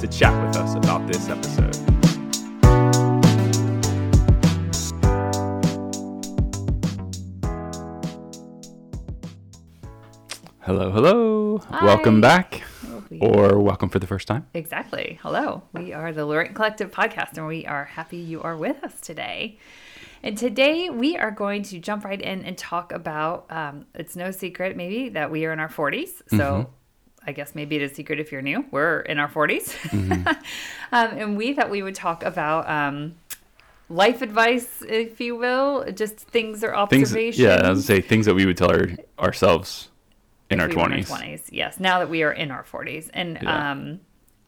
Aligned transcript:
to 0.00 0.06
chat 0.06 0.46
with 0.46 0.56
us 0.56 0.74
about 0.74 1.06
this 1.06 1.28
episode. 1.28 1.74
Hello, 10.60 10.90
hello. 10.90 11.58
Hi. 11.70 11.84
Welcome 11.84 12.20
back, 12.20 12.62
We- 13.10 13.20
or 13.20 13.58
welcome 13.58 13.88
for 13.88 13.98
the 13.98 14.06
first 14.06 14.28
time. 14.28 14.46
Exactly. 14.54 15.18
Hello. 15.22 15.62
We 15.72 15.92
are 15.92 16.12
the 16.12 16.26
Laurent 16.26 16.54
Collective 16.54 16.90
podcast, 16.90 17.36
and 17.38 17.46
we 17.46 17.64
are 17.66 17.84
happy 17.84 18.18
you 18.18 18.42
are 18.42 18.56
with 18.56 18.82
us 18.84 19.00
today. 19.00 19.58
And 20.22 20.36
today 20.36 20.90
we 20.90 21.16
are 21.16 21.30
going 21.30 21.62
to 21.64 21.78
jump 21.78 22.04
right 22.04 22.20
in 22.20 22.44
and 22.44 22.58
talk 22.58 22.92
about 22.92 23.46
um, 23.50 23.86
it's 23.94 24.16
no 24.16 24.30
secret, 24.30 24.76
maybe, 24.76 25.08
that 25.10 25.30
we 25.30 25.44
are 25.46 25.52
in 25.52 25.60
our 25.60 25.68
40s. 25.68 26.22
So 26.36 26.68
I 27.28 27.32
guess 27.32 27.54
maybe 27.54 27.76
it 27.76 27.82
is 27.82 27.92
secret 27.92 28.18
if 28.20 28.32
you're 28.32 28.40
new. 28.40 28.64
We're 28.70 29.00
in 29.00 29.18
our 29.18 29.28
40s. 29.28 29.66
um, 30.92 31.18
and 31.18 31.36
we 31.36 31.52
thought 31.52 31.68
we 31.68 31.82
would 31.82 31.94
talk 31.94 32.22
about 32.24 32.66
um, 32.68 33.16
life 33.90 34.22
advice, 34.22 34.82
if 34.88 35.20
you 35.20 35.36
will, 35.36 35.84
just 35.92 36.16
things 36.16 36.64
or 36.64 36.68
Things, 36.88 37.10
observations. 37.12 37.38
yeah, 37.38 37.50
I 37.56 37.68
was 37.70 37.86
gonna 37.86 38.00
say 38.00 38.00
things 38.00 38.24
that 38.24 38.34
we 38.34 38.46
would 38.46 38.56
tell 38.56 38.70
our, 38.70 38.88
ourselves 39.18 39.90
in 40.50 40.58
if 40.58 40.62
our 40.62 40.68
we 40.70 40.74
were 40.76 40.82
in 40.84 41.04
twenties. 41.04 41.10
20s 41.10 41.42
yes 41.52 41.78
now 41.78 41.98
that 41.98 42.08
we 42.08 42.22
are 42.22 42.32
in 42.32 42.50
our 42.50 42.64
40s 42.64 43.10
and 43.12 43.38
Yeah. 43.42 43.72
um 43.72 44.00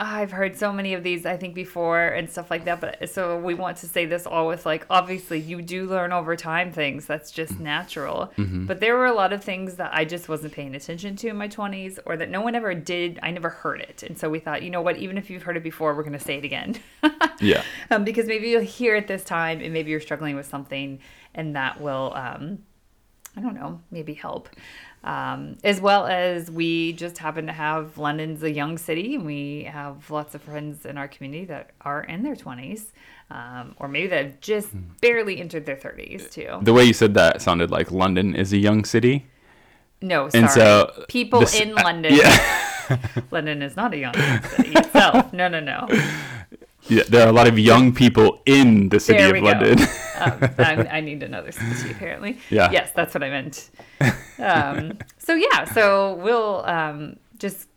i've 0.03 0.33
heard 0.33 0.57
so 0.57 0.73
many 0.73 0.95
of 0.95 1.03
these 1.03 1.27
i 1.27 1.37
think 1.37 1.55
before 1.55 2.01
and 2.09 2.31
stuff 2.31 2.51
like 2.51 2.65
that 2.65 2.81
but 2.81 3.07
so 3.11 3.39
we 3.39 3.53
want 3.53 3.77
to 3.77 3.87
say 3.87 4.07
this 4.07 4.27
all 4.27 4.47
with 4.49 4.65
like 4.65 4.87
obviously 4.89 5.39
you 5.39 5.61
do 5.61 5.85
learn 5.87 6.11
over 6.11 6.35
time 6.37 6.73
things 6.73 7.05
that's 7.07 7.31
just 7.31 7.53
Mm-hmm. 7.53 7.65
natural. 7.65 8.33
But 8.39 8.81
there 8.81 8.97
were 8.97 9.07
a 9.07 9.13
lot 9.13 9.33
of 9.35 9.45
things 9.45 9.75
that 9.75 9.91
i 9.93 10.05
just 10.07 10.29
wasn't 10.29 10.55
paying 10.55 10.75
attention 10.75 11.17
to 11.17 11.29
in 11.29 11.37
my 11.37 11.49
20s 11.49 11.99
or 12.07 12.17
that 12.17 12.31
no 12.31 12.41
one 12.41 12.55
ever 12.55 12.73
did 12.75 13.19
i 13.23 13.31
never 13.31 13.51
heard 13.51 13.81
it. 13.83 14.03
And 14.03 14.19
so 14.19 14.31
we 14.31 14.39
thought 14.39 14.63
you 14.63 14.71
know 14.71 14.81
what 14.81 14.97
even 14.97 15.19
if 15.19 15.29
you've 15.29 15.43
heard 15.43 15.57
it 15.59 15.63
before 15.63 15.95
we're 15.95 16.03
going 16.03 16.19
to 16.19 16.25
say 16.25 16.39
it 16.39 16.45
again. 16.45 16.77
Yeah, 17.43 17.63
um, 17.91 18.05
because 18.05 18.27
maybe 18.27 18.49
you'll 18.51 18.61
hear 18.61 18.95
it 18.97 19.07
this 19.07 19.25
time 19.25 19.61
and 19.63 19.73
maybe 19.73 19.91
you're 19.91 20.01
struggling 20.01 20.37
with 20.37 20.45
something 20.47 20.99
and 21.35 21.57
that 21.57 21.81
will 21.81 22.13
um, 22.15 22.59
i 23.37 23.41
don't 23.41 23.55
know 23.55 23.81
maybe 23.91 24.13
help 24.13 24.49
um, 25.03 25.57
as 25.65 25.81
well 25.81 26.07
as 26.07 26.51
we 26.51 26.93
just 26.93 27.17
happen 27.19 27.47
to 27.47 27.53
have 27.53 27.97
london's 27.97 28.43
a 28.43 28.51
young 28.51 28.77
city 28.79 29.15
and 29.15 29.25
we 29.25 29.65
have 29.65 30.11
lots 30.11 30.35
of 30.35 30.43
friends 30.43 30.85
in 30.85 30.99
our 30.99 31.09
community 31.09 31.45
that 31.47 31.71
are 31.81 32.03
in 32.05 32.23
their 32.23 32.35
20s 32.37 32.93
um, 33.31 33.75
or 33.79 33.89
maybe 33.89 34.09
that 34.09 34.25
have 34.25 34.41
just 34.41 34.69
Hmm. 34.71 34.81
barely 35.01 35.41
entered 35.41 35.65
their 35.65 35.77
30s 35.77 36.31
too. 36.33 36.59
The 36.63 36.73
way 36.73 36.85
you 36.85 36.93
said 36.93 37.15
that 37.15 37.41
sounded 37.41 37.71
like 37.71 37.91
London 37.93 38.35
is 38.35 38.53
a 38.53 38.59
young 38.59 38.85
city. 38.85 39.27
no 40.03 40.29
sorry. 40.29 40.43
And 40.43 40.51
so 40.51 41.05
people 41.09 41.41
this- 41.41 41.61
in 41.61 41.75
london. 41.75 42.15
Yeah, 42.21 42.99
london 43.31 43.63
is 43.63 43.77
not 43.77 43.95
a 43.95 43.99
young 43.99 44.15
city 44.57 44.73
itself. 44.73 45.33
No 45.33 45.47
no 45.49 45.61
no 45.61 45.87
yeah. 46.91 47.03
There 47.09 47.25
are 47.25 47.29
a 47.29 47.33
lot 47.33 47.47
of 47.47 47.59
young 47.59 47.95
people 47.95 48.43
in 48.47 48.89
the 48.89 49.01
city 49.01 49.19
There 49.19 49.35
of 49.37 49.43
go. 49.43 49.49
London. 49.49 49.79
um, 50.21 50.51
I, 50.59 50.99
I 50.99 51.01
need 51.01 51.23
another 51.23 51.53
city 51.53 51.91
apparently. 51.91 52.39
Yeah. 52.51 52.71
Yes, 52.71 52.91
that's 52.95 53.15
what 53.15 53.23
I 53.23 53.31
meant. 53.31 53.71
Um, 54.41 54.97
so 55.19 55.35
yeah, 55.35 55.65
so 55.65 56.15
we'll 56.15 56.65
um, 56.65 57.17
just. 57.39 57.69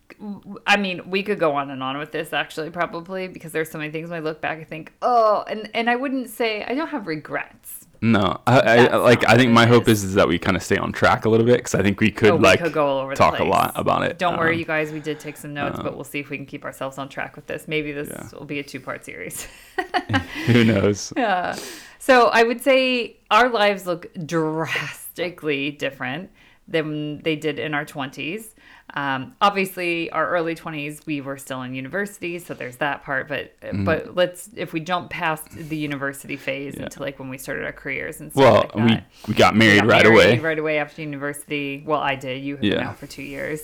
I 0.66 0.78
mean, 0.78 1.10
we 1.10 1.22
could 1.22 1.38
go 1.38 1.52
on 1.56 1.70
and 1.72 1.84
on 1.84 1.98
with 1.98 2.14
this 2.14 2.32
actually, 2.32 2.70
probably 2.70 3.28
because 3.28 3.52
there's 3.52 3.70
so 3.70 3.78
many 3.78 3.92
things 3.92 4.10
when 4.10 4.22
I 4.22 4.24
look 4.24 4.40
back, 4.40 4.60
I 4.60 4.64
think, 4.64 4.94
oh, 5.02 5.44
and 5.50 5.70
and 5.74 5.90
I 5.90 5.98
wouldn't 5.98 6.30
say 6.30 6.64
I 6.64 6.74
don't 6.74 6.88
have 6.88 7.06
regrets. 7.08 7.83
No, 8.04 8.42
I, 8.46 8.60
I 8.90 8.96
like. 8.98 9.26
I 9.26 9.38
think 9.38 9.54
my 9.54 9.66
hope 9.66 9.88
is. 9.88 10.04
is. 10.04 10.16
that 10.16 10.28
we 10.28 10.38
kind 10.38 10.58
of 10.58 10.62
stay 10.62 10.76
on 10.76 10.92
track 10.92 11.24
a 11.24 11.30
little 11.30 11.46
bit 11.46 11.56
because 11.56 11.74
I 11.74 11.82
think 11.82 12.02
we 12.02 12.12
could 12.12 12.32
oh, 12.32 12.36
we 12.36 12.44
like 12.44 12.60
could 12.60 12.74
go 12.74 12.86
all 12.86 12.98
over 13.00 13.12
the 13.12 13.16
talk 13.16 13.40
a 13.40 13.46
lot 13.46 13.72
about 13.76 14.04
it. 14.04 14.20
Don't 14.20 14.38
worry, 14.38 14.56
Um, 14.56 14.60
you 14.60 14.66
guys. 14.66 14.92
We 14.92 15.00
did 15.00 15.22
take 15.22 15.38
some 15.38 15.54
notes, 15.54 15.80
but 15.82 15.96
we'll 15.96 16.04
see 16.04 16.20
if 16.20 16.30
we 16.30 16.36
can 16.36 16.46
keep 16.46 16.66
ourselves 16.66 16.98
on 16.98 17.08
track 17.08 17.38
with 17.38 17.48
this. 17.48 17.66
Maybe 17.66 17.94
this 17.94 18.10
Yeah. 18.10 18.28
will 18.38 18.46
be 18.46 18.60
a 18.60 18.64
two-part 18.64 19.06
series. 19.06 19.48
Who 20.48 20.66
knows? 20.66 21.14
Yeah. 21.16 21.56
So 21.98 22.28
I 22.28 22.44
would 22.44 22.62
say 22.62 23.16
our 23.32 23.48
lives 23.48 23.88
look 23.88 24.08
drastically 24.26 25.72
different 25.72 26.30
than 26.68 27.22
they 27.22 27.38
did 27.38 27.58
in 27.58 27.74
our 27.74 27.86
20s. 27.86 28.48
Um, 28.96 29.36
obviously, 29.42 30.12
our 30.12 30.30
early 30.30 30.54
20s, 30.56 31.06
we 31.08 31.20
were 31.22 31.38
still 31.38 31.64
in 31.64 31.74
university, 31.74 32.38
so 32.38 32.54
there's 32.54 32.76
that 32.78 33.04
part. 33.04 33.28
But 33.28 33.60
Mm-hmm. 33.62 33.86
but 33.86 34.16
let's 34.16 34.50
if 34.56 34.72
we 34.74 34.80
jump 34.82 35.10
past 35.10 35.50
the 35.52 35.76
university 35.78 36.36
phase 36.36 36.76
into 36.76 37.02
like 37.02 37.18
when 37.18 37.30
we 37.30 37.38
started 37.38 37.66
our 37.66 37.72
careers 37.72 38.20
and 38.20 38.32
stuff 38.32 38.72
Well, 38.76 38.84
like 38.86 39.04
we 39.28 39.30
we 39.30 39.34
got 39.34 39.56
married 39.56 39.80
got 39.82 39.88
right 39.88 40.06
married 40.06 40.06
away. 40.06 40.40
Right 40.40 40.60
away 40.60 40.78
after 40.78 41.02
university. 41.02 41.82
Well, 41.86 42.00
I 42.02 42.16
did. 42.16 42.44
You 42.44 42.54
have 42.56 42.62
been 42.62 42.72
Yeah. 42.74 42.90
out 42.90 42.98
for 42.98 43.08
two 43.08 43.24
years. 43.24 43.62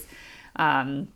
Um, 0.55 1.09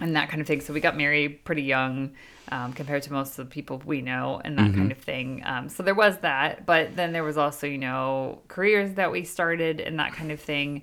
and 0.00 0.16
that 0.16 0.30
kind 0.30 0.40
of 0.40 0.46
thing. 0.46 0.60
So 0.62 0.72
we 0.72 0.80
got 0.80 0.96
married 0.96 1.44
pretty 1.44 1.62
young 1.64 2.12
um, 2.50 2.72
compared 2.72 3.02
to 3.02 3.12
most 3.12 3.38
of 3.38 3.46
the 3.48 3.52
people 3.52 3.82
we 3.84 4.00
know 4.00 4.40
and 4.44 4.56
that 4.58 4.68
Mm-hmm. 4.70 4.78
kind 4.78 4.92
of 4.92 4.98
thing. 4.98 5.42
Um, 5.44 5.68
so 5.68 5.82
there 5.82 5.94
was 5.94 6.18
that. 6.18 6.64
But 6.64 6.96
then 6.96 7.12
there 7.12 7.24
was 7.24 7.36
also, 7.36 7.66
you 7.66 7.78
know, 7.78 8.40
careers 8.48 8.94
that 8.94 9.12
we 9.12 9.24
started 9.24 9.80
and 9.80 9.98
that 9.98 10.14
kind 10.14 10.32
of 10.32 10.40
thing. 10.40 10.82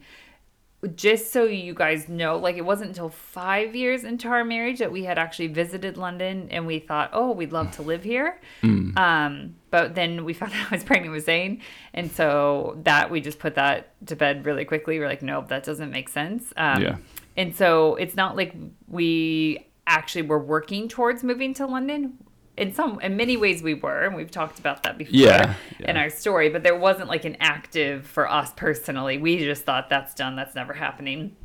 Just 0.95 1.33
so 1.33 1.43
you 1.43 1.73
guys 1.73 2.07
know, 2.07 2.38
like 2.38 2.55
it 2.55 2.65
wasn't 2.65 2.89
until 2.89 3.09
five 3.09 3.75
years 3.75 4.03
into 4.03 4.27
our 4.27 4.43
marriage 4.43 4.77
that 4.77 4.91
we 4.91 5.03
had 5.03 5.17
actually 5.17 5.47
visited 5.47 5.97
London 5.97 6.49
and 6.51 6.67
we 6.67 6.77
thought, 6.77 7.09
oh, 7.13 7.31
we'd 7.31 7.51
love 7.51 7.71
to 7.77 7.81
live 7.81 8.03
here. 8.03 8.39
Mm. 8.61 8.95
Um, 8.95 9.55
but 9.71 9.95
then 9.95 10.23
we 10.23 10.33
found 10.41 10.53
out 10.53 10.71
I 10.71 10.75
was 10.75 10.83
pregnant 10.83 11.13
with 11.13 11.25
Zane. 11.25 11.61
And 11.93 12.11
so 12.11 12.79
that 12.83 13.09
we 13.09 13.21
just 13.21 13.39
put 13.39 13.55
that 13.55 13.93
to 14.05 14.16
bed 14.16 14.45
really 14.45 14.66
quickly. 14.66 14.99
We're 14.99 15.07
like, 15.07 15.23
nope, 15.23 15.47
that 15.47 15.63
doesn't 15.63 15.89
make 15.89 16.09
sense. 16.09 16.53
Um, 16.55 16.81
Yeah. 16.81 16.97
And 17.35 17.55
so 17.55 17.95
it's 17.95 18.16
not 18.16 18.35
like 18.35 18.55
we 18.87 19.67
actually 19.85 20.23
were 20.23 20.39
working 20.39 20.87
towards 20.87 21.23
moving 21.23 21.53
to 21.55 21.66
London. 21.66 22.17
In 22.57 22.73
some, 22.73 23.00
in 23.01 23.16
many 23.16 23.38
ways, 23.38 23.62
we 23.62 23.75
were, 23.75 24.03
and 24.06 24.16
we've 24.16 24.31
talked 24.31 24.57
about 24.59 24.84
that 24.84 24.97
before 24.97 25.13
Yeah, 25.16 25.53
in 25.79 25.95
our 25.95 26.09
story. 26.09 26.50
But 26.50 26.63
there 26.63 26.75
wasn't 26.78 27.07
like 27.07 27.23
an 27.23 27.38
active 27.40 28.07
for 28.07 28.29
us 28.29 28.51
personally. 28.56 29.18
We 29.19 29.38
just 29.38 29.63
thought 29.63 29.90
that's 29.90 30.13
done. 30.16 30.35
That's 30.35 30.56
never 30.56 30.73
happening. 30.73 31.35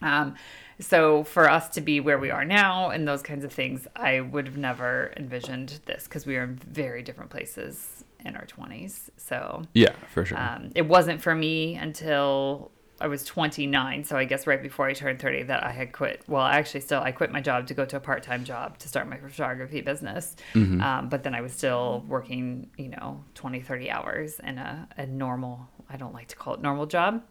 Um, 0.00 0.34
so 0.80 1.24
for 1.24 1.48
us 1.50 1.68
to 1.70 1.80
be 1.80 2.00
where 2.00 2.18
we 2.18 2.30
are 2.30 2.44
now 2.44 2.90
and 2.90 3.06
those 3.06 3.22
kinds 3.22 3.44
of 3.44 3.52
things, 3.52 3.86
I 3.96 4.20
would 4.20 4.46
have 4.46 4.56
never 4.56 5.12
envisioned 5.16 5.80
this 5.86 6.04
because 6.04 6.26
we 6.26 6.36
are 6.36 6.44
in 6.44 6.56
very 6.56 7.02
different 7.02 7.30
places 7.30 8.04
in 8.24 8.34
our 8.36 8.44
twenties. 8.46 9.10
So 9.16 9.62
Yeah, 9.74 9.92
for 10.12 10.24
sure. 10.24 10.38
um, 10.38 10.70
it 10.74 10.86
wasn't 10.86 11.20
for 11.22 11.34
me 11.34 11.74
until 11.76 12.70
I 13.00 13.08
was 13.08 13.24
29. 13.24 14.04
So 14.04 14.16
I 14.16 14.24
guess 14.24 14.46
right 14.46 14.62
before 14.62 14.86
I 14.86 14.92
turned 14.92 15.20
30 15.20 15.44
that 15.44 15.64
I 15.64 15.70
had 15.70 15.92
quit. 15.92 16.22
Well, 16.26 16.44
actually, 16.44 16.80
still 16.80 17.00
I 17.00 17.12
quit 17.12 17.30
my 17.30 17.40
job 17.40 17.66
to 17.68 17.74
go 17.74 17.84
to 17.84 17.96
a 17.96 18.00
part-time 18.00 18.44
job 18.44 18.78
to 18.78 18.88
start 18.88 19.08
my 19.08 19.18
photography 19.18 19.80
business. 19.80 20.36
Mm-hmm. 20.54 20.80
Um, 20.80 21.08
but 21.08 21.22
then 21.22 21.34
I 21.34 21.40
was 21.40 21.52
still 21.52 22.04
working, 22.08 22.70
you 22.76 22.88
know, 22.88 23.22
20, 23.34 23.60
30 23.60 23.90
hours 23.90 24.40
in 24.40 24.58
a, 24.58 24.88
a 24.96 25.06
normal. 25.06 25.68
I 25.90 25.96
don't 25.96 26.14
like 26.14 26.28
to 26.28 26.36
call 26.36 26.54
it 26.54 26.62
normal 26.62 26.86
job, 26.86 27.22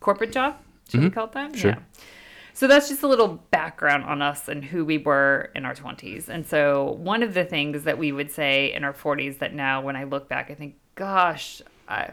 corporate 0.00 0.32
job. 0.32 0.56
Should 0.88 1.02
we 1.02 1.10
call 1.10 1.26
it 1.26 1.32
that? 1.32 1.50
Mm-hmm. 1.50 1.60
Sure. 1.60 1.70
Yeah. 1.70 1.78
So 2.52 2.66
that's 2.66 2.88
just 2.88 3.02
a 3.02 3.08
little 3.08 3.28
background 3.50 4.04
on 4.04 4.22
us 4.22 4.48
and 4.48 4.64
who 4.64 4.84
we 4.84 4.98
were 4.98 5.50
in 5.54 5.64
our 5.64 5.74
20s. 5.74 6.28
And 6.28 6.46
so 6.46 6.92
one 6.98 7.22
of 7.22 7.32
the 7.32 7.44
things 7.44 7.84
that 7.84 7.96
we 7.96 8.12
would 8.12 8.30
say 8.30 8.72
in 8.72 8.84
our 8.84 8.92
40s 8.92 9.38
that 9.38 9.54
now 9.54 9.80
when 9.80 9.96
I 9.96 10.04
look 10.04 10.28
back 10.28 10.50
I 10.50 10.54
think 10.54 10.74
gosh, 10.94 11.62
I 11.88 12.10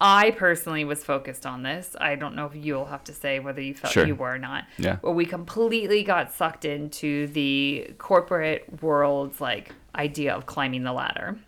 I 0.00 0.30
personally 0.32 0.84
was 0.84 1.02
focused 1.02 1.46
on 1.46 1.62
this. 1.62 1.96
I 1.98 2.16
don't 2.16 2.34
know 2.34 2.46
if 2.46 2.54
you'll 2.54 2.84
have 2.84 3.04
to 3.04 3.12
say 3.14 3.38
whether 3.38 3.62
you 3.62 3.72
felt 3.74 3.94
Sure. 3.94 4.06
you 4.06 4.14
were 4.14 4.34
or 4.34 4.38
not. 4.38 4.64
Yeah. 4.78 4.96
But 5.00 5.12
we 5.12 5.24
completely 5.24 6.02
got 6.02 6.32
sucked 6.32 6.64
into 6.66 7.28
the 7.28 7.94
corporate 7.98 8.82
world's 8.82 9.40
like 9.40 9.72
idea 9.94 10.34
of 10.34 10.44
climbing 10.46 10.82
the 10.82 10.92
ladder. 10.92 11.38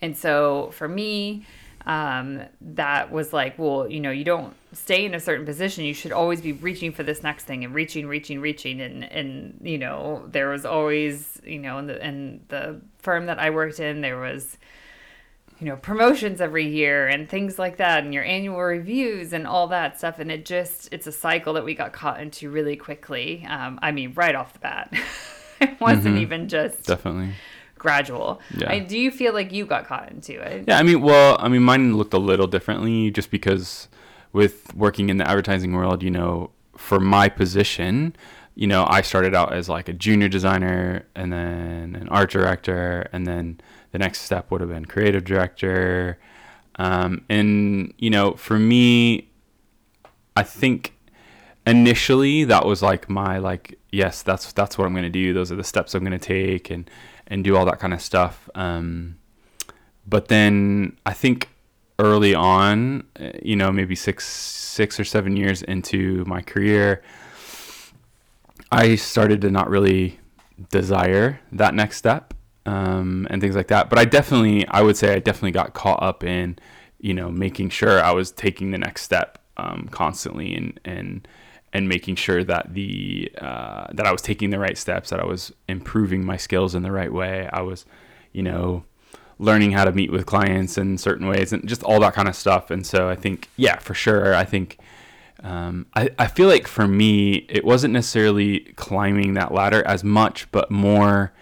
And 0.00 0.16
so 0.16 0.70
for 0.74 0.86
me, 0.88 1.44
um, 1.86 2.42
that 2.60 3.10
was 3.10 3.32
like, 3.32 3.58
well, 3.58 3.88
you 3.88 4.00
know, 4.00 4.10
you 4.10 4.24
don't 4.24 4.54
stay 4.72 5.04
in 5.04 5.14
a 5.14 5.20
certain 5.20 5.46
position. 5.46 5.84
You 5.84 5.94
should 5.94 6.12
always 6.12 6.40
be 6.40 6.52
reaching 6.52 6.92
for 6.92 7.02
this 7.02 7.22
next 7.22 7.44
thing 7.44 7.64
and 7.64 7.74
reaching, 7.74 8.06
reaching, 8.06 8.40
reaching. 8.40 8.80
And, 8.80 9.04
and 9.04 9.58
you 9.62 9.78
know, 9.78 10.24
there 10.28 10.50
was 10.50 10.66
always, 10.66 11.40
you 11.44 11.58
know, 11.58 11.78
in 11.78 11.86
the, 11.86 12.06
in 12.06 12.40
the 12.48 12.80
firm 12.98 13.26
that 13.26 13.38
I 13.38 13.50
worked 13.50 13.80
in, 13.80 14.02
there 14.02 14.18
was, 14.18 14.58
you 15.60 15.66
know, 15.66 15.76
promotions 15.76 16.40
every 16.40 16.66
year 16.66 17.08
and 17.08 17.28
things 17.28 17.58
like 17.58 17.78
that, 17.78 18.04
and 18.04 18.14
your 18.14 18.22
annual 18.22 18.60
reviews 18.60 19.32
and 19.32 19.46
all 19.46 19.66
that 19.68 19.98
stuff. 19.98 20.18
And 20.18 20.30
it 20.30 20.44
just, 20.44 20.88
it's 20.92 21.06
a 21.06 21.12
cycle 21.12 21.54
that 21.54 21.64
we 21.64 21.74
got 21.74 21.92
caught 21.92 22.20
into 22.20 22.48
really 22.50 22.76
quickly. 22.76 23.44
Um, 23.48 23.78
I 23.82 23.90
mean, 23.90 24.12
right 24.14 24.34
off 24.34 24.52
the 24.52 24.60
bat. 24.60 24.94
it 25.60 25.80
wasn't 25.80 26.18
even 26.18 26.48
just 26.48 26.86
Definitely. 26.86 27.34
gradual. 27.76 28.40
Yeah. 28.56 28.70
I, 28.70 28.78
do 28.78 28.98
you 28.98 29.10
feel 29.10 29.32
like 29.32 29.52
you 29.52 29.66
got 29.66 29.86
caught 29.86 30.10
into 30.10 30.40
it? 30.40 30.64
Yeah, 30.68 30.78
I 30.78 30.82
mean, 30.84 31.02
well, 31.02 31.36
I 31.40 31.48
mean, 31.48 31.62
mine 31.62 31.96
looked 31.96 32.14
a 32.14 32.18
little 32.18 32.46
differently 32.46 33.10
just 33.10 33.30
because 33.30 33.88
with 34.32 34.72
working 34.74 35.08
in 35.08 35.16
the 35.16 35.28
advertising 35.28 35.72
world, 35.72 36.02
you 36.02 36.10
know, 36.10 36.50
for 36.76 37.00
my 37.00 37.28
position, 37.28 38.14
you 38.54 38.66
know, 38.66 38.86
I 38.88 39.02
started 39.02 39.34
out 39.34 39.52
as 39.52 39.68
like 39.68 39.88
a 39.88 39.92
junior 39.92 40.28
designer 40.28 41.06
and 41.14 41.32
then 41.32 41.96
an 42.00 42.08
art 42.08 42.30
director, 42.30 43.08
and 43.12 43.26
then 43.26 43.60
the 43.92 43.98
next 43.98 44.22
step 44.22 44.50
would 44.50 44.60
have 44.60 44.70
been 44.70 44.84
creative 44.84 45.24
director. 45.24 46.18
Um, 46.76 47.24
and, 47.28 47.92
you 47.98 48.10
know, 48.10 48.32
for 48.34 48.58
me, 48.58 49.30
I 50.36 50.42
think 50.42 50.94
initially 51.66 52.44
that 52.44 52.64
was 52.64 52.82
like 52.82 53.10
my 53.10 53.36
like 53.36 53.78
yes 53.90 54.22
that's 54.22 54.54
that's 54.54 54.78
what 54.78 54.86
i'm 54.86 54.92
going 54.92 55.02
to 55.02 55.10
do. 55.10 55.34
Those 55.34 55.52
are 55.52 55.56
the 55.56 55.64
steps 55.64 55.94
i'm 55.94 56.02
going 56.02 56.18
to 56.18 56.24
take 56.24 56.70
and 56.70 56.88
and 57.26 57.44
do 57.44 57.56
all 57.56 57.66
that 57.66 57.78
kind 57.78 57.92
of 57.92 58.00
stuff. 58.00 58.48
Um 58.54 59.18
but 60.08 60.28
then 60.28 60.96
i 61.04 61.12
think 61.12 61.50
early 61.98 62.34
on 62.34 63.04
you 63.42 63.54
know 63.54 63.70
maybe 63.70 63.94
six 63.94 64.26
six 64.26 64.98
or 64.98 65.04
seven 65.04 65.36
years 65.36 65.62
into 65.62 66.24
my 66.26 66.40
career 66.40 67.02
i 68.70 68.94
started 68.94 69.40
to 69.40 69.50
not 69.50 69.68
really 69.68 70.18
desire 70.70 71.40
that 71.52 71.74
next 71.74 71.96
step 71.96 72.34
um, 72.68 73.26
and 73.30 73.40
things 73.40 73.56
like 73.56 73.68
that 73.68 73.88
but 73.88 73.98
i 73.98 74.04
definitely 74.04 74.66
i 74.68 74.82
would 74.82 74.96
say 74.96 75.14
i 75.14 75.18
definitely 75.18 75.50
got 75.50 75.74
caught 75.74 76.02
up 76.02 76.22
in 76.24 76.58
you 77.00 77.14
know 77.14 77.30
making 77.30 77.68
sure 77.70 78.00
i 78.02 78.10
was 78.10 78.30
taking 78.30 78.70
the 78.70 78.78
next 78.78 79.02
step 79.02 79.38
um, 79.56 79.88
constantly 79.90 80.54
and 80.54 80.80
and 80.84 81.28
and 81.72 81.88
making 81.88 82.16
sure 82.16 82.42
that 82.44 82.72
the 82.74 83.30
uh, 83.40 83.86
that 83.92 84.06
I 84.06 84.12
was 84.12 84.22
taking 84.22 84.50
the 84.50 84.58
right 84.58 84.78
steps, 84.78 85.10
that 85.10 85.20
I 85.20 85.24
was 85.24 85.52
improving 85.68 86.24
my 86.24 86.36
skills 86.36 86.74
in 86.74 86.82
the 86.82 86.92
right 86.92 87.12
way. 87.12 87.48
I 87.52 87.60
was, 87.60 87.84
you 88.32 88.42
know, 88.42 88.84
learning 89.38 89.72
how 89.72 89.84
to 89.84 89.92
meet 89.92 90.10
with 90.10 90.26
clients 90.26 90.78
in 90.78 90.98
certain 90.98 91.26
ways, 91.26 91.52
and 91.52 91.66
just 91.68 91.82
all 91.82 92.00
that 92.00 92.14
kind 92.14 92.28
of 92.28 92.36
stuff. 92.36 92.70
And 92.70 92.86
so 92.86 93.08
I 93.08 93.16
think, 93.16 93.48
yeah, 93.56 93.78
for 93.78 93.94
sure, 93.94 94.34
I 94.34 94.44
think. 94.44 94.78
Um, 95.40 95.86
I, 95.94 96.10
I 96.18 96.26
feel 96.26 96.48
like 96.48 96.66
for 96.66 96.88
me, 96.88 97.46
it 97.48 97.64
wasn't 97.64 97.94
necessarily 97.94 98.72
climbing 98.74 99.34
that 99.34 99.54
ladder 99.54 99.86
as 99.86 100.02
much, 100.02 100.50
but 100.50 100.68
more 100.68 101.32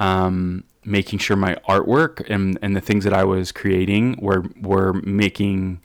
um, 0.00 0.64
making 0.84 1.18
sure 1.18 1.36
my 1.36 1.56
artwork 1.68 2.28
and, 2.30 2.58
and 2.62 2.74
the 2.76 2.80
things 2.80 3.04
that 3.04 3.12
I 3.12 3.24
was 3.24 3.52
creating 3.52 4.18
were 4.20 4.44
were 4.60 4.92
making 4.94 5.80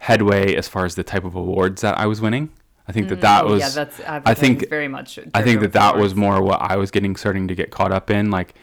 headway 0.00 0.54
as 0.54 0.68
far 0.68 0.84
as 0.84 0.94
the 0.94 1.02
type 1.04 1.24
of 1.24 1.34
awards 1.34 1.82
that 1.82 1.98
I 1.98 2.06
was 2.06 2.20
winning. 2.20 2.50
I 2.86 2.92
think 2.92 3.08
that 3.10 3.20
that 3.20 3.44
Oh, 3.44 3.50
was. 3.52 3.60
yeah, 3.60 3.68
that's 3.70 4.00
I 4.06 4.32
think 4.32 4.70
very 4.70 4.88
much. 4.88 5.18
I 5.34 5.42
think 5.42 5.60
that 5.60 5.72
that 5.74 5.96
was 5.98 6.14
more 6.14 6.40
what 6.42 6.60
I 6.62 6.76
was 6.76 6.90
getting 6.90 7.16
starting 7.16 7.46
to 7.48 7.54
get 7.54 7.70
caught 7.70 7.92
up 7.92 8.10
in, 8.10 8.30
like 8.30 8.54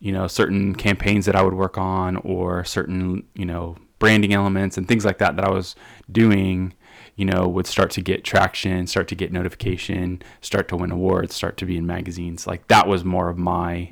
you 0.00 0.12
know 0.12 0.26
certain 0.26 0.74
campaigns 0.74 1.26
that 1.26 1.36
I 1.36 1.42
would 1.42 1.54
work 1.54 1.76
on, 1.76 2.16
or 2.18 2.64
certain 2.64 3.24
you 3.34 3.44
know 3.44 3.76
branding 3.98 4.32
elements 4.32 4.78
and 4.78 4.86
things 4.88 5.04
like 5.04 5.18
that 5.18 5.36
that 5.36 5.44
I 5.44 5.50
was 5.50 5.74
doing. 6.10 6.72
You 7.18 7.26
know, 7.26 7.46
would 7.48 7.66
start 7.66 7.90
to 7.92 8.00
get 8.00 8.24
traction, 8.24 8.86
start 8.86 9.08
to 9.08 9.14
get 9.14 9.32
notification, 9.32 10.22
start 10.40 10.68
to 10.68 10.76
win 10.76 10.90
awards, 10.90 11.34
start 11.34 11.56
to 11.58 11.66
be 11.66 11.76
in 11.76 11.86
magazines. 11.86 12.46
Like 12.46 12.66
that 12.68 12.86
was 12.86 13.04
more 13.04 13.28
of 13.28 13.36
my 13.36 13.90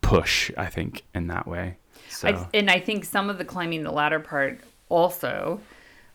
push, 0.00 0.50
I 0.56 0.66
think, 0.66 1.04
in 1.14 1.28
that 1.28 1.46
way. 1.46 1.76
So 2.08 2.28
I, 2.28 2.48
and 2.52 2.70
I 2.70 2.80
think 2.80 3.04
some 3.04 3.30
of 3.30 3.38
the 3.38 3.44
climbing 3.44 3.82
the 3.84 3.92
ladder 3.92 4.20
part 4.20 4.60
also 4.88 5.60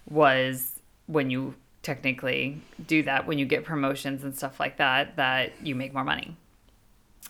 was 0.10 0.80
when 1.06 1.30
you 1.30 1.56
technically 1.84 2.62
do 2.86 3.04
that, 3.04 3.26
when 3.26 3.40
you 3.40 3.46
get 3.46 3.64
promotions 3.64 4.24
and 4.24 4.36
stuff 4.36 4.60
like 4.60 4.78
that, 4.78 5.16
that 5.16 5.54
you 5.64 5.74
make 5.74 5.94
more 5.94 6.04
money. 6.04 6.36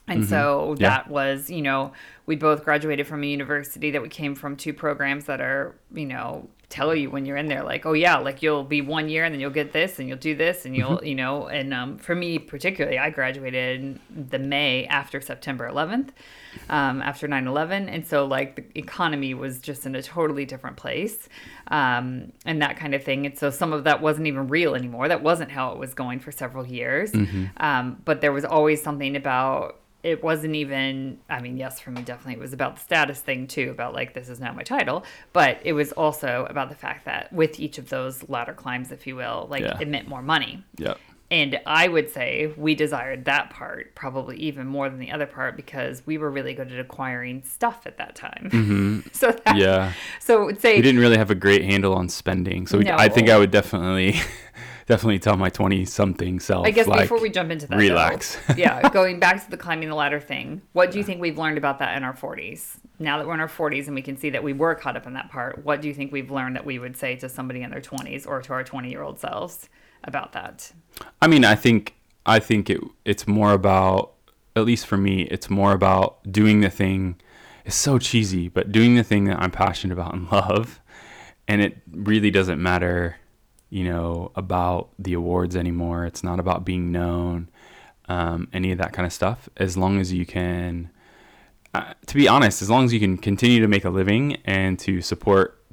And 0.08 0.26
so 0.26 0.72
Mm-hmm. 0.72 0.82
Yeah. 0.82 0.90
that 0.90 1.10
was, 1.10 1.50
you 1.50 1.62
know, 1.62 1.92
we 2.26 2.36
both 2.36 2.64
graduated 2.64 3.08
from 3.08 3.24
a 3.24 3.28
university 3.28 3.92
that 3.92 4.02
we 4.02 4.10
came 4.10 4.36
from 4.36 4.56
two 4.56 4.74
programs 4.74 5.26
that 5.26 5.42
are, 5.42 5.76
you 5.94 6.06
know, 6.06 6.48
tell 6.70 6.94
you 6.94 7.10
when 7.10 7.26
you're 7.26 7.38
in 7.38 7.48
there, 7.48 7.64
like, 7.64 7.86
oh 7.86 7.94
yeah, 7.94 8.18
like 8.18 8.42
you'll 8.42 8.64
be 8.64 8.82
one 8.82 9.08
year 9.08 9.24
and 9.24 9.34
then 9.34 9.40
you'll 9.40 9.50
get 9.50 9.72
this 9.72 10.00
and 10.00 10.10
you'll 10.10 10.18
do 10.18 10.36
this 10.36 10.66
and 10.66 10.76
you'll, 10.76 10.98
Mm-hmm. 10.98 11.06
you 11.06 11.16
know, 11.16 11.48
and 11.48 11.74
um, 11.74 11.98
for 11.98 12.14
me 12.14 12.40
particularly, 12.40 12.98
I 13.00 13.10
graduated 13.10 14.00
the 14.10 14.38
May 14.40 14.86
after 14.88 15.22
September 15.22 15.70
11th, 15.70 16.10
um, 16.70 17.02
after 17.02 17.28
9/11, 17.28 17.88
and 17.90 18.06
so 18.06 18.26
like 18.26 18.56
the 18.58 18.66
economy 18.80 19.34
was 19.34 19.60
just 19.60 19.86
in 19.86 19.96
a 19.96 20.02
totally 20.02 20.44
different 20.46 20.76
place, 20.76 21.30
um, 21.70 22.34
and 22.46 22.62
that 22.62 22.76
kind 22.78 22.94
of 22.94 23.04
thing. 23.04 23.26
And 23.26 23.38
so 23.38 23.50
some 23.50 23.72
of 23.72 23.86
that 23.86 24.02
wasn't 24.02 24.28
even 24.28 24.48
real 24.48 24.76
anymore. 24.76 25.08
That 25.08 25.24
wasn't 25.24 25.52
how 25.52 25.72
it 25.72 25.78
was 25.78 25.94
going 25.94 26.20
for 26.20 26.32
several 26.32 26.66
years. 26.68 27.12
Um, 27.58 28.02
but 28.04 28.20
there 28.22 28.34
was 28.34 28.44
always 28.44 28.82
something 28.84 29.16
about 29.16 29.80
it 30.04 30.24
wasn't 30.24 30.54
even 30.56 31.18
i 31.30 31.40
mean 31.42 31.58
yes 31.58 31.80
for 31.80 31.92
me 31.92 32.02
definitely 32.02 32.34
it 32.34 32.40
was 32.40 32.54
about 32.54 32.76
the 32.76 32.82
status 32.82 33.20
thing 33.20 33.48
too 33.48 33.72
about 33.72 33.94
like 33.94 34.14
this 34.14 34.30
is 34.30 34.40
now 34.40 34.54
my 34.54 34.64
title 34.64 35.04
but 35.34 35.60
it 35.64 35.74
was 35.74 35.92
also 35.94 36.46
about 36.50 36.70
the 36.70 36.76
fact 36.76 37.06
that 37.06 37.32
with 37.34 37.60
each 37.60 37.78
of 37.78 37.90
those 37.90 38.28
ladder 38.30 38.54
climbs 38.54 38.92
if 38.92 39.08
you 39.08 39.16
will 39.16 39.48
like 39.50 39.64
Yeah. 39.64 39.78
it 39.80 39.88
meant 39.88 40.08
more 40.08 40.22
money 40.22 40.64
yeah, 40.78 40.94
and 41.32 41.60
i 41.66 41.88
would 41.88 42.10
say 42.12 42.54
we 42.56 42.76
desired 42.76 43.26
that 43.26 43.50
part 43.50 43.96
probably 43.96 44.38
even 44.38 44.68
more 44.68 44.88
than 44.88 45.00
the 45.00 45.12
other 45.12 45.26
part 45.26 45.56
because 45.56 46.04
we 46.06 46.18
were 46.18 46.30
really 46.30 46.54
good 46.54 46.72
at 46.72 46.80
acquiring 46.80 47.42
stuff 47.44 47.82
at 47.88 47.98
that 47.98 48.16
time 48.16 49.04
so 49.14 49.32
that, 49.32 49.44
Mm-hmm. 49.46 49.58
yeah. 49.58 49.94
so 50.20 50.46
would 50.46 50.62
say 50.62 50.76
we 50.76 50.82
didn't 50.84 51.02
really 51.02 51.18
have 51.18 51.32
a 51.32 51.36
great 51.36 51.64
handle 51.64 51.94
on 51.96 52.08
spending. 52.08 52.68
So 52.68 52.78
we, 52.78 52.88
I 52.90 53.10
think 53.10 53.30
I 53.30 53.38
would 53.38 53.52
definitely, 53.52 54.16
definitely 54.88 55.20
tell 55.20 55.38
my 55.38 55.50
twenty 55.50 55.86
something 55.86 56.40
self. 56.40 56.66
I 56.66 56.72
guess 56.72 56.88
like, 56.88 57.02
before 57.02 57.22
we 57.22 57.30
jump 57.30 57.52
into 57.52 57.68
that, 57.68 57.76
though, 57.76 57.82
relax. 57.82 58.38
yeah, 58.58 58.90
going 58.94 59.20
back 59.20 59.44
to 59.44 59.52
the 59.52 59.58
climbing 59.58 59.90
the 59.90 59.96
ladder 59.96 60.20
thing, 60.20 60.62
what 60.74 60.92
do 60.92 60.98
you 60.98 61.04
think 61.04 61.22
we've 61.22 61.38
learned 61.38 61.58
about 61.58 61.80
that 61.80 61.96
in 61.96 62.04
our 62.04 62.14
40s? 62.14 62.80
Now 63.00 63.20
that 63.20 63.28
we're 63.28 63.36
in 63.36 63.40
our 63.40 63.48
40s 63.48 63.86
and 63.86 63.94
we 63.94 64.02
can 64.02 64.18
see 64.18 64.32
that 64.32 64.44
we 64.44 64.54
were 64.54 64.74
caught 64.74 64.98
up 64.98 65.06
in 65.06 65.14
that 65.14 65.30
part, 65.30 65.64
what 65.64 65.82
do 65.82 65.88
you 65.88 65.94
think 65.94 66.12
we've 66.12 66.32
learned 66.32 66.56
that 66.56 66.66
we 66.66 66.80
would 66.80 66.98
say 66.98 67.16
to 67.18 67.30
somebody 67.30 67.62
in 67.62 67.70
their 67.70 67.82
20s 67.82 68.26
or 68.26 68.42
to 68.42 68.54
our 68.54 68.64
20 68.64 68.90
year 68.90 69.04
old 69.04 69.20
selves 69.20 69.70
about 70.04 70.34
that? 70.34 70.72
I 71.22 71.28
mean, 71.28 71.46
I 71.46 71.56
think 71.56 71.94
I 72.26 72.40
think 72.40 72.70
it 72.70 72.82
it's 73.06 73.28
more 73.28 73.54
about 73.54 74.14
at 74.58 74.66
least 74.66 74.88
for 74.88 74.98
me, 74.98 75.22
it's 75.24 75.50
more 75.50 75.72
about 75.74 76.20
doing 76.30 76.62
the 76.62 76.70
thing. 76.70 77.16
It's 77.64 77.76
so 77.76 78.00
cheesy, 78.00 78.50
but 78.50 78.72
doing 78.72 78.96
the 78.96 79.04
thing 79.04 79.26
that 79.26 79.40
I'm 79.40 79.52
passionate 79.52 79.94
about 79.94 80.14
and 80.14 80.32
love, 80.32 80.82
and 81.48 81.62
it 81.62 81.78
really 81.92 82.32
doesn't 82.32 82.62
matter, 82.62 83.18
you 83.70 83.84
know, 83.84 84.32
about 84.36 84.90
the 84.98 85.14
awards 85.14 85.56
anymore. 85.56 86.06
It's 86.06 86.24
not 86.24 86.40
about 86.40 86.66
being 86.66 86.92
known, 86.92 87.50
um, 88.08 88.48
any 88.54 88.72
of 88.72 88.78
that 88.78 88.94
kind 88.94 89.06
of 89.06 89.14
stuff. 89.14 89.50
As 89.58 89.78
long 89.78 90.00
as 90.00 90.14
you 90.14 90.26
can, 90.26 90.90
uh, 91.74 91.94
to 92.06 92.16
be 92.16 92.28
honest, 92.28 92.62
as 92.62 92.70
long 92.70 92.86
as 92.86 92.94
you 92.94 93.00
can 93.00 93.18
continue 93.18 93.60
to 93.60 93.68
make 93.68 93.86
a 93.86 93.90
living 93.90 94.38
and 94.46 94.80
to 94.80 95.02
support 95.02 95.64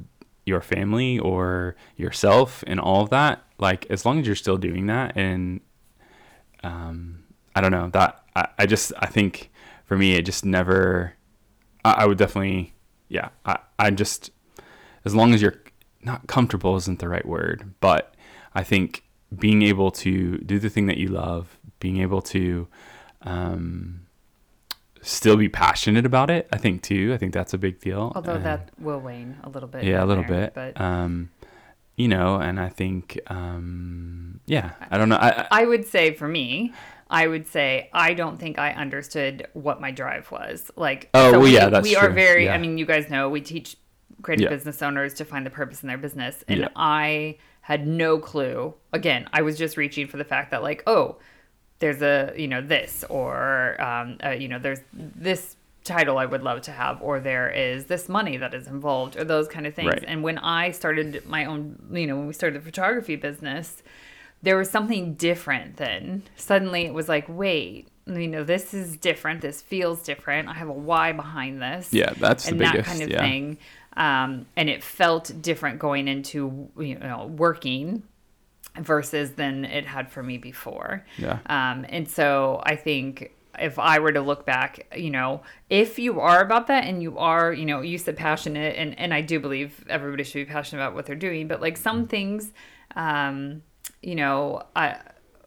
your 0.44 0.60
family 0.60 1.18
or 1.18 1.76
yourself 1.96 2.64
and 2.66 2.78
all 2.80 3.02
of 3.02 3.10
that, 3.10 3.44
like 3.58 3.86
as 3.90 4.04
long 4.04 4.18
as 4.18 4.26
you're 4.26 4.36
still 4.36 4.58
doing 4.58 4.86
that 4.86 5.16
and 5.16 5.60
um, 6.62 7.24
I 7.54 7.60
don't 7.60 7.70
know 7.70 7.88
that 7.90 8.22
I, 8.34 8.48
I 8.58 8.66
just 8.66 8.92
I 8.98 9.06
think 9.06 9.50
for 9.84 9.96
me 9.96 10.14
it 10.14 10.22
just 10.22 10.44
never 10.44 11.14
I, 11.84 11.92
I 11.92 12.06
would 12.06 12.18
definitely 12.18 12.74
yeah 13.08 13.28
I, 13.44 13.58
I 13.78 13.90
just 13.90 14.30
as 15.04 15.14
long 15.14 15.34
as 15.34 15.42
you're 15.42 15.60
not 16.04 16.26
comfortable 16.26 16.76
isn't 16.76 16.98
the 16.98 17.08
right 17.08 17.26
word 17.26 17.72
but 17.80 18.14
I 18.54 18.62
think 18.62 19.04
being 19.36 19.62
able 19.62 19.90
to 19.90 20.38
do 20.38 20.58
the 20.58 20.68
thing 20.70 20.86
that 20.86 20.96
you 20.98 21.08
love 21.08 21.58
being 21.80 21.98
able 22.00 22.22
to 22.22 22.68
um, 23.22 24.06
still 25.02 25.36
be 25.36 25.48
passionate 25.48 26.06
about 26.06 26.30
it 26.30 26.48
I 26.52 26.56
think 26.58 26.82
too 26.82 27.12
I 27.14 27.16
think 27.16 27.32
that's 27.32 27.52
a 27.54 27.58
big 27.58 27.80
deal 27.80 28.12
Although 28.14 28.34
And- 28.34 28.44
that 28.46 28.70
will 28.78 29.00
wane 29.00 29.36
a 29.42 29.48
little 29.48 29.68
bit. 29.68 29.84
yeah 29.84 30.02
a 30.02 30.06
little 30.06 30.24
there, 30.24 30.52
bit 30.52 30.54
But 30.54 30.80
um, 30.80 31.30
you 31.96 32.08
know 32.08 32.36
and 32.36 32.58
I 32.60 32.68
think 32.68 33.18
um, 33.28 34.40
yeah 34.46 34.72
I 34.90 34.98
don't 34.98 35.08
know 35.08 35.16
I, 35.16 35.46
I 35.50 35.62
I 35.62 35.64
would 35.66 35.86
say 35.86 36.12
for 36.14 36.28
me, 36.28 36.72
I 37.10 37.26
would 37.28 37.46
say 37.46 37.90
I 37.92 38.14
don't 38.14 38.38
think 38.38 38.58
I 38.58 38.72
understood 38.72 39.46
what 39.52 39.80
my 39.80 39.90
drive 39.92 40.30
was. 40.32 40.70
Like, 40.74 41.10
Oh, 41.14 41.32
well, 41.32 41.40
we, 41.42 41.54
yeah, 41.54 41.68
that's 41.68 41.86
we 41.86 41.94
are 41.96 42.08
very. 42.10 42.46
Yeah. 42.46 42.54
I 42.54 42.58
mean, 42.58 42.78
you 42.78 42.86
guys 42.86 43.08
know 43.10 43.28
we 43.28 43.40
teach 43.42 43.76
creative 44.24 44.44
Yeah. 44.44 44.56
business 44.56 44.82
owners 44.82 45.14
to 45.14 45.24
find 45.24 45.46
the 45.46 45.50
purpose 45.50 45.82
in 45.82 45.88
their 45.88 45.98
business, 45.98 46.42
and 46.48 46.60
Yeah. 46.60 46.68
I 46.74 47.36
had 47.60 47.86
no 47.86 48.18
clue. 48.18 48.74
Again, 48.92 49.28
I 49.32 49.42
was 49.42 49.56
just 49.56 49.76
reaching 49.76 50.06
for 50.06 50.16
the 50.16 50.24
fact 50.24 50.50
that 50.50 50.62
like, 50.62 50.82
oh, 50.86 51.16
there's 51.78 52.02
a 52.02 52.32
you 52.36 52.48
know 52.48 52.60
this 52.60 53.04
or 53.08 53.80
um, 53.80 54.18
uh, 54.24 54.30
you 54.30 54.48
know 54.48 54.58
there's 54.58 54.80
this 54.92 55.56
title 55.84 56.16
I 56.18 56.24
would 56.24 56.42
love 56.42 56.62
to 56.62 56.72
have 56.72 57.02
or 57.02 57.20
there 57.20 57.50
is 57.50 57.84
this 57.86 58.08
money 58.08 58.38
that 58.38 58.54
is 58.54 58.66
involved 58.66 59.16
or 59.16 59.24
those 59.24 59.48
kind 59.48 59.66
of 59.66 59.74
things. 59.74 59.90
Right. 59.90 60.04
And 60.06 60.22
when 60.22 60.38
I 60.38 60.70
started 60.70 61.26
my 61.26 61.44
own, 61.44 61.78
you 61.92 62.06
know, 62.06 62.16
when 62.16 62.26
we 62.26 62.32
started 62.32 62.58
the 62.60 62.64
photography 62.64 63.16
business, 63.16 63.82
there 64.42 64.56
was 64.56 64.70
something 64.70 65.14
different 65.14 65.76
then. 65.76 66.22
Suddenly 66.36 66.86
it 66.86 66.94
was 66.94 67.08
like, 67.08 67.26
wait, 67.28 67.88
you 68.06 68.28
know, 68.28 68.44
this 68.44 68.72
is 68.74 68.96
different. 68.96 69.42
This 69.42 69.60
feels 69.60 70.02
different. 70.02 70.48
I 70.48 70.54
have 70.54 70.68
a 70.68 70.72
why 70.72 71.12
behind 71.12 71.60
this. 71.60 71.92
Yeah, 71.92 72.12
that's 72.16 72.44
the 72.44 72.52
and 72.52 72.60
that 72.60 72.84
kind 72.84 73.02
of 73.02 73.10
yeah. 73.10 73.20
thing. 73.20 73.58
Um, 73.96 74.46
and 74.56 74.68
it 74.68 74.82
felt 74.82 75.30
different 75.40 75.78
going 75.78 76.08
into 76.08 76.68
you 76.78 76.98
know 76.98 77.26
working 77.26 78.02
versus 78.78 79.32
than 79.32 79.64
it 79.64 79.86
had 79.86 80.10
for 80.10 80.22
me 80.22 80.38
before. 80.38 81.04
Yeah. 81.16 81.38
Um, 81.46 81.86
and 81.88 82.08
so 82.08 82.60
I 82.64 82.76
think 82.76 83.32
if 83.58 83.78
I 83.78 83.98
were 84.00 84.12
to 84.12 84.20
look 84.20 84.44
back, 84.44 84.86
you 84.96 85.10
know, 85.10 85.42
if 85.70 85.98
you 85.98 86.20
are 86.20 86.40
about 86.40 86.66
that 86.66 86.84
and 86.84 87.02
you 87.02 87.18
are, 87.18 87.52
you 87.52 87.64
know, 87.66 87.82
you 87.82 87.98
said 87.98 88.16
passionate, 88.16 88.76
and 88.76 88.98
and 88.98 89.14
I 89.14 89.20
do 89.20 89.38
believe 89.40 89.84
everybody 89.88 90.24
should 90.24 90.46
be 90.46 90.52
passionate 90.52 90.82
about 90.82 90.94
what 90.94 91.06
they're 91.06 91.14
doing, 91.16 91.48
but 91.48 91.60
like 91.60 91.76
some 91.76 92.06
things, 92.06 92.52
um, 92.96 93.62
you 94.02 94.14
know, 94.14 94.62
I 94.74 94.96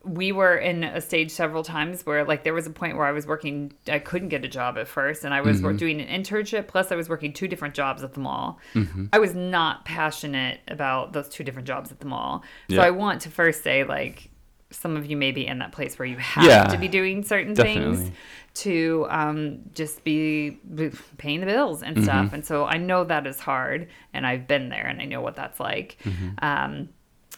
we 0.08 0.32
were 0.32 0.56
in 0.56 0.84
a 0.84 1.02
stage 1.02 1.32
several 1.32 1.64
times 1.64 2.06
where 2.06 2.24
like 2.26 2.44
there 2.44 2.54
was 2.54 2.66
a 2.66 2.70
point 2.70 2.98
where 2.98 3.06
I 3.06 3.12
was 3.12 3.28
working 3.28 3.74
I 3.88 4.00
couldn't 4.00 4.30
get 4.30 4.46
a 4.46 4.48
job 4.48 4.78
at 4.78 4.88
first 4.88 5.24
and 5.26 5.34
I 5.34 5.42
was 5.42 5.62
Mm-hmm. 5.62 5.76
doing 5.78 6.02
an 6.02 6.24
internship 6.24 6.68
plus 6.68 6.92
I 6.92 6.96
was 6.96 7.10
working 7.10 7.34
two 7.34 7.48
different 7.48 7.74
jobs 7.74 8.04
at 8.04 8.14
the 8.14 8.20
mall. 8.20 8.60
Mm-hmm. 8.74 9.06
I 9.12 9.20
was 9.20 9.34
not 9.36 9.86
passionate 9.86 10.60
about 10.68 11.14
those 11.14 11.30
two 11.30 11.44
different 11.44 11.68
jobs 11.68 11.92
at 11.92 12.00
the 12.00 12.06
mall. 12.06 12.44
So 12.70 12.80
I 12.82 12.92
want 12.92 13.22
to 13.22 13.30
first 13.30 13.64
say 13.64 13.84
like 13.84 14.30
some 14.70 14.98
of 14.98 15.06
you 15.06 15.16
may 15.16 15.32
be 15.32 15.48
in 15.48 15.60
that 15.60 15.72
place 15.72 15.98
where 15.98 16.06
you 16.06 16.18
have 16.18 16.44
Yeah, 16.46 16.64
to 16.66 16.78
be 16.78 16.88
doing 16.90 17.24
certain 17.24 17.56
things 17.56 18.12
to 18.56 19.06
um, 19.10 19.60
just 19.74 20.04
be 20.04 20.60
be 20.76 20.92
paying 21.18 21.40
the 21.40 21.46
bills 21.46 21.84
and 21.84 21.96
Mm-hmm. 21.96 22.04
stuff. 22.04 22.34
And 22.34 22.46
so 22.46 22.66
I 22.66 22.78
know 22.78 23.04
that 23.06 23.26
is 23.28 23.40
hard, 23.40 23.88
and 24.14 24.26
I've 24.28 24.46
been 24.48 24.68
there, 24.70 24.86
and 24.88 25.02
I 25.02 25.06
know 25.06 25.22
what 25.22 25.36
that's 25.36 25.60
like. 25.60 25.98
Mm-hmm. 26.04 26.30
Um, 26.44 26.90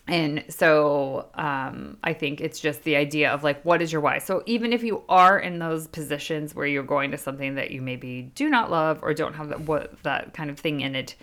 and 0.10 0.44
so 0.50 1.30
um, 1.36 1.98
I 2.04 2.14
think 2.14 2.42
it's 2.42 2.60
just 2.60 2.84
the 2.84 2.96
idea 2.96 3.32
of 3.32 3.44
like, 3.44 3.64
what 3.64 3.82
is 3.82 3.92
your 3.92 4.02
why? 4.02 4.18
So 4.18 4.44
even 4.46 4.74
if 4.74 4.84
you 4.84 5.04
are 5.08 5.40
in 5.40 5.60
those 5.60 5.88
positions 5.88 6.56
where 6.56 6.66
you're 6.66 6.84
going 6.84 7.12
to 7.12 7.18
something 7.18 7.56
that 7.56 7.72
you 7.72 7.82
maybe 7.82 8.32
do 8.36 8.50
not 8.50 8.72
love 8.72 9.00
or 9.04 9.14
don't 9.14 9.34
have 9.36 9.50
that 9.50 9.62
what 9.62 10.02
that 10.04 10.34
kind 10.34 10.50
of 10.50 10.60
thing 10.60 10.82
in 10.82 10.96
it, 10.96 11.16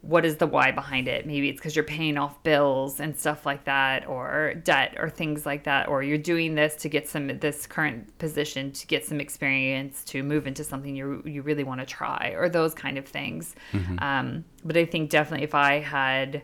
what 0.00 0.24
is 0.24 0.36
the 0.36 0.46
why 0.46 0.70
behind 0.70 1.08
it? 1.08 1.26
Maybe 1.26 1.48
it's 1.48 1.58
because 1.58 1.74
you're 1.74 1.84
paying 1.84 2.18
off 2.18 2.42
bills 2.42 3.00
and 3.00 3.18
stuff 3.18 3.46
like 3.46 3.64
that, 3.64 4.06
or 4.06 4.54
debt 4.54 4.96
or 4.98 5.08
things 5.08 5.46
like 5.46 5.64
that, 5.64 5.88
or 5.88 6.02
you're 6.02 6.18
doing 6.18 6.54
this 6.54 6.76
to 6.76 6.88
get 6.88 7.08
some 7.08 7.28
this 7.38 7.66
current 7.66 8.18
position 8.18 8.70
to 8.72 8.86
get 8.86 9.06
some 9.06 9.20
experience 9.20 10.04
to 10.04 10.22
move 10.22 10.46
into 10.46 10.62
something 10.62 10.94
you 10.94 11.22
you 11.24 11.40
really 11.42 11.64
want 11.64 11.80
to 11.80 11.86
try, 11.86 12.34
or 12.36 12.48
those 12.48 12.74
kind 12.74 12.98
of 12.98 13.06
things. 13.06 13.54
Um, 13.98 14.44
but 14.62 14.76
I 14.76 14.84
think 14.84 15.08
definitely 15.10 15.44
if 15.44 15.54
I 15.54 15.80
had 15.80 16.42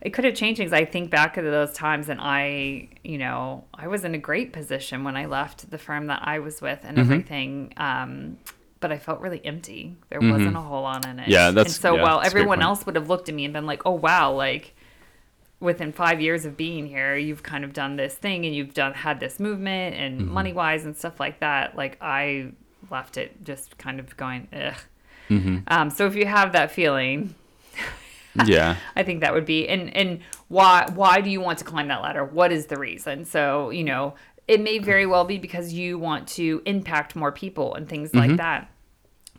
it 0.00 0.10
could 0.10 0.24
have 0.24 0.34
changed 0.34 0.58
things. 0.58 0.72
I 0.72 0.84
think 0.84 1.10
back 1.10 1.34
to 1.34 1.42
those 1.42 1.72
times, 1.72 2.08
and 2.08 2.20
I, 2.20 2.88
you 3.04 3.18
know, 3.18 3.64
I 3.74 3.88
was 3.88 4.04
in 4.04 4.14
a 4.14 4.18
great 4.18 4.52
position 4.52 5.04
when 5.04 5.16
I 5.16 5.26
left 5.26 5.70
the 5.70 5.78
firm 5.78 6.06
that 6.06 6.20
I 6.24 6.38
was 6.38 6.60
with 6.62 6.80
and 6.84 6.96
Mm-hmm. 6.96 7.12
everything. 7.12 7.72
Um, 7.76 8.38
but 8.80 8.90
I 8.90 8.96
felt 8.96 9.20
really 9.20 9.44
empty. 9.44 9.94
There 10.08 10.20
wasn't 10.20 10.56
a 10.56 10.60
whole 10.60 10.82
lot 10.82 11.04
in 11.04 11.18
it. 11.18 11.22
Mm-hmm. 11.24 11.30
Yeah, 11.30 11.50
that's- 11.50 11.74
and 11.76 11.82
so 11.82 11.96
yeah, 11.96 12.02
while 12.02 12.16
that's 12.20 12.30
a 12.30 12.32
great 12.32 12.40
everyone 12.40 12.62
else 12.62 12.86
would 12.86 12.96
have 12.96 13.10
looked 13.10 13.28
at 13.28 13.34
me 13.34 13.44
and 13.44 13.52
been 13.52 13.66
like, 13.66 13.82
"Oh 13.84 13.92
wow, 13.92 14.32
like." 14.32 14.74
Within 15.60 15.92
five 15.92 16.22
years 16.22 16.46
of 16.46 16.56
being 16.56 16.86
here, 16.86 17.14
you've 17.16 17.42
kind 17.42 17.64
of 17.64 17.74
done 17.74 17.96
this 17.96 18.14
thing, 18.14 18.46
and 18.46 18.54
you've 18.54 18.72
done 18.72 18.94
had 18.94 19.20
this 19.20 19.38
movement, 19.38 19.94
and 19.94 20.18
Mm-hmm. 20.22 20.32
money 20.32 20.52
wise 20.54 20.86
and 20.86 20.96
stuff 20.96 21.20
like 21.20 21.40
that. 21.40 21.76
Like 21.76 21.98
I 22.00 22.52
left 22.90 23.18
it 23.18 23.44
just 23.44 23.76
kind 23.76 24.00
of 24.00 24.16
going, 24.16 24.48
ugh. 24.54 24.72
Mm-hmm. 25.28 25.58
Um, 25.68 25.90
so 25.90 26.06
if 26.06 26.16
you 26.16 26.24
have 26.24 26.52
that 26.52 26.70
feeling, 26.72 27.34
yeah. 28.46 28.76
I 28.96 29.02
think 29.02 29.20
that 29.20 29.32
would 29.34 29.44
be 29.44 29.68
and 29.68 29.94
and 29.96 30.20
why 30.48 30.88
why 30.94 31.20
do 31.20 31.30
you 31.30 31.40
want 31.40 31.58
to 31.58 31.64
climb 31.64 31.88
that 31.88 32.02
ladder? 32.02 32.24
What 32.24 32.52
is 32.52 32.66
the 32.66 32.78
reason? 32.78 33.24
So, 33.24 33.70
you 33.70 33.84
know, 33.84 34.14
it 34.46 34.60
may 34.60 34.78
very 34.78 35.06
well 35.06 35.24
be 35.24 35.38
because 35.38 35.72
you 35.72 35.98
want 35.98 36.26
to 36.28 36.62
impact 36.66 37.14
more 37.14 37.32
people 37.32 37.74
and 37.74 37.88
things 37.88 38.14
like 38.14 38.28
mm-hmm. 38.28 38.36
that. 38.36 38.70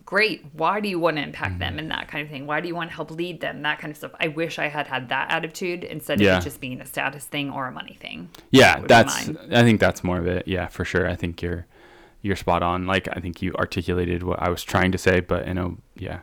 Great. 0.05 0.45
Why 0.53 0.81
do 0.81 0.89
you 0.89 0.99
want 0.99 1.17
to 1.17 1.23
impact 1.23 1.59
them 1.59 1.71
mm-hmm. 1.71 1.79
and 1.79 1.91
that 1.91 2.07
kind 2.07 2.23
of 2.25 2.29
thing? 2.29 2.47
Why 2.47 2.59
do 2.59 2.67
you 2.67 2.75
want 2.75 2.89
to 2.89 2.95
help 2.95 3.11
lead 3.11 3.39
them? 3.39 3.61
That 3.61 3.79
kind 3.79 3.91
of 3.91 3.97
stuff. 3.97 4.11
I 4.19 4.27
wish 4.29 4.59
I 4.59 4.67
had 4.67 4.87
had 4.87 5.09
that 5.09 5.31
attitude 5.31 5.83
instead 5.83 6.19
of 6.19 6.25
Yeah. 6.25 6.37
it 6.37 6.43
just 6.43 6.59
being 6.59 6.81
a 6.81 6.85
status 6.85 7.25
thing 7.25 7.49
or 7.49 7.67
a 7.67 7.71
money 7.71 7.97
thing. 7.99 8.29
Yeah, 8.51 8.79
That 8.79 8.87
that's. 8.87 9.29
I 9.51 9.63
think 9.63 9.79
that's 9.79 10.03
more 10.03 10.17
of 10.17 10.27
it. 10.27 10.47
Yeah, 10.47 10.67
for 10.67 10.83
sure. 10.83 11.07
I 11.09 11.15
think 11.15 11.41
you're 11.41 11.65
you're 12.21 12.35
spot 12.35 12.63
on. 12.63 12.87
Like 12.87 13.07
I 13.11 13.19
think 13.19 13.41
you 13.41 13.53
articulated 13.55 14.23
what 14.23 14.41
I 14.41 14.49
was 14.49 14.63
trying 14.63 14.91
to 14.91 14.97
say, 14.97 15.19
but 15.19 15.47
you 15.47 15.53
know, 15.53 15.77
yeah. 15.95 16.21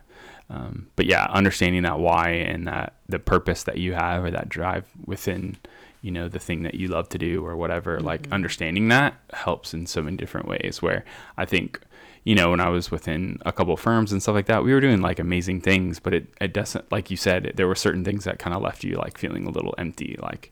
Um, 0.49 0.87
but 0.95 1.05
yeah, 1.05 1.25
understanding 1.29 1.83
that 1.83 1.99
why 1.99 2.29
and 2.29 2.67
that 2.67 2.95
the 3.07 3.19
purpose 3.19 3.63
that 3.63 3.77
you 3.77 3.93
have 3.93 4.23
or 4.23 4.31
that 4.31 4.49
drive 4.49 4.85
within, 5.05 5.57
you 6.01 6.11
know, 6.11 6.27
the 6.27 6.39
thing 6.39 6.63
that 6.63 6.75
you 6.75 6.87
love 6.87 7.09
to 7.09 7.17
do 7.17 7.45
or 7.45 7.55
whatever. 7.55 7.99
Like 7.99 8.27
understanding 8.31 8.87
that 8.87 9.15
helps 9.33 9.73
in 9.73 9.85
so 9.85 10.01
many 10.01 10.17
different 10.17 10.47
ways. 10.47 10.81
Where 10.81 11.05
I 11.37 11.45
think, 11.45 11.79
you 12.23 12.35
know, 12.35 12.49
when 12.49 12.59
I 12.59 12.69
was 12.69 12.89
within 12.89 13.37
a 13.45 13.51
couple 13.51 13.73
of 13.75 13.79
firms 13.79 14.11
and 14.11 14.21
stuff 14.21 14.33
like 14.33 14.47
that, 14.47 14.63
we 14.63 14.73
were 14.73 14.81
doing 14.81 15.01
like 15.01 15.19
amazing 15.19 15.61
things, 15.61 15.99
but 15.99 16.13
it 16.13 16.27
it 16.41 16.51
doesn't 16.51 16.91
like 16.91 17.11
you 17.11 17.17
said. 17.17 17.53
There 17.55 17.67
were 17.67 17.75
certain 17.75 18.03
things 18.03 18.23
that 18.23 18.39
kind 18.39 18.55
of 18.55 18.61
left 18.61 18.83
you 18.83 18.95
like 18.95 19.17
feeling 19.17 19.45
a 19.45 19.51
little 19.51 19.75
empty. 19.77 20.17
Like, 20.19 20.51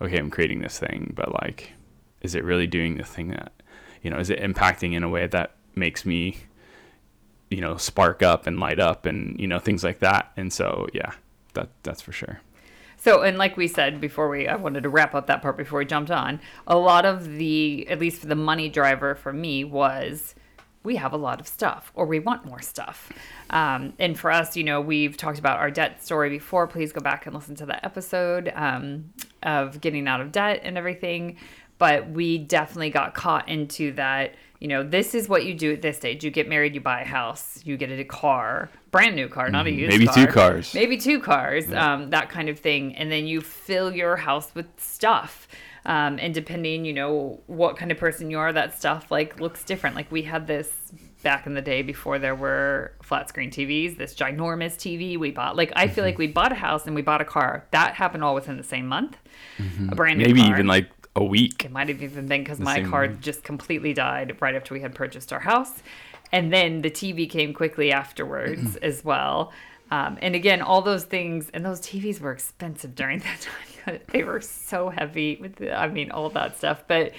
okay, 0.00 0.18
I'm 0.18 0.30
creating 0.30 0.60
this 0.60 0.78
thing, 0.78 1.12
but 1.14 1.32
like, 1.42 1.72
is 2.20 2.34
it 2.34 2.44
really 2.44 2.66
doing 2.66 2.96
the 2.96 3.04
thing 3.04 3.28
that, 3.28 3.52
you 4.02 4.10
know, 4.10 4.18
is 4.18 4.28
it 4.28 4.40
impacting 4.40 4.94
in 4.94 5.04
a 5.04 5.08
way 5.08 5.26
that 5.28 5.54
makes 5.74 6.04
me, 6.04 6.38
you 7.50 7.60
know, 7.60 7.76
spark 7.76 8.22
up 8.22 8.46
and 8.46 8.58
light 8.58 8.80
up 8.80 9.06
and 9.06 9.38
you 9.40 9.46
know 9.46 9.58
things 9.58 9.84
like 9.84 10.00
that. 10.00 10.32
And 10.36 10.52
so 10.52 10.86
yeah, 10.92 11.12
that 11.54 11.68
that's 11.82 12.02
for 12.02 12.12
sure. 12.12 12.40
So, 12.98 13.22
and 13.22 13.38
like 13.38 13.56
we 13.56 13.68
said 13.68 14.00
before, 14.00 14.28
we 14.28 14.48
I 14.48 14.56
wanted 14.56 14.82
to 14.82 14.88
wrap 14.88 15.14
up 15.14 15.26
that 15.26 15.42
part 15.42 15.56
before 15.56 15.78
we 15.78 15.84
jumped 15.84 16.10
on. 16.10 16.40
A 16.66 16.76
lot 16.76 17.04
of 17.04 17.36
the, 17.36 17.86
at 17.88 18.00
least 18.00 18.20
for 18.20 18.26
the 18.26 18.34
money 18.34 18.68
driver 18.68 19.14
for 19.14 19.32
me, 19.32 19.64
was 19.64 20.34
we 20.82 20.96
have 20.96 21.12
a 21.12 21.16
lot 21.16 21.40
of 21.40 21.48
stuff 21.48 21.92
or 21.94 22.06
we 22.06 22.18
want 22.20 22.44
more 22.44 22.62
stuff. 22.62 23.12
Um, 23.50 23.92
and 23.98 24.18
for 24.18 24.30
us, 24.30 24.56
you 24.56 24.64
know, 24.64 24.80
we've 24.80 25.16
talked 25.16 25.38
about 25.38 25.58
our 25.58 25.70
debt 25.70 26.02
story 26.02 26.30
before. 26.30 26.66
Please 26.66 26.92
go 26.92 27.00
back 27.00 27.26
and 27.26 27.34
listen 27.34 27.56
to 27.56 27.66
that 27.66 27.84
episode 27.84 28.52
um, 28.54 29.12
of 29.42 29.80
getting 29.80 30.08
out 30.08 30.20
of 30.20 30.32
debt 30.32 30.60
and 30.62 30.78
everything. 30.78 31.36
But 31.78 32.08
we 32.08 32.38
definitely 32.38 32.90
got 32.90 33.14
caught 33.14 33.48
into 33.48 33.92
that. 33.92 34.34
You 34.60 34.68
know, 34.68 34.82
this 34.82 35.14
is 35.14 35.28
what 35.28 35.44
you 35.44 35.54
do 35.54 35.72
at 35.72 35.82
this 35.82 35.96
stage. 35.96 36.24
You 36.24 36.30
get 36.30 36.48
married, 36.48 36.74
you 36.74 36.80
buy 36.80 37.02
a 37.02 37.06
house, 37.06 37.60
you 37.64 37.76
get 37.76 37.90
a 37.90 38.04
car, 38.04 38.70
brand 38.90 39.14
new 39.14 39.28
car, 39.28 39.50
not 39.50 39.66
a 39.66 39.70
used 39.70 39.90
Maybe 39.90 40.06
car. 40.06 40.14
two 40.14 40.32
cars. 40.32 40.74
Maybe 40.74 40.96
two 40.96 41.20
cars, 41.20 41.70
um, 41.72 42.10
that 42.10 42.30
kind 42.30 42.48
of 42.48 42.58
thing. 42.58 42.94
And 42.96 43.12
then 43.12 43.26
you 43.26 43.40
fill 43.40 43.94
your 43.94 44.16
house 44.16 44.54
with 44.54 44.66
stuff. 44.78 45.46
Um, 45.84 46.18
and 46.20 46.34
depending, 46.34 46.84
you 46.84 46.92
know, 46.92 47.40
what 47.46 47.76
kind 47.76 47.92
of 47.92 47.98
person 47.98 48.30
you 48.30 48.38
are, 48.38 48.52
that 48.52 48.76
stuff 48.76 49.10
like 49.10 49.38
looks 49.38 49.62
different. 49.62 49.94
Like 49.94 50.10
we 50.10 50.22
had 50.22 50.46
this 50.46 50.72
back 51.22 51.46
in 51.46 51.54
the 51.54 51.62
day 51.62 51.82
before 51.82 52.18
there 52.18 52.34
were 52.34 52.92
flat 53.02 53.28
screen 53.28 53.50
TVs, 53.50 53.96
this 53.96 54.14
ginormous 54.14 54.74
TV 54.76 55.18
we 55.18 55.30
bought. 55.30 55.56
Like 55.56 55.72
I 55.76 55.88
feel 55.88 56.04
like 56.04 56.18
we 56.18 56.26
bought 56.26 56.52
a 56.52 56.56
house 56.56 56.86
and 56.86 56.94
we 56.94 57.02
bought 57.02 57.20
a 57.20 57.24
car. 57.24 57.66
That 57.72 57.94
happened 57.94 58.24
all 58.24 58.34
within 58.34 58.56
the 58.56 58.62
same 58.64 58.86
month. 58.86 59.16
A 59.90 59.94
brand 59.94 60.18
new 60.18 60.26
Maybe 60.26 60.40
car. 60.40 60.50
even 60.50 60.66
like 60.66 60.88
a 61.16 61.24
week. 61.24 61.64
It 61.64 61.72
might 61.72 61.88
have 61.88 62.02
even 62.02 62.26
been 62.26 62.42
because 62.42 62.60
my 62.60 62.76
same 62.76 62.90
car 62.90 63.06
month. 63.08 63.20
just 63.20 63.42
completely 63.42 63.94
died 63.94 64.36
right 64.40 64.54
after 64.54 64.74
we 64.74 64.80
had 64.80 64.94
purchased 64.94 65.32
our 65.32 65.40
house. 65.40 65.82
And 66.32 66.52
then 66.52 66.82
the 66.82 66.90
TV 66.90 67.28
came 67.28 67.54
quickly 67.54 67.90
afterwards 67.90 68.76
as 68.82 69.04
well. 69.04 69.52
Um, 69.90 70.18
and 70.20 70.34
again, 70.34 70.62
all 70.62 70.82
those 70.82 71.04
things, 71.04 71.48
and 71.54 71.64
those 71.64 71.80
TVs 71.80 72.20
were 72.20 72.32
expensive 72.32 72.94
during 72.94 73.18
that 73.20 73.48
time. 73.86 74.00
they 74.08 74.24
were 74.24 74.40
so 74.40 74.90
heavy 74.90 75.38
with, 75.40 75.56
the, 75.56 75.72
I 75.72 75.88
mean, 75.88 76.10
all 76.10 76.28
that 76.30 76.58
stuff. 76.58 76.84
But, 76.86 77.12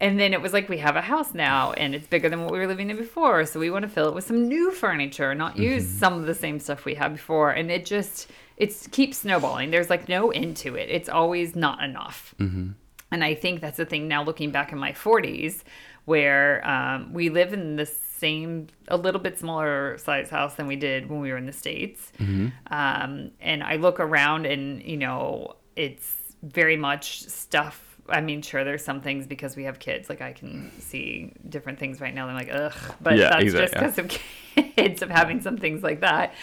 and 0.00 0.18
then 0.18 0.34
it 0.34 0.42
was 0.42 0.52
like, 0.52 0.68
we 0.68 0.78
have 0.78 0.96
a 0.96 1.00
house 1.00 1.32
now 1.32 1.72
and 1.72 1.94
it's 1.94 2.08
bigger 2.08 2.28
than 2.28 2.42
what 2.42 2.52
we 2.52 2.58
were 2.58 2.66
living 2.66 2.90
in 2.90 2.96
before. 2.96 3.46
So 3.46 3.60
we 3.60 3.70
want 3.70 3.84
to 3.84 3.88
fill 3.88 4.08
it 4.08 4.14
with 4.14 4.26
some 4.26 4.48
new 4.48 4.72
furniture, 4.72 5.32
not 5.34 5.56
use 5.56 5.86
some 5.88 6.14
of 6.14 6.26
the 6.26 6.34
same 6.34 6.58
stuff 6.58 6.84
we 6.84 6.94
had 6.96 7.12
before. 7.12 7.52
And 7.52 7.70
it 7.70 7.86
just, 7.86 8.28
it 8.56 8.88
keeps 8.90 9.18
snowballing. 9.18 9.70
There's 9.70 9.88
like 9.90 10.08
no 10.08 10.32
end 10.32 10.56
to 10.58 10.74
it. 10.74 10.88
It's 10.90 11.08
always 11.08 11.54
not 11.54 11.82
enough. 11.84 12.34
And 13.12 13.22
I 13.22 13.34
think 13.34 13.60
that's 13.60 13.76
the 13.76 13.84
thing 13.86 14.08
now 14.08 14.24
looking 14.24 14.50
back 14.50 14.72
in 14.72 14.78
my 14.78 14.92
40s, 14.92 15.62
where 16.06 16.66
um, 16.68 17.12
we 17.12 17.28
live 17.28 17.52
in 17.52 17.76
the 17.76 17.86
same, 17.86 18.66
a 18.88 18.96
little 18.96 19.20
bit 19.20 19.38
smaller 19.38 19.98
size 19.98 20.30
house 20.30 20.54
than 20.54 20.66
we 20.66 20.76
did 20.76 21.08
when 21.08 21.20
we 21.20 21.30
were 21.30 21.36
in 21.36 21.46
the 21.46 21.52
States. 21.52 22.12
Um, 22.68 23.30
and 23.40 23.62
I 23.62 23.76
look 23.76 24.00
around 24.00 24.46
and, 24.46 24.82
you 24.82 24.96
know, 24.96 25.56
it's 25.76 26.34
very 26.42 26.76
much 26.76 27.22
stuff. 27.28 27.98
I 28.08 28.20
mean, 28.20 28.42
sure, 28.42 28.64
there's 28.64 28.84
some 28.84 29.00
things 29.00 29.26
because 29.26 29.56
we 29.56 29.64
have 29.64 29.78
kids. 29.78 30.08
Like 30.08 30.20
I 30.22 30.32
can 30.32 30.72
see 30.80 31.32
different 31.48 31.78
things 31.78 32.00
right 32.00 32.14
now. 32.14 32.26
I'm 32.28 32.34
like, 32.34 32.50
ugh. 32.52 32.72
But 33.00 33.16
Yeah, 33.16 33.30
that's 33.30 33.42
exact- 33.44 33.72
just 33.74 33.96
because 33.96 33.98
of 33.98 34.08
kids, 34.76 35.02
of 35.02 35.10
having 35.10 35.40
some 35.40 35.56
things 35.56 35.82
like 35.82 36.00
that. 36.00 36.34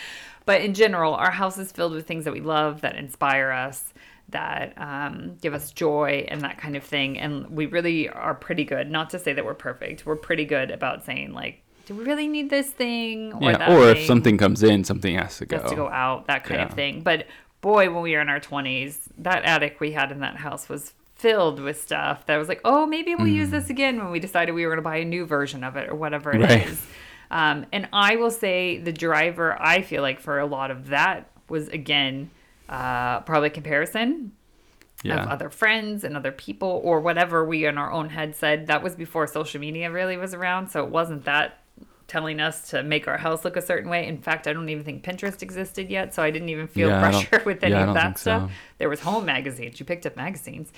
But 0.46 0.62
in 0.62 0.74
general, 0.74 1.14
our 1.16 1.32
house 1.32 1.58
is 1.58 1.72
filled 1.72 1.94
with 1.94 2.08
things 2.08 2.24
that 2.26 2.34
we 2.34 2.40
love, 2.42 2.82
that 2.82 2.96
inspire 2.96 3.52
us, 3.52 3.94
that 4.32 4.74
um, 4.78 5.38
give 5.42 5.54
us 5.54 5.72
joy, 5.72 6.26
and 6.28 6.42
that 6.42 6.58
kind 6.58 6.76
of 6.76 6.84
thing. 6.84 7.20
And 7.20 7.50
we 7.50 7.66
really 7.66 8.10
are 8.10 8.36
pretty 8.36 8.64
good. 8.64 8.90
Not 8.90 9.10
to 9.12 9.20
say 9.20 9.34
that 9.34 9.46
we're 9.46 9.54
perfect. 9.54 10.06
We're 10.06 10.16
pretty 10.16 10.46
good 10.46 10.72
about 10.72 11.06
saying 11.06 11.34
like, 11.34 11.62
do 11.86 11.96
we 11.96 12.04
really 12.04 12.28
need 12.28 12.50
this 12.50 12.70
thing 12.70 13.34
or 13.34 13.52
Yeah, 13.52 13.74
or 13.76 13.90
if 13.90 14.06
something 14.06 14.38
comes 14.38 14.62
in, 14.62 14.84
something 14.84 15.16
has 15.16 15.38
to 15.38 15.46
go. 15.46 15.60
has 15.60 15.72
to 15.72 15.76
go 15.76 15.90
out, 15.90 16.28
that 16.28 16.44
kind 16.44 16.62
of 16.62 16.74
thing. 16.74 17.02
But 17.02 17.26
boy, 17.62 17.92
when 17.92 18.04
we 18.04 18.14
were 18.14 18.22
in 18.22 18.30
our 18.30 18.40
20s, 18.40 19.00
that 19.18 19.44
attic 19.44 19.80
we 19.80 19.92
had 19.92 20.12
in 20.12 20.20
that 20.20 20.38
house 20.38 20.70
was 20.70 20.94
filled 21.16 21.60
with 21.60 21.82
stuff 21.82 22.26
that 22.28 22.38
was 22.38 22.48
like, 22.48 22.62
oh, 22.64 22.86
maybe 22.86 23.14
we'll 23.16 23.28
use 23.28 23.50
this 23.50 23.70
again 23.70 23.98
when 23.98 24.12
we 24.12 24.20
decided 24.20 24.54
we 24.54 24.66
were 24.66 24.72
going 24.72 24.78
to 24.78 24.90
buy 24.90 24.98
a 24.98 25.06
new 25.06 25.26
version 25.26 25.64
of 25.64 25.76
it 25.76 25.90
or 25.90 25.96
whatever 25.96 26.32
it 26.32 26.42
is. 26.50 26.70
Right. 26.70 26.78
Um, 27.32 27.66
and 27.72 27.90
I 27.92 28.16
will 28.16 28.32
say 28.32 28.78
the 28.78 28.94
driver, 28.94 29.60
I 29.62 29.82
feel 29.82 30.02
like 30.02 30.20
for 30.20 30.40
a 30.40 30.46
lot 30.46 30.72
of 30.72 30.88
that 30.88 31.30
was 31.48 31.68
again, 31.70 32.30
uh, 32.70 33.20
probably 33.22 33.50
comparison. 33.50 34.32
Yeah. 35.02 35.24
of 35.24 35.30
other 35.30 35.50
friends 35.50 36.04
and 36.04 36.18
other 36.18 36.34
people 36.34 36.82
or 36.84 37.00
whatever 37.00 37.46
we 37.46 37.66
in 37.66 37.78
our 37.78 37.90
own 37.90 38.10
head 38.10 38.36
said. 38.36 38.68
That 38.68 38.84
was 38.84 38.96
before 38.96 39.28
social 39.28 39.62
media 39.62 39.90
really 39.90 40.18
was 40.18 40.34
around, 40.34 40.68
so 40.72 40.84
it 40.84 40.90
wasn't 40.90 41.24
that 41.24 41.64
telling 42.08 42.42
us 42.42 42.70
to 42.72 42.84
make 42.84 43.08
our 43.08 43.18
house 43.18 43.46
look 43.46 43.56
a 43.56 43.62
certain 43.62 43.90
way. 43.90 44.06
In 44.06 44.18
fact, 44.22 44.46
I 44.46 44.52
don't 44.52 44.68
even 44.68 44.84
think 44.84 45.04
Pinterest 45.06 45.42
existed 45.42 45.90
yet, 45.90 46.14
so 46.14 46.22
I 46.22 46.32
didn't 46.32 46.50
even 46.50 46.68
feel 46.68 46.90
Yeah, 46.90 47.00
pressure 47.00 47.42
with 47.46 47.64
any 47.64 47.76
yeah, 47.76 47.88
of 47.88 47.94
that 47.94 48.18
stuff. 48.20 48.50
so. 48.50 48.56
There 48.78 48.90
was 48.90 49.00
home 49.00 49.24
magazines. 49.24 49.80
You 49.80 49.86
picked 49.86 50.06
up 50.06 50.18
magazines. 50.18 50.74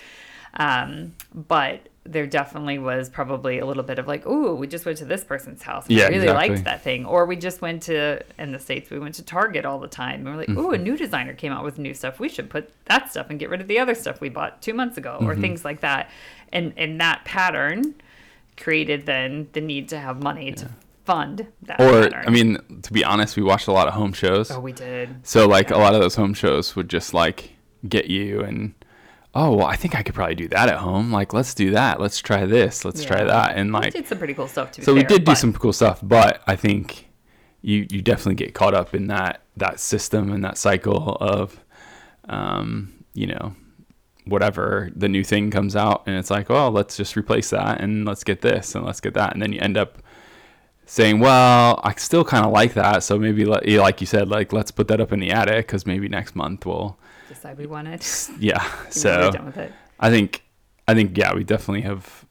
Um, 0.54 1.14
but 1.34 1.88
there 2.04 2.26
definitely 2.26 2.80
was 2.80 3.10
probably 3.10 3.60
a 3.60 3.66
little 3.66 3.84
bit 3.84 4.00
of 4.00 4.08
like, 4.08 4.24
oh, 4.26 4.56
we 4.56 4.66
just 4.66 4.86
went 4.88 4.98
to 4.98 5.06
this 5.06 5.24
person's 5.24 5.62
house. 5.62 5.86
and 5.88 5.96
Yeah, 5.98 6.06
we 6.10 6.16
really 6.16 6.28
exactly. 6.30 6.50
liked 6.56 6.64
that 6.66 6.84
thing. 6.84 7.06
Or 7.06 7.28
we 7.28 7.36
just 7.36 7.62
went 7.62 7.84
to 7.84 8.22
in 8.40 8.52
the 8.52 8.58
States, 8.60 8.90
we 8.90 8.98
went 8.98 9.14
to 9.16 9.24
Target 9.24 9.66
all 9.66 9.78
the 9.80 9.88
time. 9.88 10.22
And 10.22 10.26
we're 10.26 10.36
like, 10.38 10.50
ooh, 10.50 10.72
a 10.72 10.76
Mm-hmm. 10.76 10.84
new 10.84 10.98
designer 10.98 11.34
came 11.36 11.52
out 11.52 11.64
with 11.64 11.78
new 11.78 11.94
stuff. 11.94 12.20
We 12.20 12.28
should 12.28 12.50
put 12.50 12.72
that 12.86 13.12
stuff 13.12 13.28
and 13.30 13.40
get 13.40 13.50
rid 13.52 13.62
of 13.62 13.68
the 13.68 13.78
other 13.78 13.94
stuff 13.94 14.20
we 14.20 14.30
bought 14.30 14.62
two 14.64 14.74
months 14.74 14.98
ago, 14.98 15.18
or 15.22 15.34
Mm-hmm. 15.34 15.42
things 15.42 15.64
like 15.64 15.82
that. 15.82 16.10
And 16.52 16.74
and 16.76 17.00
that 17.02 17.24
pattern 17.24 17.94
created 18.58 19.06
then 19.06 19.48
the 19.54 19.62
need 19.62 19.90
to 19.90 19.98
have 20.00 20.22
money 20.22 20.52
to 20.54 20.70
fund 21.06 21.48
that 21.64 21.80
Or 21.80 22.04
pattern. 22.10 22.24
I 22.28 22.30
mean, 22.32 22.58
to 22.82 22.94
be 22.94 23.04
honest, 23.04 23.36
we 23.38 23.44
watched 23.44 23.68
a 23.68 23.72
lot 23.72 23.88
of 23.88 23.94
home 23.94 24.14
shows. 24.14 24.50
oh, 24.52 24.60
we 24.60 24.72
did. 24.72 25.16
So 25.24 25.48
like 25.48 25.72
a 25.72 25.78
lot 25.78 25.94
of 25.94 26.02
those 26.02 26.16
home 26.16 26.34
shows 26.34 26.76
would 26.76 26.90
just 26.90 27.14
like 27.14 27.52
get 27.88 28.08
you 28.10 28.42
and 28.42 28.74
oh 29.34 29.56
well 29.56 29.68
I 29.68 29.76
think 29.76 29.96
I 29.96 30.04
could 30.04 30.16
probably 30.16 30.36
do 30.36 30.48
that 30.50 30.70
at 30.70 30.78
home. 30.78 31.12
Like 31.12 31.34
let's 31.34 31.54
do 31.54 31.72
that. 31.72 32.00
Let's 32.00 32.20
try 32.20 32.46
this. 32.46 32.86
Let's 32.86 33.04
try 33.04 33.24
that. 33.24 33.56
And 33.56 33.70
we 33.70 33.80
like 33.80 33.94
did 33.94 34.08
some 34.08 34.18
pretty 34.18 34.34
cool 34.34 34.48
stuff 34.48 34.72
too. 34.72 34.84
so 34.84 34.94
we 34.94 35.04
did 35.04 35.24
do 35.26 35.36
some 35.36 35.54
cool 35.54 35.74
stuff, 35.74 36.00
but 36.04 36.42
I 36.48 36.56
think 36.56 37.10
you 37.62 37.88
you 37.90 38.02
definitely 38.02 38.36
get 38.36 38.54
caught 38.54 38.74
up 38.74 38.94
in 38.96 39.08
that 39.08 39.42
that 39.58 39.80
system 39.80 40.32
and 40.32 40.44
that 40.44 40.58
cycle 40.58 41.18
of 41.20 41.60
um, 42.30 42.94
you 43.14 43.28
know, 43.28 43.56
whatever 44.26 44.92
the 44.96 45.10
new 45.10 45.24
thing 45.24 45.52
comes 45.52 45.76
out 45.76 46.04
and 46.06 46.16
it's 46.16 46.30
like, 46.30 46.50
oh, 46.50 46.70
let's 46.70 46.96
just 46.96 47.18
replace 47.18 47.50
that 47.50 47.82
and 47.82 48.06
let's 48.06 48.24
get 48.24 48.42
this 48.42 48.76
and 48.76 48.86
let's 48.86 49.02
get 49.02 49.14
that. 49.16 49.34
And 49.34 49.42
then 49.42 49.52
you 49.52 49.60
end 49.60 49.78
up 49.78 50.02
saying, 50.86 51.20
well, 51.20 51.80
I 51.84 51.94
still 51.96 52.24
kind 52.24 52.46
of 52.46 52.52
like 52.52 52.74
that. 52.76 53.04
So 53.04 53.18
maybe, 53.18 53.46
like 53.46 54.02
you 54.02 54.08
said, 54.08 54.30
like, 54.30 54.54
let's 54.54 54.72
put 54.72 54.88
that 54.90 55.02
up 55.02 55.12
in 55.12 55.20
the 55.20 55.32
attic 55.32 55.68
because 55.68 55.86
maybe 55.86 56.08
next 56.08 56.36
month 56.36 56.66
we'll, 56.66 56.98
decide 57.34 57.58
we 57.58 57.66
wanted. 57.68 58.04
yeah. 58.40 58.64
So 58.90 59.32
done 59.32 59.46
with 59.46 59.58
it. 59.58 59.72
I 60.00 60.10
think, 60.10 60.44
I 60.88 60.94
think, 60.94 61.18
yeah, 61.18 61.34
we 61.34 61.44
definitely 61.44 61.82
have 61.82 62.26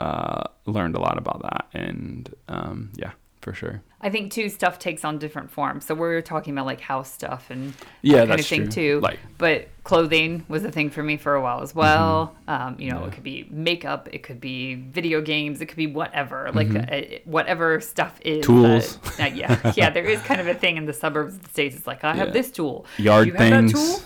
uh, 0.00 0.44
learned 0.66 0.94
a 0.96 1.00
lot 1.00 1.18
about 1.18 1.42
that. 1.42 1.66
And 1.74 2.32
um, 2.48 2.90
yeah, 2.96 3.12
for 3.40 3.52
sure. 3.54 3.82
I 4.02 4.08
think 4.08 4.32
too 4.32 4.48
stuff 4.48 4.78
takes 4.78 5.04
on 5.04 5.18
different 5.18 5.50
forms. 5.50 5.84
So 5.84 5.94
we're 5.94 6.22
talking 6.22 6.54
about 6.54 6.64
like 6.64 6.80
house 6.80 7.12
stuff 7.12 7.50
and 7.50 7.74
Yeah, 8.00 8.20
that 8.20 8.28
kind 8.28 8.40
of 8.40 8.46
thing 8.46 8.62
true. 8.62 8.70
too. 8.70 9.00
Like- 9.00 9.18
but 9.36 9.68
clothing 9.84 10.44
was 10.48 10.64
a 10.64 10.70
thing 10.70 10.88
for 10.88 11.02
me 11.02 11.18
for 11.18 11.34
a 11.34 11.42
while 11.42 11.60
as 11.60 11.74
well. 11.74 12.34
Um, 12.48 12.76
you 12.78 12.90
know, 12.90 12.96
Mm-hmm. 12.96 13.02
Yeah. 13.02 13.08
it 13.08 13.12
could 13.12 13.22
be 13.24 13.46
makeup, 13.50 14.08
it 14.10 14.22
could 14.22 14.40
be 14.40 14.74
video 14.76 15.20
games, 15.20 15.60
it 15.60 15.66
could 15.66 15.76
be 15.76 15.86
whatever, 15.86 16.50
like 16.54 16.68
Mm-hmm. 16.68 17.14
uh, 17.16 17.18
whatever 17.26 17.78
stuff 17.82 18.18
is. 18.24 18.42
Tools. 18.46 18.96
that- 19.18 19.32
uh, 19.32 19.34
yeah, 19.34 19.72
yeah. 19.76 19.90
There 19.90 20.04
is 20.06 20.18
kind 20.22 20.40
of 20.40 20.46
a 20.46 20.54
thing 20.54 20.78
in 20.78 20.86
the 20.86 20.94
suburbs 20.94 21.34
of 21.34 21.42
the 21.42 21.50
states. 21.50 21.76
It's 21.76 21.86
like 21.86 22.02
I 22.02 22.14
have 22.14 22.32
this 22.32 22.50
tool. 22.50 22.86
Yard 22.96 23.26
you 23.26 23.34
have 23.34 23.38
things. 23.50 23.72
that 23.72 23.78
tool, 23.78 24.00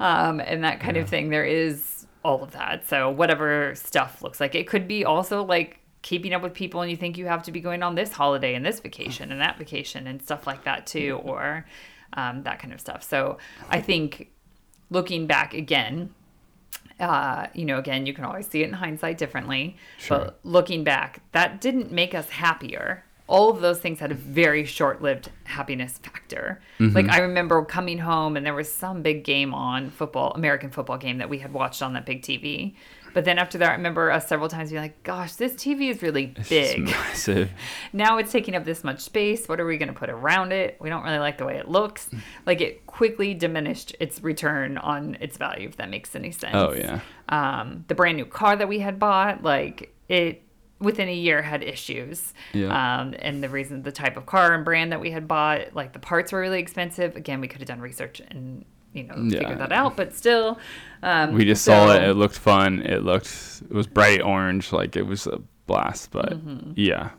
um, 0.00 0.40
and 0.40 0.64
that 0.64 0.80
kind 0.80 0.96
of 0.96 1.08
thing. 1.08 1.30
There 1.30 1.44
is 1.44 2.06
all 2.24 2.42
of 2.42 2.52
that. 2.52 2.88
So 2.88 3.10
whatever 3.10 3.74
stuff 3.74 4.22
looks 4.22 4.40
like, 4.40 4.54
it 4.54 4.66
could 4.66 4.88
be 4.88 5.04
also 5.04 5.42
like 5.44 5.80
keeping 6.02 6.34
up 6.34 6.42
with 6.42 6.52
people 6.52 6.82
and 6.82 6.90
you 6.90 6.96
think 6.98 7.16
you 7.16 7.24
have 7.26 7.42
to 7.42 7.50
be 7.50 7.60
going 7.60 7.82
on 7.82 7.94
this 7.94 8.12
holiday 8.12 8.54
and 8.54 8.64
this 8.64 8.78
vacation 8.78 9.32
and 9.32 9.40
that 9.40 9.56
vacation 9.56 10.06
and 10.06 10.20
stuff 10.20 10.46
like 10.46 10.62
that 10.64 10.86
too 10.86 11.18
or 11.24 11.64
um, 12.12 12.42
that 12.42 12.58
kind 12.58 12.74
of 12.74 12.78
stuff 12.80 13.02
so 13.02 13.38
i 13.70 13.80
think 13.80 14.30
looking 14.90 15.26
back 15.26 15.54
again 15.54 16.12
uh, 17.00 17.46
you 17.54 17.64
know 17.64 17.78
again 17.78 18.04
you 18.04 18.12
can 18.12 18.22
always 18.22 18.46
see 18.46 18.60
it 18.62 18.68
in 18.68 18.74
hindsight 18.74 19.16
differently 19.16 19.78
Sure. 19.96 20.18
but 20.18 20.38
looking 20.44 20.84
back 20.84 21.22
that 21.32 21.58
didn't 21.62 21.90
make 21.90 22.14
us 22.14 22.28
happier 22.28 23.02
all 23.26 23.50
of 23.50 23.60
those 23.60 23.78
things 23.78 24.00
had 24.00 24.12
a 24.12 24.14
very 24.14 24.64
short-lived 24.64 25.30
happiness 25.44 25.98
factor 25.98 26.60
like 26.78 27.08
i 27.08 27.18
remember 27.18 27.64
coming 27.64 27.98
home 27.98 28.36
and 28.36 28.44
there 28.44 28.54
was 28.54 28.70
some 28.70 29.02
big 29.02 29.24
game 29.24 29.54
on 29.54 29.90
football 29.90 30.32
american 30.34 30.70
football 30.70 30.98
game 30.98 31.18
that 31.18 31.28
we 31.28 31.38
had 31.38 31.52
watched 31.52 31.82
on 31.82 31.92
that 31.94 32.04
big 32.04 32.22
tv 32.22 32.74
but 33.12 33.24
then 33.24 33.38
after 33.38 33.56
that 33.58 33.70
i 33.70 33.72
remember 33.72 34.10
us 34.10 34.26
several 34.28 34.48
times 34.48 34.70
being 34.70 34.82
like 34.82 35.02
gosh 35.02 35.34
this 35.34 35.52
tv 35.54 35.90
is 35.90 36.02
really 36.02 36.34
It's 36.50 36.74
big 36.74 36.84
massive. 36.84 37.50
now 37.92 38.18
it's 38.18 38.32
taking 38.32 38.54
up 38.54 38.64
this 38.64 38.84
much 38.84 39.00
space. 39.00 39.46
What 39.48 39.60
are 39.60 39.66
we 39.66 39.76
going 39.76 39.88
to 39.88 39.98
put 39.98 40.10
around 40.10 40.52
it? 40.52 40.76
We 40.80 40.88
don't 40.88 41.02
really 41.02 41.18
like 41.18 41.38
the 41.38 41.44
way 41.44 41.56
it 41.56 41.68
looks. 41.68 42.08
Mm. 42.08 42.18
Like 42.46 42.60
it 42.60 42.86
quickly 42.86 43.34
diminished 43.34 43.94
its 44.00 44.22
return 44.22 44.78
on 44.78 45.16
its 45.20 45.36
value, 45.36 45.68
if 45.68 45.76
that 45.76 45.90
makes 45.90 46.14
any 46.14 46.30
sense. 46.30 46.54
Oh, 46.54 46.72
yeah. 46.72 47.00
Um, 47.28 47.84
the 47.88 47.94
brand 47.94 48.16
new 48.16 48.26
car 48.26 48.56
that 48.56 48.68
we 48.68 48.80
had 48.80 48.98
bought, 48.98 49.42
like 49.42 49.94
it 50.08 50.42
within 50.84 51.08
a 51.08 51.14
year 51.14 51.42
had 51.42 51.62
issues. 51.62 52.32
Yeah. 52.52 52.68
Um, 53.00 53.14
and 53.18 53.42
the 53.42 53.48
reason, 53.48 53.82
the 53.82 53.92
type 53.92 54.16
of 54.16 54.26
car 54.26 54.54
and 54.54 54.64
brand 54.64 54.92
that 54.92 55.00
we 55.00 55.10
had 55.10 55.26
bought, 55.26 55.74
like 55.74 55.92
the 55.92 55.98
parts 55.98 56.30
were 56.32 56.40
really 56.40 56.60
expensive. 56.60 57.16
Again, 57.16 57.40
we 57.40 57.48
could 57.48 57.60
have 57.60 57.68
done 57.68 57.80
research 57.80 58.20
and 58.30 58.64
you 58.92 59.02
know 59.04 59.14
Yeah. 59.16 59.38
figured 59.40 59.58
that 59.58 59.72
out, 59.72 59.96
but 59.96 60.14
still. 60.14 60.58
Um, 61.02 61.34
We 61.34 61.44
just 61.44 61.64
saw 61.64 61.92
it. 61.94 62.04
It 62.04 62.14
looked 62.14 62.38
fun. 62.38 62.80
It 62.82 63.02
looked, 63.02 63.62
it 63.68 63.74
was 63.74 63.86
bright 63.88 64.22
orange. 64.22 64.72
Like 64.72 64.94
it 64.96 65.02
was 65.06 65.26
a 65.26 65.40
blast. 65.66 66.10
But 66.12 66.30
Mm-hmm. 66.34 66.72
yeah. 66.76 67.10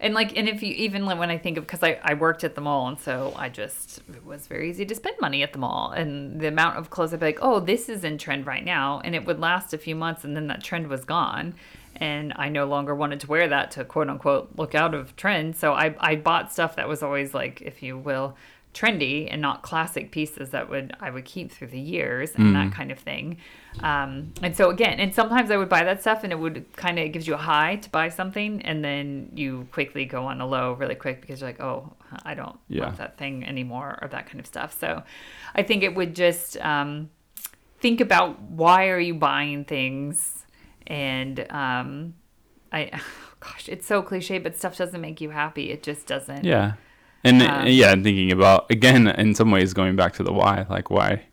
And 0.00 0.14
like, 0.14 0.38
and 0.38 0.48
if 0.48 0.62
you 0.62 0.72
even 0.74 1.04
like, 1.06 1.18
when 1.18 1.28
I 1.28 1.38
think 1.38 1.58
of, 1.58 1.66
because 1.66 1.82
I, 1.82 1.98
I 2.04 2.14
worked 2.14 2.44
at 2.44 2.54
the 2.54 2.60
mall, 2.60 2.86
and 2.86 3.00
so 3.00 3.34
I 3.36 3.48
just 3.48 3.98
it 4.14 4.24
was 4.24 4.46
very 4.46 4.70
easy 4.70 4.86
to 4.86 4.94
spend 4.94 5.16
money 5.20 5.42
at 5.42 5.52
the 5.52 5.58
mall, 5.58 5.90
and 5.90 6.40
the 6.40 6.46
amount 6.46 6.76
of 6.76 6.88
clothes 6.90 7.12
I'd 7.12 7.18
be 7.18 7.26
like, 7.26 7.40
oh, 7.42 7.58
this 7.58 7.88
is 7.88 8.04
in 8.04 8.16
trend 8.16 8.46
right 8.46 8.64
now, 8.64 9.00
and 9.04 9.16
it 9.16 9.24
would 9.26 9.40
last 9.40 9.74
a 9.74 9.78
few 9.78 9.96
months, 9.96 10.22
and 10.22 10.36
then 10.36 10.46
that 10.46 10.62
trend 10.62 10.86
was 10.86 11.04
gone, 11.04 11.52
and 12.00 12.32
I 12.36 12.48
no 12.48 12.64
longer 12.66 12.94
wanted 12.94 13.20
to 13.20 13.26
wear 13.26 13.48
that 13.48 13.70
to 13.72 13.84
quote 13.84 14.08
unquote 14.08 14.50
look 14.56 14.74
out 14.74 14.94
of 14.94 15.14
trend. 15.16 15.56
So 15.56 15.72
I 15.72 15.94
I 16.00 16.16
bought 16.16 16.52
stuff 16.52 16.76
that 16.76 16.88
was 16.88 17.02
always 17.02 17.34
like, 17.34 17.60
if 17.62 17.82
you 17.82 17.98
will, 17.98 18.36
trendy 18.74 19.26
and 19.30 19.40
not 19.42 19.62
classic 19.62 20.10
pieces 20.12 20.50
that 20.50 20.68
would 20.68 20.94
I 21.00 21.10
would 21.10 21.24
keep 21.24 21.50
through 21.50 21.68
the 21.68 21.80
years 21.80 22.34
and 22.34 22.54
that 22.54 22.70
kind 22.72 22.92
of 22.92 22.98
thing. 22.98 23.38
Um, 23.80 24.32
and 24.42 24.56
so 24.56 24.70
again, 24.70 25.00
and 25.00 25.14
sometimes 25.14 25.50
I 25.50 25.56
would 25.56 25.68
buy 25.68 25.84
that 25.84 26.00
stuff 26.00 26.22
and 26.24 26.32
it 26.32 26.38
would 26.38 26.64
kind 26.76 26.98
of 26.98 27.10
gives 27.12 27.26
you 27.26 27.34
a 27.34 27.38
high 27.38 27.76
to 27.76 27.90
buy 27.90 28.08
something 28.08 28.62
and 28.62 28.84
then 28.84 29.30
you 29.34 29.66
quickly 29.72 30.04
go 30.04 30.24
on 30.26 30.40
a 30.40 30.46
low 30.46 30.72
really 30.74 30.94
quick 30.96 31.20
because 31.20 31.40
you're 31.40 31.48
like, 31.48 31.60
oh, 31.60 31.92
I 32.24 32.34
don't 32.34 32.58
Yeah. 32.68 32.84
want 32.86 32.98
that 32.98 33.16
thing 33.16 33.44
anymore 33.44 33.98
or 34.02 34.08
that 34.08 34.26
kind 34.26 34.38
of 34.40 34.46
stuff. 34.46 34.78
So 34.78 35.02
I 35.54 35.62
think 35.62 35.82
it 35.82 35.94
would 35.94 36.14
just 36.14 36.56
um, 36.58 37.10
think 37.80 38.00
about 38.00 38.40
why 38.42 38.88
are 38.88 39.00
you 39.00 39.14
buying 39.14 39.64
things 39.64 40.37
and 40.88 41.46
um, 41.50 42.14
I 42.72 42.90
gosh, 43.40 43.68
it's 43.68 43.86
so 43.86 44.02
cliche, 44.02 44.38
but 44.38 44.56
stuff 44.56 44.76
doesn't 44.76 45.00
make 45.00 45.20
you 45.20 45.30
happy. 45.30 45.70
It 45.70 45.84
just 45.84 46.06
doesn't. 46.06 46.44
Yeah. 46.44 46.72
And 47.24 47.42
Um, 47.42 47.66
yeah, 47.66 47.92
and 47.92 48.02
thinking 48.02 48.32
about 48.32 48.70
again 48.70 49.06
in 49.06 49.34
some 49.34 49.50
ways 49.50 49.74
going 49.74 49.96
back 49.96 50.14
to 50.14 50.22
the 50.22 50.32
why, 50.32 50.66
like 50.68 50.90
why 50.90 51.24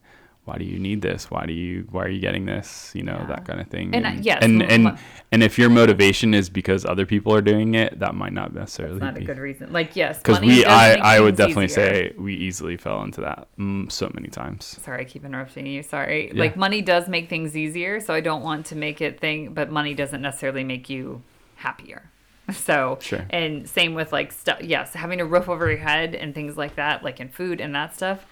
why 0.45 0.57
do 0.57 0.63
you 0.63 0.77
need 0.79 1.01
this? 1.01 1.29
Why 1.31 1.45
do 1.45 1.53
you 1.53 1.87
why 1.91 2.03
are 2.05 2.09
you 2.09 2.19
getting 2.19 2.45
this? 2.45 2.91
You 2.93 3.03
know, 3.03 3.17
Yeah. 3.19 3.25
that 3.27 3.45
kind 3.45 3.59
of 3.59 3.67
thing. 3.67 3.93
And, 3.95 4.05
uh, 4.05 4.11
yes, 4.21 4.39
and 4.43 4.61
and 4.63 4.97
and 5.31 5.41
if 5.43 5.57
your 5.57 5.69
motivation 5.69 6.33
is 6.33 6.49
because 6.49 6.85
other 6.85 7.05
people 7.05 7.33
are 7.35 7.41
doing 7.41 7.73
it, 7.75 7.97
that 7.99 8.13
might 8.15 8.31
not 8.33 8.53
necessarily 8.53 8.95
It's 8.97 9.01
not 9.03 9.17
a 9.17 9.21
good 9.23 9.39
reason. 9.39 9.73
Like 9.73 9.95
yes, 9.95 10.19
because 10.19 10.41
we 10.41 10.63
I 10.63 11.15
I 11.15 11.19
would 11.19 11.35
definitely 11.35 11.65
easier. 11.65 12.11
say 12.11 12.13
we 12.17 12.35
easily 12.35 12.77
fell 12.77 13.01
into 13.03 13.21
that 13.21 13.47
mm, 13.59 13.91
so 13.91 14.09
many 14.13 14.27
times. 14.29 14.65
sorry 14.83 15.01
i 15.01 15.03
keep 15.03 15.25
interrupting 15.25 15.65
you 15.65 15.81
sorry 15.83 16.27
Yeah. 16.33 16.39
like 16.43 16.55
money 16.55 16.81
does 16.81 17.07
make 17.09 17.27
things 17.29 17.57
easier 17.57 17.99
so 17.99 18.13
i 18.13 18.21
don't 18.21 18.43
want 18.43 18.65
to 18.67 18.75
make 18.75 19.01
it 19.01 19.19
thing 19.19 19.53
but 19.53 19.71
money 19.71 19.93
doesn't 19.93 20.21
necessarily 20.21 20.63
make 20.63 20.89
you 20.89 21.21
happier 21.55 22.09
so 22.51 22.97
Sure. 23.01 23.25
and 23.31 23.67
same 23.67 23.93
with 23.95 24.11
like 24.11 24.31
stuff 24.31 24.59
yes 24.61 24.93
having 24.93 25.19
a 25.21 25.25
roof 25.25 25.49
over 25.49 25.67
your 25.69 25.79
head 25.79 26.13
and 26.15 26.33
things 26.35 26.55
like 26.57 26.75
that 26.75 27.03
like 27.03 27.19
in 27.19 27.29
food 27.29 27.59
and 27.61 27.73
that 27.73 27.95
stuff 27.95 28.25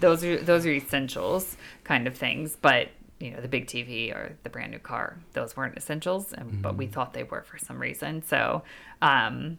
those 0.00 0.24
are 0.24 0.38
those 0.42 0.66
are 0.66 0.72
essentials 0.72 1.56
kind 1.84 2.06
of 2.06 2.16
things 2.16 2.56
but 2.60 2.88
you 3.18 3.30
know 3.30 3.40
the 3.40 3.48
big 3.48 3.66
tv 3.66 4.14
or 4.14 4.36
the 4.44 4.50
brand 4.50 4.70
new 4.72 4.78
car 4.78 5.18
those 5.34 5.56
weren't 5.56 5.76
essentials 5.76 6.32
and, 6.32 6.60
but 6.62 6.76
we 6.78 6.86
Mm-hmm. 6.86 6.88
thought 6.88 7.12
they 7.14 7.22
were 7.24 7.42
for 7.42 7.58
some 7.58 7.78
reason 7.80 8.22
so 8.22 8.62
um 9.02 9.58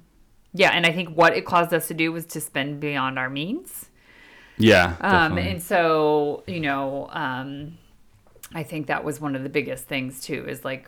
yeah 0.53 0.71
and 0.71 0.85
i 0.85 0.91
think 0.91 1.09
what 1.15 1.35
it 1.35 1.45
caused 1.45 1.73
us 1.73 1.87
to 1.87 1.93
do 1.93 2.11
was 2.11 2.25
to 2.25 2.41
spend 2.41 2.79
beyond 2.79 3.19
our 3.19 3.29
means 3.29 3.87
Yeah. 4.57 4.97
um, 5.01 5.37
and 5.37 5.61
so, 5.61 6.43
you 6.47 6.59
know, 6.59 7.09
um, 7.11 7.77
I 8.53 8.63
think 8.63 8.87
that 8.87 9.03
was 9.03 9.19
one 9.19 9.35
of 9.35 9.43
the 9.43 9.49
biggest 9.49 9.85
things 9.85 10.21
too 10.23 10.45
is 10.47 10.63
like, 10.63 10.87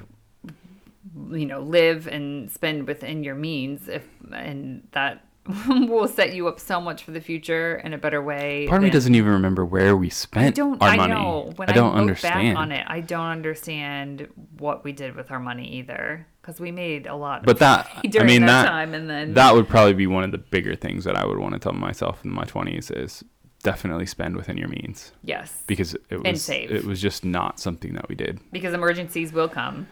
you 1.31 1.45
know, 1.45 1.59
live 1.59 2.07
and 2.07 2.49
spend 2.49 2.87
within 2.87 3.23
your 3.23 3.35
means 3.35 3.87
if, 3.89 4.05
and 4.31 4.87
that 4.91 5.25
will 5.67 6.08
set 6.08 6.34
you 6.34 6.47
up 6.47 6.60
so 6.60 6.79
much 6.79 7.03
for 7.03 7.12
the 7.12 7.19
future 7.19 7.75
in 7.84 7.93
a 7.93 7.97
better 7.97 8.21
way. 8.21 8.65
Part 8.67 8.79
of 8.79 8.84
me 8.84 8.89
doesn't 8.89 9.13
even 9.13 9.32
remember 9.34 9.65
where 9.65 9.95
we 9.97 10.08
I 10.08 10.10
spent 10.10 10.56
don't, 10.56 10.82
our 10.82 10.89
I 10.89 10.95
money. 10.95 11.13
know. 11.13 11.51
When 11.58 11.69
I 11.69 11.73
don't 11.73 11.91
look 11.93 12.01
understand. 12.01 12.58
on 12.58 12.71
it, 12.71 12.86
I 12.88 13.01
don't 13.01 13.25
understand 13.27 14.27
what 14.58 14.84
we 14.84 14.91
did 14.93 15.15
with 15.15 15.32
our 15.32 15.39
money 15.39 15.67
either. 15.77 16.25
Because 16.41 16.60
we 16.60 16.71
made 16.71 17.08
a 17.08 17.15
lot. 17.15 17.43
But 17.45 17.56
of 17.56 17.60
that 17.60 17.88
money 17.95 18.01
I 18.06 18.08
during 18.08 18.27
mean 18.27 18.41
that, 18.45 18.63
that 18.63 18.69
time, 18.69 18.93
and 18.93 19.10
then 19.10 19.34
that 19.34 19.53
would 19.53 19.67
probably 19.67 19.93
be 19.93 20.08
one 20.08 20.23
of 20.23 20.32
the 20.32 20.38
bigger 20.38 20.75
things 20.75 21.03
that 21.06 21.15
I 21.15 21.25
would 21.25 21.39
want 21.39 21.53
to 21.53 21.60
tell 21.60 21.73
myself 21.73 22.23
in 22.23 22.32
my 22.32 22.43
20s 22.45 22.95
is 22.97 23.23
definitely 23.63 24.06
spend 24.06 24.36
within 24.36 24.58
your 24.58 24.67
means 24.67 25.13
Yes. 25.23 25.63
because 25.67 25.95
it 26.10 26.21
was 26.21 26.41
save. 26.43 26.69
it 26.71 26.84
was 26.84 27.01
just 27.01 27.23
not 27.23 27.60
something 27.62 27.93
that 27.93 28.10
we 28.10 28.15
did. 28.15 28.39
because 28.51 28.73
emergencies 28.73 29.32
will 29.32 29.47
come. 29.47 29.88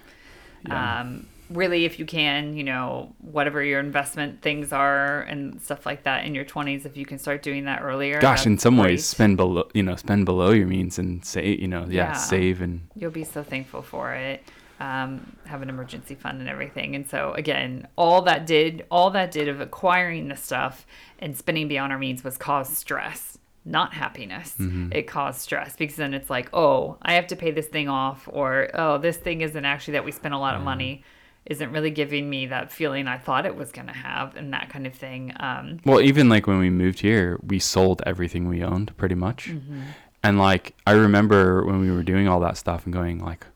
Yeah. 0.68 1.02
Um, 1.02 1.28
really, 1.54 1.86
if 1.86 2.00
you 2.00 2.06
can, 2.06 2.56
you 2.56 2.64
know, 2.64 3.14
whatever 3.20 3.64
your 3.64 3.80
investment 3.80 4.42
things 4.42 4.72
are 4.72 5.22
and 5.22 5.62
stuff 5.62 5.86
like 5.86 6.04
that 6.04 6.26
in 6.26 6.34
your 6.36 6.46
20s, 6.46 6.86
if 6.86 6.98
you 6.98 7.06
can 7.06 7.18
start 7.20 7.44
doing 7.44 7.66
that 7.66 7.82
earlier. 7.82 8.20
Gosh, 8.20 8.46
in 8.46 8.58
some 8.58 8.76
great. 8.76 8.92
ways, 8.92 9.06
spend 9.06 9.38
below 9.38 9.68
you 9.74 9.84
know 9.84 9.96
spend 9.96 10.26
below 10.26 10.52
your 10.52 10.68
means 10.68 10.98
and 11.00 11.24
say 11.26 11.48
you 11.56 11.68
know 11.68 11.86
yeah, 11.90 12.10
Yeah. 12.10 12.14
save 12.14 12.62
and 12.62 12.82
You'll 12.96 13.12
be 13.12 13.24
so 13.24 13.44
thankful 13.44 13.82
for 13.82 14.14
it. 14.14 14.44
Um, 14.80 15.38
have 15.46 15.62
an 15.62 15.70
emergency 15.70 16.16
fund 16.16 16.40
and 16.40 16.50
everything. 16.50 16.96
And 16.96 17.08
so 17.08 17.34
again, 17.34 17.88
all 17.98 18.24
that 18.24 18.48
did, 18.48 18.86
all 18.90 19.12
that 19.12 19.30
did 19.30 19.48
of 19.48 19.62
acquiring 19.62 20.28
the 20.28 20.36
stuff 20.36 20.88
and 21.20 21.38
spending 21.38 21.68
beyond 21.68 21.94
our 21.94 22.00
means 22.00 22.24
was 22.24 22.36
cause 22.36 22.68
stress, 22.76 23.38
not 23.64 23.94
happiness. 23.94 24.56
It 24.92 25.04
caused 25.04 25.40
stress 25.40 25.76
because 25.76 25.98
then 25.98 26.16
it's 26.16 26.32
like, 26.32 26.50
oh, 26.52 26.98
I 27.04 27.14
have 27.14 27.28
to 27.28 27.36
pay 27.36 27.52
this 27.52 27.68
thing 27.68 27.90
off, 27.90 28.28
or 28.32 28.70
oh, 28.74 28.98
this 28.98 29.18
thing 29.18 29.42
isn't 29.42 29.66
actually 29.66 29.92
that 29.94 30.04
we 30.06 30.12
spent 30.12 30.34
a 30.34 30.40
lot 30.40 30.56
of 30.56 30.64
money, 30.64 31.04
isn't 31.46 31.72
really 31.72 31.90
giving 31.90 32.30
me 32.30 32.46
that 32.48 32.72
feeling 32.72 33.08
I 33.08 33.18
thought 33.18 33.46
it 33.46 33.56
was 33.56 33.72
going 33.72 33.88
to 33.88 33.94
have, 33.94 34.36
and 34.36 34.54
that 34.54 34.70
kind 34.70 34.86
of 34.86 34.94
thing. 34.94 35.34
Um, 35.40 35.80
Well, 35.86 36.02
even 36.02 36.30
like 36.30 36.48
when 36.48 36.60
we 36.60 36.70
moved 36.70 37.00
here, 37.00 37.40
we 37.46 37.60
sold 37.60 38.02
everything 38.06 38.48
we 38.48 38.64
owned 38.64 38.96
pretty 38.98 39.16
much. 39.16 39.50
Mm-hmm. 39.50 39.82
And 40.24 40.38
like 40.38 40.76
I 40.86 40.92
remember 40.92 41.66
when 41.66 41.80
we 41.80 41.92
were 41.92 42.04
doing 42.04 42.28
all 42.28 42.40
that 42.42 42.58
stuff 42.58 42.86
and 42.86 42.94
going 42.94 43.20
like, 43.20 43.48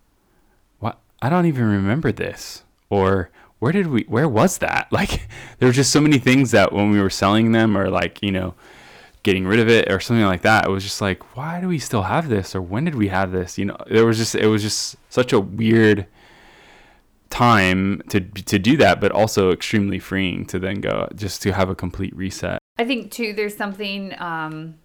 "What? 0.79 0.99
I 1.21 1.29
don't 1.29 1.45
even 1.45 1.65
remember 1.65 2.11
this." 2.11 2.63
Or 2.89 3.29
where 3.59 3.71
did 3.71 3.87
we 3.87 4.03
where 4.07 4.27
was 4.27 4.57
that? 4.59 4.87
Like 4.91 5.27
there 5.59 5.69
were 5.69 5.73
just 5.73 5.91
so 5.91 6.01
many 6.01 6.17
things 6.17 6.51
that 6.51 6.73
when 6.73 6.89
we 6.89 6.99
were 6.99 7.09
selling 7.09 7.51
them 7.51 7.77
or 7.77 7.89
like, 7.89 8.21
you 8.23 8.31
know, 8.31 8.55
getting 9.21 9.45
rid 9.45 9.59
of 9.59 9.69
it 9.69 9.91
or 9.91 9.99
something 9.99 10.25
like 10.25 10.41
that, 10.41 10.65
it 10.65 10.71
was 10.71 10.83
just 10.83 11.01
like, 11.01 11.35
"Why 11.35 11.61
do 11.61 11.67
we 11.67 11.77
still 11.77 12.03
have 12.03 12.29
this?" 12.29 12.55
or 12.55 12.61
"When 12.63 12.83
did 12.85 12.95
we 12.95 13.09
have 13.09 13.31
this?" 13.31 13.59
You 13.59 13.65
know, 13.65 13.77
there 13.87 14.05
was 14.07 14.17
just 14.17 14.33
it 14.33 14.47
was 14.47 14.63
just 14.63 14.95
such 15.09 15.33
a 15.33 15.39
weird 15.39 16.07
time 17.29 18.01
to 18.09 18.21
to 18.21 18.59
do 18.59 18.77
that, 18.77 18.99
but 19.01 19.11
also 19.11 19.51
extremely 19.51 19.99
freeing 19.99 20.45
to 20.47 20.59
then 20.59 20.81
go 20.81 21.07
just 21.15 21.41
to 21.43 21.53
have 21.53 21.69
a 21.69 21.75
complete 21.75 22.15
reset. 22.15 22.59
I 22.77 22.85
think 22.85 23.11
too, 23.11 23.33
there's 23.33 23.55
something, 23.55 24.13
um, 24.19 24.75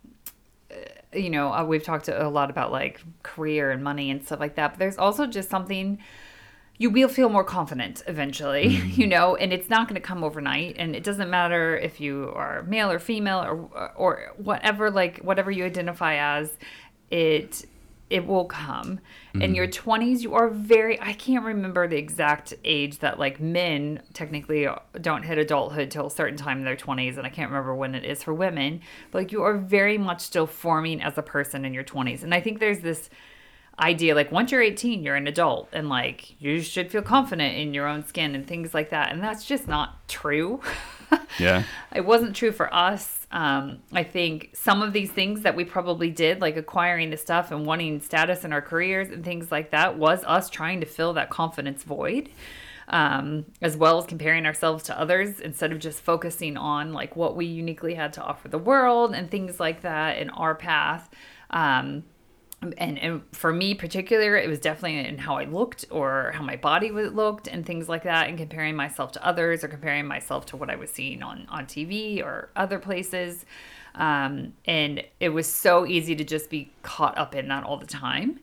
you 1.13 1.31
know, 1.31 1.53
uh, 1.53 1.65
we've 1.65 1.83
talked 1.83 2.09
a 2.09 2.29
lot 2.29 2.51
about 2.51 2.71
like 2.71 3.01
career 3.23 3.71
and 3.71 3.83
money 3.83 4.11
and 4.11 4.25
stuff 4.25 4.41
like 4.41 4.55
that, 4.55 4.73
but 4.73 4.79
there's 4.79 4.99
also 4.99 5.27
just 5.27 5.51
something 5.51 5.99
you 6.79 6.89
will 6.89 7.09
feel 7.09 7.29
more 7.29 7.45
confident 7.45 8.03
eventually, 8.07 8.67
you 8.69 9.07
know, 9.07 9.37
and 9.37 9.53
it's 9.53 9.69
not 9.69 9.87
going 9.87 10.01
to 10.01 10.07
come 10.07 10.25
overnight. 10.25 10.77
And 10.79 10.97
it 10.97 11.05
doesn't 11.05 11.29
matter 11.29 11.77
if 11.77 12.01
you 12.01 12.33
are 12.35 12.63
male 12.63 12.91
or 12.91 12.99
female 12.99 13.41
or 13.41 13.93
or 13.97 14.33
whatever, 14.39 14.91
like 14.91 15.19
whatever 15.19 15.51
you 15.51 15.65
identify 15.65 16.15
as, 16.39 16.57
it 17.11 17.67
it 18.11 18.27
will 18.27 18.45
come. 18.45 19.01
In 19.35 19.55
your 19.55 19.69
mm. 19.69 19.73
20s, 19.73 20.21
you 20.21 20.35
are 20.35 20.49
very, 20.49 21.01
I 21.01 21.13
can't 21.13 21.45
remember 21.45 21.87
the 21.87 21.97
exact 21.97 22.53
age 22.65 22.99
that 22.99 23.21
like 23.21 23.41
men 23.41 24.03
technically 24.13 24.69
don't 25.01 25.23
hit 25.23 25.39
adulthood 25.39 25.93
till 25.93 26.09
a 26.09 26.11
certain 26.11 26.37
time 26.37 26.59
in 26.59 26.65
their 26.65 26.77
20s. 26.77 27.17
And 27.17 27.27
I 27.27 27.31
can't 27.31 27.51
remember 27.51 27.75
when 27.75 27.95
it 27.95 28.05
is 28.05 28.25
for 28.25 28.35
women, 28.35 28.81
but 29.13 29.21
like 29.21 29.33
you 29.33 29.43
are 29.45 29.57
very 29.57 29.97
much 29.97 30.21
still 30.21 30.49
forming 30.49 31.01
as 31.01 31.17
a 31.17 31.23
person 31.23 31.65
in 31.65 31.73
your 31.73 31.85
20s. 31.85 32.25
And 32.25 32.35
I 32.35 32.41
think 32.41 32.59
there's 32.59 32.81
this 32.81 33.09
idea 33.79 34.15
like 34.15 34.31
once 34.31 34.53
you're 34.53 34.61
18 34.61 35.03
you're 35.03 35.15
an 35.15 35.27
adult 35.27 35.67
and 35.73 35.89
like 35.89 36.39
you 36.39 36.61
should 36.61 36.91
feel 36.91 37.01
confident 37.01 37.57
in 37.57 37.73
your 37.73 37.87
own 37.87 38.05
skin 38.05 38.35
and 38.35 38.47
things 38.47 38.75
like 38.75 38.91
that 38.91 39.11
and 39.11 39.23
that's 39.23 39.47
just 39.47 39.67
not 39.67 40.07
true 40.07 40.61
Yeah. 41.39 41.63
it 41.95 42.05
wasn't 42.05 42.37
true 42.37 42.53
for 42.53 42.73
us 42.75 43.27
um, 43.31 43.79
i 43.93 44.03
think 44.03 44.51
some 44.53 44.83
of 44.83 44.93
these 44.93 45.11
things 45.11 45.43
that 45.43 45.57
we 45.57 45.65
probably 45.65 46.11
did 46.11 46.41
like 46.41 46.57
acquiring 46.57 47.11
the 47.11 47.17
stuff 47.17 47.51
and 47.51 47.65
wanting 47.65 48.01
status 48.01 48.45
in 48.45 48.53
our 48.53 48.61
careers 48.61 49.11
and 49.11 49.25
things 49.25 49.51
like 49.51 49.71
that 49.71 49.97
was 49.97 50.23
us 50.25 50.51
trying 50.51 50.81
to 50.81 50.87
fill 50.87 51.15
that 51.15 51.31
confidence 51.31 51.83
void 51.83 52.31
um, 52.89 53.47
as 53.63 53.77
well 53.77 53.99
as 53.99 54.07
comparing 54.07 54.47
ourselves 54.47 54.83
to 54.85 55.01
others 55.01 55.39
instead 55.41 55.71
of 55.73 55.79
just 55.79 56.01
focusing 56.01 56.57
on 56.57 56.93
like 56.93 57.15
what 57.15 57.37
we 57.37 57.47
uniquely 57.47 57.95
had 57.95 58.13
to 58.15 58.23
offer 58.23 58.49
the 58.49 58.59
world 58.59 59.15
and 59.15 59.31
things 59.31 59.61
like 59.61 59.83
that 59.83 60.19
in 60.19 60.29
our 60.31 60.55
path 60.55 61.09
um, 61.51 62.03
and, 62.63 62.99
and 62.99 63.23
for 63.33 63.53
me 63.53 63.75
particular 63.75 64.37
it 64.37 64.49
was 64.49 64.59
definitely 64.59 64.99
in 64.99 65.17
how 65.19 65.37
i 65.37 65.45
looked 65.45 65.85
or 65.91 66.33
how 66.35 66.43
my 66.43 66.57
body 66.57 66.91
looked 66.91 67.49
and 67.49 67.65
things 67.65 67.89
like 67.89 68.03
that 68.03 68.29
and 68.29 68.37
comparing 68.37 68.77
myself 68.77 69.13
to 69.13 69.27
others 69.27 69.65
or 69.65 69.69
comparing 69.69 70.07
myself 70.07 70.45
to 70.47 70.57
what 70.57 70.69
i 70.69 70.77
was 70.77 70.91
seeing 70.91 71.23
on 71.23 71.47
on 71.49 71.65
tv 71.67 72.23
or 72.23 72.51
other 72.57 72.79
places 72.79 73.45
um, 73.97 74.53
and 74.67 75.03
it 75.19 75.31
was 75.31 75.47
so 75.53 75.85
easy 75.85 76.15
to 76.15 76.23
just 76.23 76.49
be 76.49 76.71
caught 76.83 77.19
up 77.19 77.35
in 77.35 77.49
that 77.49 77.65
all 77.65 77.77
the 77.77 77.87
time 77.87 78.39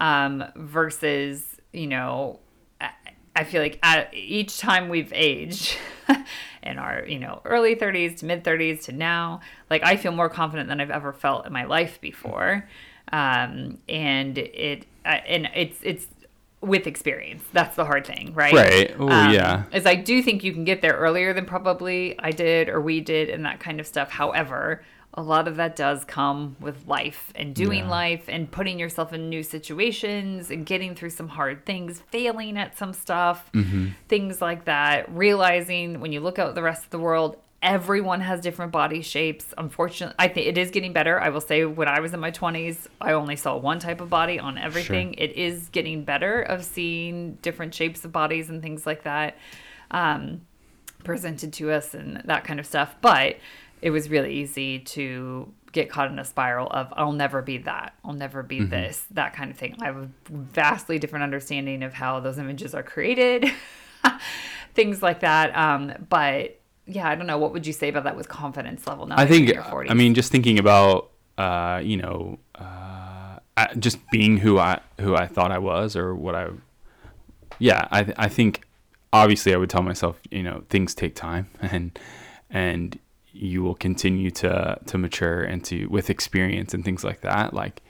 um, 0.00 0.44
versus 0.56 1.56
you 1.72 1.86
know 1.86 2.38
I- 2.80 2.90
I 3.36 3.42
feel 3.42 3.60
like 3.62 3.80
at 3.82 4.14
each 4.14 4.58
time 4.58 4.88
we've 4.88 5.12
aged 5.12 5.76
in 6.62 6.78
our, 6.78 7.04
you 7.04 7.18
know, 7.18 7.40
early 7.44 7.74
30s 7.74 8.18
to 8.18 8.26
mid 8.26 8.44
30s 8.44 8.84
to 8.84 8.92
now, 8.92 9.40
like 9.68 9.82
I 9.84 9.96
feel 9.96 10.12
more 10.12 10.28
confident 10.28 10.68
than 10.68 10.80
I've 10.80 10.92
ever 10.92 11.12
felt 11.12 11.44
in 11.44 11.52
my 11.52 11.64
life 11.64 12.00
before. 12.00 12.68
Um, 13.14 13.78
and 13.88 14.36
it, 14.38 14.86
uh, 15.04 15.08
and 15.08 15.48
it's, 15.54 15.78
it's 15.82 16.06
with 16.60 16.86
experience. 16.86 17.44
That's 17.52 17.76
the 17.76 17.84
hard 17.84 18.06
thing, 18.06 18.32
right? 18.34 18.52
Right. 18.54 18.94
Oh, 18.98 19.08
Um, 19.08 19.30
yeah. 19.32 19.64
Is 19.72 19.86
I 19.86 19.94
do 19.94 20.22
think 20.22 20.42
you 20.42 20.52
can 20.52 20.64
get 20.64 20.80
there 20.82 20.94
earlier 20.94 21.32
than 21.32 21.44
probably 21.46 22.18
I 22.18 22.30
did 22.30 22.68
or 22.68 22.80
we 22.80 23.00
did 23.00 23.28
and 23.28 23.44
that 23.44 23.60
kind 23.60 23.78
of 23.80 23.86
stuff. 23.86 24.10
However, 24.10 24.82
a 25.16 25.22
lot 25.22 25.46
of 25.46 25.56
that 25.56 25.76
does 25.76 26.04
come 26.04 26.56
with 26.58 26.88
life 26.88 27.30
and 27.36 27.54
doing 27.54 27.84
Yeah. 27.84 27.90
life 27.90 28.24
and 28.28 28.50
putting 28.50 28.78
yourself 28.80 29.12
in 29.12 29.28
new 29.28 29.42
situations 29.44 30.50
and 30.50 30.66
getting 30.66 30.94
through 30.96 31.10
some 31.10 31.28
hard 31.28 31.64
things, 31.64 32.02
failing 32.10 32.58
at 32.58 32.76
some 32.76 32.92
stuff, 32.92 33.48
Mm-hmm. 33.52 33.88
things 34.08 34.40
like 34.40 34.64
that. 34.64 35.06
Realizing 35.14 36.00
when 36.00 36.10
you 36.12 36.20
look 36.20 36.38
out 36.40 36.48
at 36.48 36.54
the 36.56 36.62
rest 36.62 36.82
of 36.84 36.90
the 36.90 36.98
world, 36.98 37.36
everyone 37.64 38.20
has 38.20 38.40
different 38.40 38.70
body 38.70 39.00
shapes. 39.00 39.54
Unfortunately, 39.56 40.14
I 40.18 40.28
think 40.28 40.46
it 40.46 40.58
is 40.58 40.70
getting 40.70 40.92
better. 40.92 41.18
I 41.18 41.30
will 41.30 41.40
say 41.40 41.64
when 41.64 41.88
I 41.88 41.98
was 42.00 42.12
in 42.12 42.20
my 42.20 42.30
20s, 42.30 42.86
I 43.00 43.14
only 43.14 43.36
saw 43.36 43.56
one 43.56 43.78
type 43.78 44.02
of 44.02 44.10
body 44.10 44.38
on 44.38 44.58
everything. 44.58 45.14
It 45.14 45.32
is 45.32 45.70
getting 45.70 46.04
better 46.04 46.42
of 46.42 46.62
seeing 46.62 47.36
different 47.36 47.74
shapes 47.74 48.04
of 48.04 48.12
bodies 48.12 48.50
and 48.50 48.62
things 48.62 48.86
like 48.86 49.04
that. 49.04 49.38
Um, 49.90 50.42
presented 51.04 51.52
to 51.54 51.70
us 51.70 51.94
and 51.94 52.22
that 52.26 52.44
kind 52.44 52.60
of 52.60 52.66
stuff. 52.66 52.94
But 53.00 53.38
it 53.80 53.90
was 53.90 54.10
really 54.10 54.34
easy 54.34 54.78
to 54.80 55.52
get 55.72 55.90
caught 55.90 56.10
in 56.10 56.18
a 56.18 56.24
spiral 56.24 56.68
of 56.68 56.92
I'll 56.96 57.12
never 57.12 57.42
be 57.42 57.58
that. 57.58 57.94
I'll 58.04 58.14
never 58.14 58.42
be 58.42 58.62
this, 58.62 59.06
that 59.10 59.34
kind 59.34 59.50
of 59.50 59.56
thing. 59.56 59.76
I 59.80 59.86
have 59.86 59.96
a 59.96 60.10
vastly 60.30 60.98
different 60.98 61.24
understanding 61.24 61.82
of 61.82 61.94
how 61.94 62.20
those 62.20 62.38
images 62.38 62.74
are 62.74 62.82
created, 62.82 63.50
things 64.74 65.02
like 65.02 65.20
that. 65.20 65.56
Um, 65.56 66.06
but 66.08 66.60
yeah, 66.86 67.08
I 67.08 67.14
don't 67.14 67.26
know. 67.26 67.38
What 67.38 67.52
would 67.52 67.66
you 67.66 67.72
say 67.72 67.88
about 67.88 68.04
that 68.04 68.16
with 68.16 68.28
confidence 68.28 68.86
level 68.86 69.06
now? 69.06 69.16
I 69.18 69.26
think 69.26 69.48
your 69.48 69.62
40s? 69.62 69.90
I 69.90 69.94
mean 69.94 70.14
just 70.14 70.30
thinking 70.30 70.58
about 70.58 71.10
uh, 71.38 71.80
you 71.82 71.96
know 71.96 72.38
uh, 72.54 73.74
just 73.78 73.98
being 74.10 74.38
who 74.38 74.58
I 74.58 74.80
who 75.00 75.14
I 75.14 75.26
thought 75.26 75.50
I 75.50 75.58
was 75.58 75.96
or 75.96 76.14
what 76.14 76.34
I 76.34 76.48
yeah 77.58 77.88
I 77.90 78.04
th- 78.04 78.16
I 78.18 78.28
think 78.28 78.62
obviously 79.12 79.54
I 79.54 79.56
would 79.56 79.70
tell 79.70 79.82
myself 79.82 80.20
you 80.30 80.42
know 80.42 80.64
things 80.68 80.94
take 80.94 81.14
time 81.14 81.48
and 81.62 81.98
and 82.50 82.98
you 83.32 83.62
will 83.62 83.74
continue 83.74 84.30
to 84.30 84.78
to 84.86 84.98
mature 84.98 85.42
and 85.42 85.64
to 85.64 85.86
with 85.86 86.10
experience 86.10 86.74
and 86.74 86.84
things 86.84 87.02
like 87.02 87.20
that 87.22 87.52
like 87.52 87.82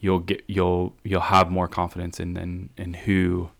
you'll 0.00 0.20
get 0.20 0.42
you'll 0.46 0.94
you'll 1.02 1.20
have 1.20 1.50
more 1.50 1.68
confidence 1.68 2.20
in 2.20 2.36
in, 2.36 2.70
in 2.76 2.94
who 2.94 3.50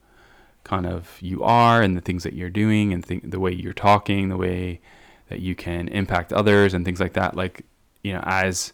kind 0.66 0.86
of 0.86 1.16
you 1.20 1.42
are 1.42 1.80
and 1.80 1.96
the 1.96 2.00
things 2.00 2.24
that 2.24 2.32
you're 2.32 2.50
doing 2.50 2.92
and 2.92 3.04
think 3.04 3.30
the 3.30 3.38
way 3.38 3.52
you're 3.52 3.72
talking 3.72 4.28
the 4.28 4.36
way 4.36 4.80
that 5.28 5.40
you 5.40 5.54
can 5.54 5.88
impact 5.88 6.32
others 6.32 6.74
and 6.74 6.84
things 6.84 7.00
like 7.00 7.12
that 7.12 7.36
like 7.36 7.64
you 8.02 8.12
know 8.12 8.22
as 8.24 8.72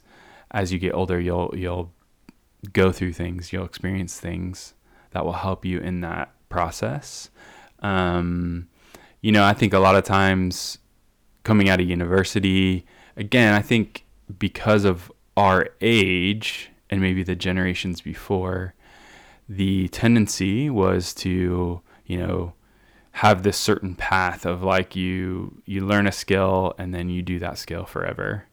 as 0.53 0.73
you 0.73 0.79
get 0.79 0.95
older 0.95 1.21
you'll 1.21 1.53
you'll 1.55 1.93
go 2.73 2.91
through 2.93 3.13
things 3.13 3.53
you'll 3.53 3.65
experience 3.65 4.19
things 4.19 4.75
that 5.11 5.25
will 5.25 5.33
help 5.33 5.65
you 5.65 5.79
in 5.79 6.01
that 6.01 6.33
process. 6.49 7.29
Um 7.81 8.69
you 9.23 9.33
know 9.33 9.45
i 9.45 9.55
think 9.55 9.73
a 9.73 9.79
lot 9.79 9.97
of 9.97 10.05
times 10.05 10.79
coming 11.45 11.71
out 11.71 11.81
of 11.81 11.89
university 11.89 12.85
again 13.17 13.55
i 13.55 13.63
think 13.63 14.05
because 14.39 14.85
of 14.85 15.11
our 15.37 15.69
age 15.81 16.71
and 16.91 17.01
maybe 17.01 17.23
the 17.23 17.35
generations 17.35 18.03
before 18.03 18.75
the 19.57 19.89
tendency 19.89 20.71
was 20.71 21.13
to 21.13 21.81
you 22.07 22.19
know 22.19 22.55
have 23.13 23.43
this 23.43 23.59
certain 23.59 23.95
path 23.95 24.47
of 24.47 24.63
like 24.63 24.97
you 24.97 25.63
you 25.67 25.85
learn 25.85 26.07
a 26.07 26.13
skill 26.13 26.75
and 26.79 26.95
then 26.95 27.09
you 27.09 27.23
do 27.23 27.39
that 27.39 27.59
skill 27.59 27.85
forever. 27.85 28.47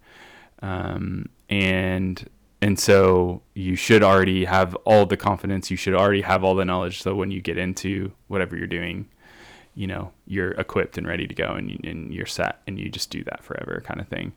Um, 0.62 1.30
and 1.50 2.30
and 2.62 2.78
so 2.78 3.42
you 3.54 3.78
should 3.78 4.04
already 4.04 4.44
have 4.44 4.76
all 4.84 5.06
the 5.06 5.16
confidence 5.16 5.72
you 5.72 5.78
should 5.78 5.94
already 5.94 6.22
have 6.22 6.44
all 6.44 6.56
the 6.56 6.66
knowledge 6.66 7.02
so 7.02 7.16
when 7.16 7.32
you 7.32 7.42
get 7.42 7.58
into 7.58 8.12
whatever 8.28 8.58
you're 8.58 8.68
doing 8.68 9.08
you 9.76 9.88
know 9.88 10.12
you're 10.28 10.52
equipped 10.52 10.98
and 10.98 11.08
ready 11.08 11.26
to 11.26 11.34
go 11.34 11.54
and, 11.54 11.80
and 11.86 12.14
you're 12.14 12.26
set 12.26 12.62
and 12.68 12.78
you 12.78 12.90
just 12.90 13.10
do 13.10 13.24
that 13.24 13.42
forever 13.42 13.82
kind 13.86 14.02
of 14.02 14.08
thing. 14.10 14.34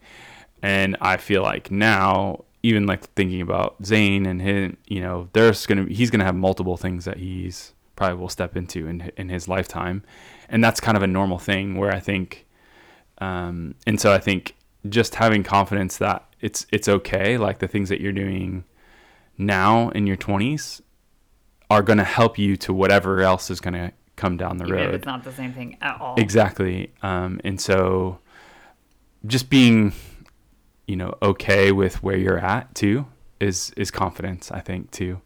And 0.62 0.96
i 1.00 1.16
feel 1.16 1.42
like 1.42 1.72
now 1.72 2.44
even 2.62 2.86
like 2.86 3.04
thinking 3.14 3.40
about 3.40 3.76
Zane 3.84 4.26
and 4.26 4.40
him, 4.40 4.76
you 4.86 5.00
know, 5.00 5.28
there's 5.32 5.66
gonna 5.66 5.86
he's 5.88 6.10
gonna 6.10 6.24
have 6.24 6.34
multiple 6.36 6.76
things 6.76 7.04
that 7.04 7.18
he's 7.18 7.72
probably 7.96 8.18
will 8.18 8.28
step 8.28 8.56
into 8.56 8.86
in 8.86 9.10
in 9.16 9.28
his 9.28 9.48
lifetime, 9.48 10.02
and 10.48 10.62
that's 10.62 10.80
kind 10.80 10.96
of 10.96 11.02
a 11.02 11.06
normal 11.06 11.38
thing 11.38 11.76
where 11.76 11.92
I 11.92 12.00
think, 12.00 12.46
um, 13.18 13.74
and 13.86 14.00
so 14.00 14.12
I 14.12 14.18
think 14.18 14.54
just 14.88 15.14
having 15.16 15.42
confidence 15.42 15.98
that 15.98 16.24
it's 16.40 16.66
it's 16.72 16.88
okay, 16.88 17.38
like 17.38 17.58
the 17.58 17.68
things 17.68 17.88
that 17.88 18.00
you're 18.00 18.12
doing 18.12 18.64
now 19.38 19.88
in 19.90 20.06
your 20.06 20.16
20s 20.16 20.80
are 21.70 21.82
going 21.82 21.98
to 21.98 22.04
help 22.04 22.38
you 22.38 22.56
to 22.58 22.72
whatever 22.74 23.22
else 23.22 23.50
is 23.50 23.60
going 23.60 23.72
to 23.74 23.90
come 24.16 24.36
down 24.36 24.58
the 24.58 24.66
Even 24.66 24.78
if 24.78 24.86
road. 24.86 24.94
it's 24.94 25.06
not 25.06 25.24
the 25.24 25.32
same 25.32 25.52
thing 25.54 25.78
at 25.80 25.98
all. 26.00 26.16
Exactly. 26.18 26.92
Um, 27.02 27.40
and 27.44 27.58
so 27.60 28.18
just 29.26 29.48
being, 29.48 29.94
you 30.92 30.96
know, 30.96 31.14
okay 31.22 31.72
with 31.72 32.02
where 32.02 32.16
you're 32.18 32.38
at 32.38 32.74
too 32.74 33.06
is, 33.40 33.72
is 33.76 33.90
confidence, 33.90 34.52
I 34.52 34.60
think 34.60 34.90
too. 34.92 35.22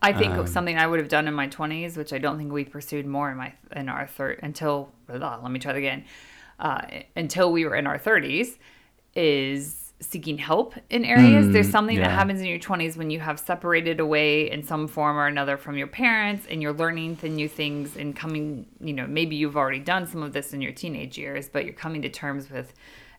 I 0.00 0.12
think 0.12 0.36
Um, 0.36 0.48
something 0.48 0.78
I 0.78 0.86
would 0.86 1.00
have 1.00 1.08
done 1.08 1.26
in 1.26 1.34
my 1.34 1.48
20s, 1.48 1.96
which 1.96 2.12
I 2.12 2.18
don't 2.18 2.38
think 2.38 2.52
we 2.52 2.64
pursued 2.64 3.06
more 3.06 3.30
in 3.30 3.36
my 3.36 3.54
in 3.74 3.88
our 3.88 4.06
third 4.06 4.38
until 4.42 4.92
blah, 5.08 5.40
let 5.42 5.50
me 5.50 5.58
try 5.58 5.72
that 5.72 5.78
again. 5.78 6.04
Uh, 6.60 6.82
until 7.16 7.52
we 7.52 7.64
were 7.64 7.74
in 7.76 7.86
our 7.86 7.98
30s, 7.98 8.58
is 9.14 9.92
seeking 10.00 10.38
help 10.38 10.74
in 10.90 11.04
areas. 11.04 11.48
There's 11.50 11.68
something 11.68 11.98
that 12.00 12.10
Mm, 12.10 12.12
happens 12.12 12.40
in 12.40 12.46
your 12.46 12.60
20s 12.60 12.96
when 12.96 13.10
you 13.10 13.18
have 13.20 13.40
separated 13.40 13.98
away 13.98 14.48
in 14.50 14.62
some 14.62 14.86
form 14.86 15.16
or 15.16 15.26
another 15.26 15.56
from 15.56 15.76
your 15.76 15.88
parents, 15.88 16.46
and 16.48 16.62
you're 16.62 16.72
learning 16.72 17.16
the 17.20 17.28
new 17.28 17.48
things 17.48 17.96
and 17.96 18.14
coming. 18.14 18.66
You 18.80 18.92
know, 18.92 19.06
maybe 19.08 19.34
you've 19.34 19.56
already 19.56 19.80
done 19.80 20.06
some 20.06 20.22
of 20.22 20.32
this 20.32 20.52
in 20.52 20.62
your 20.62 20.72
teenage 20.72 21.18
years, 21.18 21.48
but 21.48 21.64
you're 21.64 21.74
coming 21.74 22.02
to 22.02 22.08
terms 22.08 22.50
with 22.50 22.72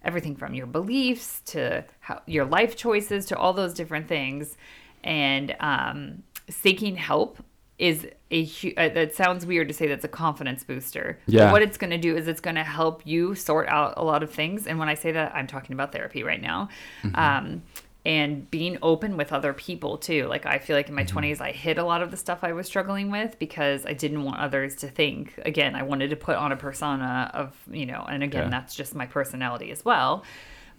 everything 0.03 0.35
from 0.35 0.53
your 0.53 0.65
beliefs 0.65 1.41
to 1.45 1.83
how, 1.99 2.21
your 2.25 2.45
life 2.45 2.75
choices 2.75 3.25
to 3.27 3.37
all 3.37 3.53
those 3.53 3.73
different 3.73 4.07
things. 4.07 4.57
And 5.03 5.55
um, 5.59 6.23
seeking 6.49 6.95
help 6.95 7.37
is 7.77 8.05
a 8.31 8.43
uh, 8.75 8.89
that 8.89 9.15
sounds 9.15 9.45
weird 9.45 9.69
to 9.69 9.73
say 9.73 9.87
that's 9.87 10.03
a 10.03 10.09
confidence 10.09 10.63
booster. 10.65 11.19
But 11.25 11.33
Yeah. 11.33 11.51
what 11.51 11.61
it's 11.61 11.77
going 11.77 11.91
to 11.91 11.97
do 11.97 12.17
is 12.17 12.27
it's 12.27 12.41
going 12.41 12.57
to 12.57 12.63
help 12.63 13.07
you 13.07 13.35
sort 13.35 13.69
out 13.69 13.93
a 13.95 14.03
lot 14.03 14.21
of 14.21 14.31
things. 14.31 14.67
And 14.67 14.77
when 14.77 14.89
i 14.89 14.93
say 14.95 15.13
that 15.13 15.33
i'm 15.33 15.47
talking 15.47 15.73
about 15.73 15.93
therapy 15.93 16.21
right 16.23 16.41
now. 16.41 16.67
Um, 17.15 17.63
and 18.05 18.49
being 18.49 18.77
open 18.81 19.17
with 19.17 19.33
other 19.33 19.51
people 19.53 19.97
too 19.97 20.25
like 20.27 20.45
i 20.45 20.57
feel 20.57 20.75
like 20.75 20.87
in 20.87 20.95
my 20.95 21.03
20s 21.03 21.41
i 21.41 21.51
hid 21.51 21.77
a 21.77 21.83
lot 21.83 22.01
of 22.01 22.11
the 22.11 22.17
stuff 22.17 22.39
i 22.43 22.53
was 22.53 22.65
struggling 22.65 23.11
with 23.11 23.37
because 23.39 23.85
i 23.85 23.91
didn't 23.91 24.23
want 24.23 24.39
others 24.39 24.75
to 24.75 24.87
think 24.87 25.33
again 25.45 25.75
i 25.75 25.83
wanted 25.83 26.09
to 26.09 26.15
put 26.15 26.37
on 26.37 26.51
a 26.53 26.55
persona 26.55 27.29
of 27.33 27.57
you 27.69 27.85
know 27.85 28.05
and 28.09 28.23
again 28.23 28.43
Yeah. 28.45 28.49
that's 28.49 28.73
just 28.73 28.95
my 28.95 29.05
personality 29.05 29.69
as 29.71 29.83
well 29.83 30.23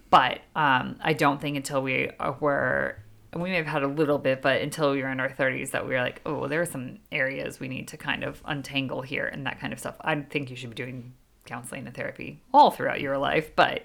but 0.09 0.41
um, 0.57 0.97
I 1.01 1.13
don't 1.13 1.39
think 1.39 1.55
until 1.55 1.81
we 1.81 2.09
were, 2.41 2.97
and 3.31 3.41
we 3.41 3.49
may 3.49 3.55
have 3.55 3.65
had 3.65 3.81
a 3.81 3.87
little 3.87 4.17
bit, 4.17 4.41
but 4.41 4.61
until 4.61 4.91
we 4.91 5.01
were 5.01 5.07
in 5.09 5.21
our 5.21 5.29
30s, 5.29 5.71
that 5.71 5.87
we 5.87 5.93
were 5.93 6.01
like, 6.01 6.19
oh, 6.25 6.49
there 6.49 6.59
are 6.59 6.65
some 6.65 6.99
areas 7.13 7.61
we 7.61 7.69
need 7.69 7.87
to 7.87 7.95
kind 7.97 8.25
of 8.25 8.41
untangle 8.43 9.01
here 9.03 9.25
and 9.25 9.45
that 9.45 9.61
kind 9.61 9.71
of 9.71 9.79
stuff. 9.79 9.95
I 10.01 10.15
think 10.19 10.49
you 10.49 10.57
should 10.57 10.71
be 10.71 10.75
doing 10.75 11.13
counseling 11.45 11.87
and 11.87 11.95
therapy 11.95 12.41
all 12.53 12.71
throughout 12.71 12.99
your 12.99 13.17
life, 13.17 13.55
but 13.55 13.83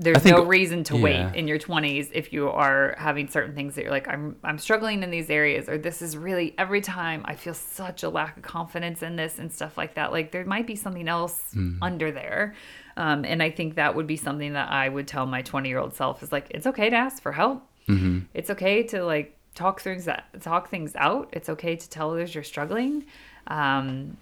there's 0.00 0.18
think- 0.18 0.36
no 0.36 0.44
reason 0.44 0.84
to 0.84 0.96
yeah. 0.96 1.02
wait 1.02 1.36
in 1.36 1.48
your 1.48 1.58
20s 1.58 2.08
if 2.12 2.32
you 2.32 2.48
are 2.48 2.94
having 2.98 3.26
certain 3.28 3.54
things 3.54 3.74
that 3.74 3.82
you're 3.82 3.90
like 3.90 4.08
I'm 4.08 4.36
I'm 4.44 4.58
struggling 4.58 5.02
in 5.02 5.10
these 5.10 5.28
areas 5.30 5.68
or 5.68 5.76
this 5.78 6.02
is 6.02 6.16
really 6.16 6.54
every 6.56 6.80
time 6.80 7.22
I 7.24 7.34
feel 7.34 7.54
such 7.54 8.02
a 8.04 8.08
lack 8.08 8.36
of 8.36 8.42
confidence 8.42 9.02
in 9.02 9.16
this 9.16 9.38
and 9.38 9.52
stuff 9.52 9.76
like 9.76 9.94
that 9.94 10.12
like 10.12 10.30
there 10.30 10.44
might 10.44 10.66
be 10.66 10.76
something 10.76 11.08
else 11.08 11.40
Hmm. 11.52 11.78
under 11.82 12.12
there 12.12 12.54
um, 12.96 13.24
and 13.24 13.42
I 13.42 13.50
think 13.50 13.74
that 13.76 13.94
would 13.94 14.06
be 14.06 14.16
something 14.16 14.52
that 14.54 14.70
I 14.70 14.88
would 14.88 15.06
tell 15.08 15.26
my 15.26 15.42
20 15.42 15.68
year 15.68 15.78
old 15.78 15.94
self 15.94 16.22
is 16.22 16.30
like 16.32 16.46
it's 16.50 16.66
okay 16.66 16.90
to 16.90 16.96
ask 16.96 17.22
for 17.22 17.32
help 17.32 17.64
Mm-hmm. 17.88 18.18
it's 18.34 18.50
okay 18.50 18.82
to 18.84 19.02
like 19.04 19.34
talk 19.54 19.80
things 19.80 20.04
that 20.04 20.26
talk 20.42 20.68
things 20.68 20.94
out 20.94 21.30
it's 21.32 21.48
okay 21.48 21.74
to 21.74 21.88
tell 21.88 22.10
others 22.12 22.34
you're 22.34 22.44
struggling 22.44 23.04
um, 23.48 24.16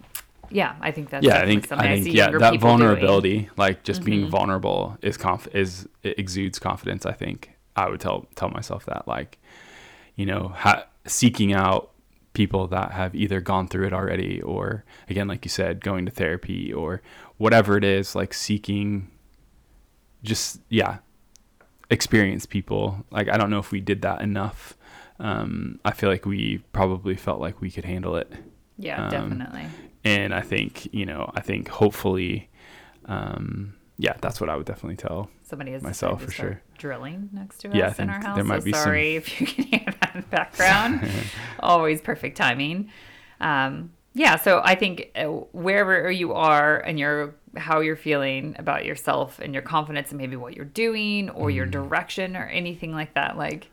yeah 0.49 0.75
I 0.81 0.91
think 0.91 1.09
that's 1.09 1.25
yeah, 1.25 1.39
I 1.39 1.45
think 1.45 1.71
I 1.71 1.95
think 1.95 2.05
see 2.05 2.11
yeah, 2.11 2.29
that 2.31 2.31
people 2.31 2.39
doing. 2.39 2.51
Mm-hmm. 2.51 2.67
vulnerability, 2.67 3.49
like 3.57 3.83
just 3.83 4.03
being 4.03 4.29
vulnerable, 4.29 4.97
is 5.01 5.17
conf 5.17 5.47
is 5.53 5.87
it 6.03 6.17
exudes 6.19 6.59
confidence. 6.59 7.05
I 7.05 7.13
think 7.13 7.51
I 7.75 7.89
would 7.89 7.99
tell 7.99 8.27
tell 8.35 8.49
myself 8.49 8.85
that, 8.85 9.07
like, 9.07 9.39
you 10.15 10.25
know, 10.25 10.53
ha- 10.55 10.85
seeking 11.05 11.53
out 11.53 11.91
people 12.33 12.67
that 12.67 12.91
have 12.91 13.15
either 13.15 13.41
gone 13.41 13.67
through 13.67 13.87
it 13.87 13.93
already, 13.93 14.41
or 14.41 14.83
again, 15.09 15.27
like 15.27 15.45
you 15.45 15.49
said, 15.49 15.81
going 15.81 16.05
to 16.05 16.11
therapy 16.11 16.71
or 16.73 17.01
whatever 17.37 17.77
it 17.77 17.83
is, 17.83 18.15
like 18.15 18.33
seeking, 18.33 19.09
just 20.23 20.59
yeah, 20.69 20.99
experienced 21.89 22.49
people. 22.49 23.05
Like 23.11 23.29
I 23.29 23.37
don't 23.37 23.49
know 23.49 23.59
if 23.59 23.71
we 23.71 23.81
did 23.81 24.01
that 24.03 24.21
enough. 24.21 24.75
Um, 25.19 25.79
I 25.83 25.91
feel 25.91 26.09
like 26.09 26.25
we 26.25 26.59
probably 26.73 27.15
felt 27.15 27.39
like 27.39 27.59
we 27.59 27.71
could 27.71 27.85
handle 27.85 28.15
it 28.17 28.31
yeah 28.77 29.05
um, 29.05 29.09
definitely 29.09 29.65
and 30.07 30.33
I 30.33 30.41
think 30.41 30.93
you 30.93 31.05
know 31.05 31.31
I 31.35 31.41
think 31.41 31.67
hopefully 31.69 32.49
um 33.05 33.73
yeah 33.97 34.15
that's 34.21 34.39
what 34.41 34.49
I 34.49 34.55
would 34.55 34.65
definitely 34.65 34.95
tell 34.97 35.29
Somebody 35.43 35.71
has 35.71 35.81
myself, 35.81 36.23
for 36.23 36.31
sure. 36.31 36.61
drilling 36.77 37.29
next 37.31 37.59
to 37.59 37.69
Yeah, 37.73 37.87
us 37.87 37.99
in 37.99 38.09
our 38.09 38.19
house. 38.21 38.35
there 38.35 38.43
might 38.43 38.59
so 38.61 38.65
be 38.65 38.73
some- 38.73 38.83
sorry 38.83 39.15
if 39.15 39.39
you 39.39 39.47
can 39.47 39.63
hear 39.71 39.85
that 40.01 40.15
in 40.15 40.21
the 40.21 40.27
background. 40.27 41.09
Always 41.61 42.01
perfect 42.01 42.35
timing. 42.35 42.89
Um, 43.39 43.91
yeah, 44.13 44.35
so 44.35 44.61
I 44.63 44.75
think 44.75 45.11
uh, 45.15 45.23
wherever 45.53 46.11
you 46.11 46.33
are 46.33 46.79
and 46.79 46.99
your 46.99 47.35
how 47.55 47.79
you're 47.79 47.95
feeling 47.95 48.55
about 48.59 48.83
yourself 48.85 49.39
and 49.39 49.53
your 49.53 49.63
confidence 49.63 50.09
and 50.09 50.17
maybe 50.19 50.35
what 50.35 50.53
you're 50.53 50.65
doing 50.65 51.29
or 51.29 51.49
your 51.49 51.65
Mm. 51.65 51.71
direction 51.71 52.35
or 52.35 52.45
anything 52.47 52.91
like 52.91 53.13
that, 53.13 53.37
like 53.37 53.69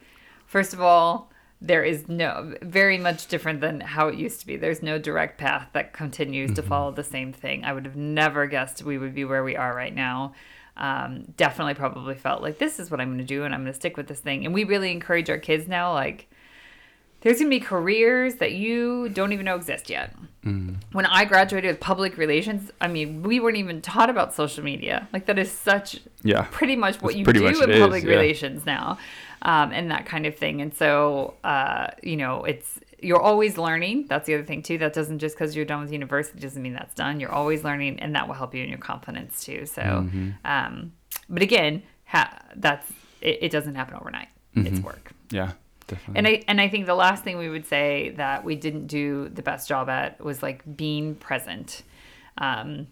first 0.47 0.73
of 0.75 0.81
all, 0.81 1.31
there 1.66 1.83
is 1.83 2.09
no 2.09 2.55
very 2.62 2.98
much 2.98 3.27
different 3.27 3.61
than 3.61 3.81
how 3.81 4.09
it 4.09 4.16
used 4.16 4.40
to 4.40 4.46
be. 4.46 4.57
There's 4.57 4.83
no 4.83 4.98
direct 4.98 5.38
path 5.38 5.68
that 5.72 5.92
continues 5.92 6.53
to 6.53 6.61
Mm-hmm. 6.61 6.68
follow 6.68 6.92
the 6.92 7.05
same 7.05 7.33
thing. 7.33 7.64
I 7.64 7.72
would 7.72 7.85
have 7.87 7.96
never 7.96 8.46
guessed 8.46 8.83
we 8.83 8.98
would 8.98 9.14
be 9.14 9.24
where 9.24 9.42
we 9.44 9.57
are 9.57 9.74
right 9.74 9.94
now. 9.94 10.35
Um, 10.77 11.24
definitely, 11.37 11.74
probably 11.74 12.16
felt 12.16 12.42
like 12.42 12.59
this 12.59 12.79
is 12.79 12.90
what 12.90 13.00
I'm 13.00 13.09
going 13.09 13.18
to 13.18 13.24
do, 13.24 13.44
and 13.44 13.55
I'm 13.55 13.62
going 13.62 13.72
to 13.72 13.79
stick 13.79 13.96
with 13.96 14.09
this 14.09 14.20
thing. 14.20 14.44
And 14.44 14.53
we 14.53 14.64
really 14.64 14.90
encourage 14.90 15.31
our 15.31 15.38
kids 15.38 15.68
now, 15.68 15.92
like 15.92 16.29
there's 17.24 17.38
going 17.38 17.50
to 17.50 17.56
be 17.58 17.60
careers 17.60 18.37
that 18.37 18.52
you 18.52 19.08
don't 19.08 19.32
even 19.32 19.44
know 19.46 19.56
exist 19.56 19.90
yet. 19.90 20.14
When 20.92 21.06
I 21.06 21.24
graduated 21.24 21.70
with 21.70 21.80
public 21.80 22.18
relations, 22.18 22.70
I 22.78 22.87
mean, 22.87 23.22
we 23.22 23.40
weren't 23.40 23.56
even 23.56 23.80
taught 23.80 24.10
about 24.10 24.34
social 24.34 24.62
media. 24.62 25.08
Like 25.10 25.24
that 25.26 25.38
is 25.38 25.50
such 25.50 26.00
yeah 26.22 26.46
pretty 26.50 26.76
much 26.76 26.96
what 27.02 27.14
That's 27.14 27.18
you 27.18 27.24
do 27.24 27.46
in 27.46 27.70
it 27.70 27.70
is, 27.76 27.80
public 27.80 28.04
yeah. 28.04 28.10
relations 28.10 28.64
now 28.66 28.98
um, 29.42 29.72
and 29.72 29.90
that 29.90 30.04
kind 30.06 30.24
of 30.26 30.37
thing 30.37 30.60
and 30.62 30.72
so 30.74 31.34
uh, 31.44 31.88
you 32.02 32.16
know 32.16 32.44
it's 32.44 32.78
you're 33.00 33.20
always 33.20 33.58
learning 33.58 34.06
that's 34.08 34.26
the 34.26 34.34
other 34.34 34.44
thing 34.44 34.62
too 34.62 34.78
that 34.78 34.92
doesn't 34.94 35.18
just 35.18 35.34
because 35.37 35.54
you're 35.54 35.66
done 35.66 35.80
with 35.82 35.92
university 35.92 36.40
doesn't 36.40 36.62
mean 36.62 36.72
that's 36.72 36.94
done 36.94 37.20
you're 37.20 37.32
always 37.32 37.62
learning 37.64 38.00
and 38.00 38.14
that 38.14 38.26
will 38.26 38.34
help 38.34 38.54
you 38.54 38.62
in 38.62 38.68
your 38.70 38.78
confidence 38.78 39.44
too 39.44 39.66
so 39.66 39.82
Mm-hmm. 39.82 40.30
um, 40.46 40.92
but 41.28 41.42
again 41.42 41.82
ha- 42.06 42.38
that's 42.56 42.90
it, 43.20 43.38
it 43.42 43.50
doesn't 43.52 43.74
happen 43.74 43.94
overnight 44.00 44.28
it's 44.54 44.68
Mm-hmm. 44.78 44.87
work 44.87 45.12
yeah 45.30 45.52
definitely 45.87 46.18
and 46.18 46.27
I 46.27 46.44
and 46.49 46.61
I 46.61 46.68
think 46.68 46.87
the 46.87 46.94
last 46.94 47.25
thing 47.25 47.38
we 47.38 47.49
would 47.49 47.66
say 47.66 48.11
that 48.16 48.44
we 48.44 48.55
didn't 48.57 48.87
do 48.87 49.29
the 49.29 49.42
best 49.42 49.68
job 49.68 49.88
at 49.88 50.20
was 50.23 50.42
like 50.42 50.62
being 50.77 51.14
present. 51.14 51.83
Um, 52.38 52.88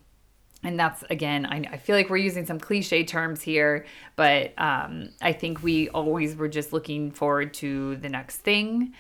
and 0.65 0.79
that's 0.79 1.03
again, 1.11 1.45
I, 1.45 1.65
I 1.73 1.77
feel 1.77 1.97
like 1.97 2.09
we're 2.09 2.19
using 2.19 2.47
some 2.47 2.61
cliche 2.61 3.03
terms 3.03 3.43
here, 3.43 3.85
but 4.15 4.53
um, 4.59 5.09
I 5.21 5.33
think 5.33 5.61
we 5.61 5.89
always 5.89 6.37
were 6.37 6.47
just 6.47 6.73
looking 6.73 7.11
forward 7.11 7.53
to 7.55 7.97
the 7.97 8.09
next 8.09 8.37
thing, 8.37 8.93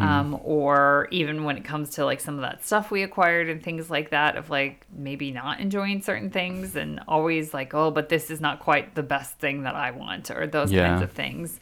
um, 0.00 0.38
or 0.44 1.08
even 1.10 1.42
when 1.42 1.56
it 1.56 1.64
comes 1.64 1.90
to 1.96 2.04
like 2.04 2.20
some 2.20 2.36
of 2.36 2.42
that 2.42 2.64
stuff 2.64 2.92
we 2.92 3.02
acquired 3.02 3.48
and 3.48 3.60
things 3.60 3.90
like 3.90 4.10
that, 4.10 4.36
of 4.36 4.48
like 4.48 4.86
maybe 4.96 5.32
not 5.32 5.58
enjoying 5.58 6.02
certain 6.02 6.30
things 6.30 6.76
and 6.76 7.00
always 7.08 7.52
like, 7.52 7.74
oh, 7.74 7.90
but 7.90 8.08
this 8.08 8.30
is 8.30 8.40
not 8.40 8.60
quite 8.60 8.94
the 8.94 9.02
best 9.02 9.38
thing 9.40 9.64
that 9.64 9.74
I 9.74 9.90
want, 9.90 10.30
or 10.30 10.46
those 10.46 10.70
Yeah. 10.70 10.88
kinds 10.88 11.02
of 11.02 11.10
things 11.10 11.58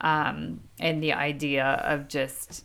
um, 0.00 0.60
and 0.78 1.02
the 1.02 1.12
idea 1.12 1.64
of 1.64 2.08
just 2.08 2.64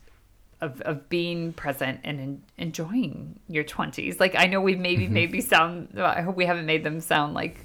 of, 0.61 0.79
of 0.81 1.09
being 1.09 1.51
present 1.53 1.99
and 2.03 2.19
en- 2.19 2.41
enjoying 2.57 3.39
your 3.49 3.63
20s 3.63 4.19
like 4.19 4.35
i 4.35 4.45
know 4.45 4.61
we've 4.61 4.79
maybe 4.79 5.03
Mm-hmm. 5.03 5.13
maybe 5.13 5.41
sound 5.41 5.99
i 5.99 6.21
hope 6.21 6.35
we 6.37 6.45
haven't 6.45 6.65
made 6.65 6.83
them 6.83 7.01
sound 7.01 7.33
like 7.33 7.59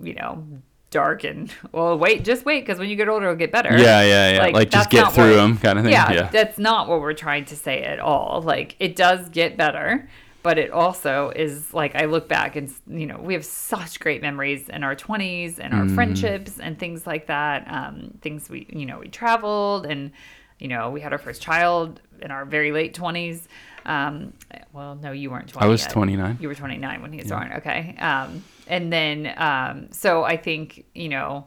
you 0.00 0.14
know 0.14 0.44
dark 0.90 1.24
and 1.24 1.52
well 1.72 1.98
wait 1.98 2.24
just 2.24 2.44
wait 2.46 2.60
because 2.60 2.78
when 2.78 2.88
you 2.88 2.96
get 2.96 3.08
older 3.08 3.26
it'll 3.26 3.36
get 3.36 3.52
better. 3.52 3.76
Yeah 3.76 4.02
yeah 4.02 4.30
yeah. 4.36 4.46
Like, 4.52 4.70
just 4.70 4.88
get 4.88 5.12
through 5.12 5.30
what- 5.30 5.36
them 5.36 5.58
kind 5.58 5.78
of 5.78 5.84
thing. 5.84 5.92
Yeah, 5.92 6.10
yeah. 6.12 6.28
that's 6.30 6.58
not 6.58 6.88
what 6.88 7.00
we're 7.02 7.12
trying 7.12 7.44
to 7.46 7.56
say 7.56 7.82
at 7.82 7.98
all. 7.98 8.40
Like 8.42 8.74
it 8.78 8.96
does 8.96 9.28
get 9.28 9.56
better, 9.58 10.08
but 10.48 10.56
it 10.56 10.70
also 10.70 11.28
is 11.36 11.74
like 11.74 11.94
I 11.94 12.06
look 12.06 12.26
back 12.26 12.56
and 12.56 12.72
you 12.86 13.04
know 13.04 13.18
we 13.18 13.34
have 13.34 13.44
such 13.44 14.00
great 14.00 14.22
memories 14.22 14.70
in 14.70 14.82
our 14.82 14.96
20s 14.96 15.58
and 15.58 15.74
our 15.74 15.84
Mm. 15.84 15.94
friendships 15.94 16.58
and 16.58 16.78
things 16.78 17.06
like 17.06 17.26
that. 17.26 17.58
Um, 17.70 17.94
things 18.22 18.48
we 18.48 18.66
you 18.70 18.86
know 18.86 19.00
we 19.00 19.08
traveled 19.08 19.84
and 19.84 20.10
you 20.58 20.68
know 20.68 20.88
we 20.88 21.02
had 21.02 21.12
our 21.12 21.18
first 21.18 21.42
child 21.42 22.00
in 22.22 22.30
our 22.30 22.46
very 22.46 22.72
late 22.72 22.94
20s. 22.94 23.42
Um, 23.84 24.32
well, 24.72 24.94
no, 24.94 25.12
you 25.12 25.30
weren't 25.30 25.50
20. 25.50 25.66
I 25.66 25.68
was 25.68 25.82
yet. 25.82 25.90
29 25.90 26.38
You 26.40 26.48
were 26.48 26.54
29 26.54 27.02
when 27.02 27.12
he 27.12 27.18
was 27.20 27.28
born. 27.30 27.52
Okay. 27.58 27.94
Um, 27.98 28.42
and 28.68 28.90
then, 28.90 29.34
um, 29.36 29.88
so 29.92 30.24
I 30.24 30.36
think, 30.38 30.86
you 30.94 31.10
know, 31.10 31.46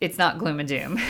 it's 0.00 0.16
not 0.16 0.38
gloom 0.38 0.60
and 0.60 0.68
doom. 0.68 0.98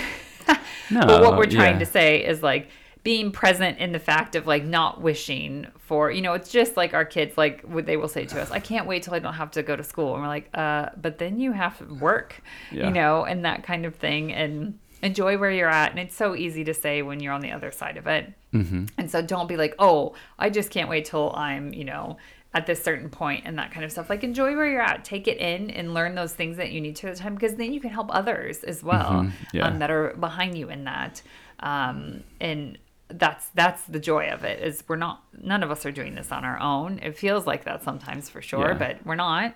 No, 0.91 1.03
but 1.07 1.21
what 1.23 1.37
we're 1.37 1.45
trying 1.45 1.75
yeah. 1.75 1.81
to 1.81 1.87
say 1.87 2.25
is 2.25 2.43
like 2.43 2.71
being 3.05 3.31
present 3.33 3.79
in 3.79 3.93
the 3.93 3.99
fact 3.99 4.35
of 4.35 4.47
like 4.47 4.65
not 4.65 5.01
wishing 5.01 5.67
for 5.79 6.11
you 6.11 6.21
know 6.21 6.33
it's 6.35 6.51
just 6.51 6.77
like 6.77 6.93
our 6.95 7.05
kids 7.05 7.39
like 7.39 7.63
what 7.63 7.87
they 7.87 7.97
will 7.97 8.09
say 8.09 8.25
to 8.25 8.41
us 8.41 8.51
i 8.51 8.59
can't 8.61 8.87
wait 8.87 9.03
till 9.03 9.15
i 9.15 9.19
don't 9.19 9.35
have 9.35 9.51
to 9.51 9.63
go 9.63 9.75
to 9.77 9.83
school 9.85 10.13
and 10.15 10.23
we're 10.23 10.29
like 10.29 10.49
uh 10.55 10.89
but 11.01 11.19
then 11.19 11.39
you 11.41 11.53
have 11.53 11.79
to 11.79 11.85
work 11.95 12.43
Yeah. 12.71 12.87
you 12.89 12.93
know 12.93 13.25
and 13.25 13.45
that 13.45 13.63
kind 13.63 13.87
of 13.87 13.95
thing 13.95 14.33
and 14.33 14.79
enjoy 15.03 15.39
where 15.39 15.51
you're 15.51 15.69
at 15.71 15.91
and 15.91 16.01
it's 16.01 16.15
so 16.17 16.35
easy 16.35 16.65
to 16.65 16.75
say 16.75 17.03
when 17.03 17.21
you're 17.21 17.33
on 17.33 17.41
the 17.41 17.53
other 17.53 17.71
side 17.71 17.97
of 17.97 18.07
it 18.07 18.33
Mm-hmm. 18.53 18.87
and 18.97 19.11
so 19.11 19.21
don't 19.21 19.47
be 19.47 19.57
like 19.59 19.75
oh 19.79 20.15
i 20.39 20.49
just 20.51 20.71
can't 20.71 20.89
wait 20.89 21.05
till 21.05 21.35
i'm 21.37 21.73
you 21.75 21.85
know 21.85 22.17
at 22.55 22.65
this 22.67 22.83
certain 22.83 23.11
point 23.11 23.43
and 23.45 23.59
that 23.59 23.71
kind 23.71 23.85
of 23.85 23.93
stuff 23.93 24.09
like 24.09 24.25
enjoy 24.25 24.57
where 24.57 24.67
you're 24.67 24.81
at 24.81 25.05
take 25.05 25.29
it 25.29 25.37
in 25.37 25.69
and 25.71 25.93
learn 25.93 26.15
those 26.15 26.33
things 26.33 26.57
that 26.57 26.73
you 26.73 26.81
need 26.81 26.97
to 26.97 27.09
at 27.09 27.15
the 27.17 27.21
time 27.21 27.35
because 27.35 27.57
then 27.57 27.75
you 27.75 27.79
can 27.81 27.91
help 27.91 28.09
others 28.11 28.65
as 28.65 28.83
well 28.83 29.11
Mhm. 29.25 29.33
Yeah. 29.53 29.67
um, 29.67 29.79
that 29.81 29.91
are 29.91 30.15
behind 30.15 30.57
you 30.57 30.71
in 30.71 30.85
that 30.85 31.21
um, 31.61 32.23
and 32.41 32.79
that's 33.11 33.49
that's 33.51 33.83
the 33.85 33.99
joy 33.99 34.29
of 34.29 34.45
it 34.45 34.61
is 34.63 34.85
we're 34.87 34.97
not 34.97 35.23
none 35.41 35.63
of 35.63 35.71
us 35.71 35.87
are 35.87 35.93
doing 35.93 36.15
this 36.15 36.31
on 36.31 36.45
our 36.45 36.61
own 36.61 36.99
it 37.01 37.17
feels 37.17 37.47
like 37.47 37.65
that 37.65 37.83
sometimes 37.83 38.29
for 38.29 38.43
sure 38.43 38.69
Yeah. 38.69 38.75
but 38.75 39.07
we're 39.07 39.15
not 39.15 39.55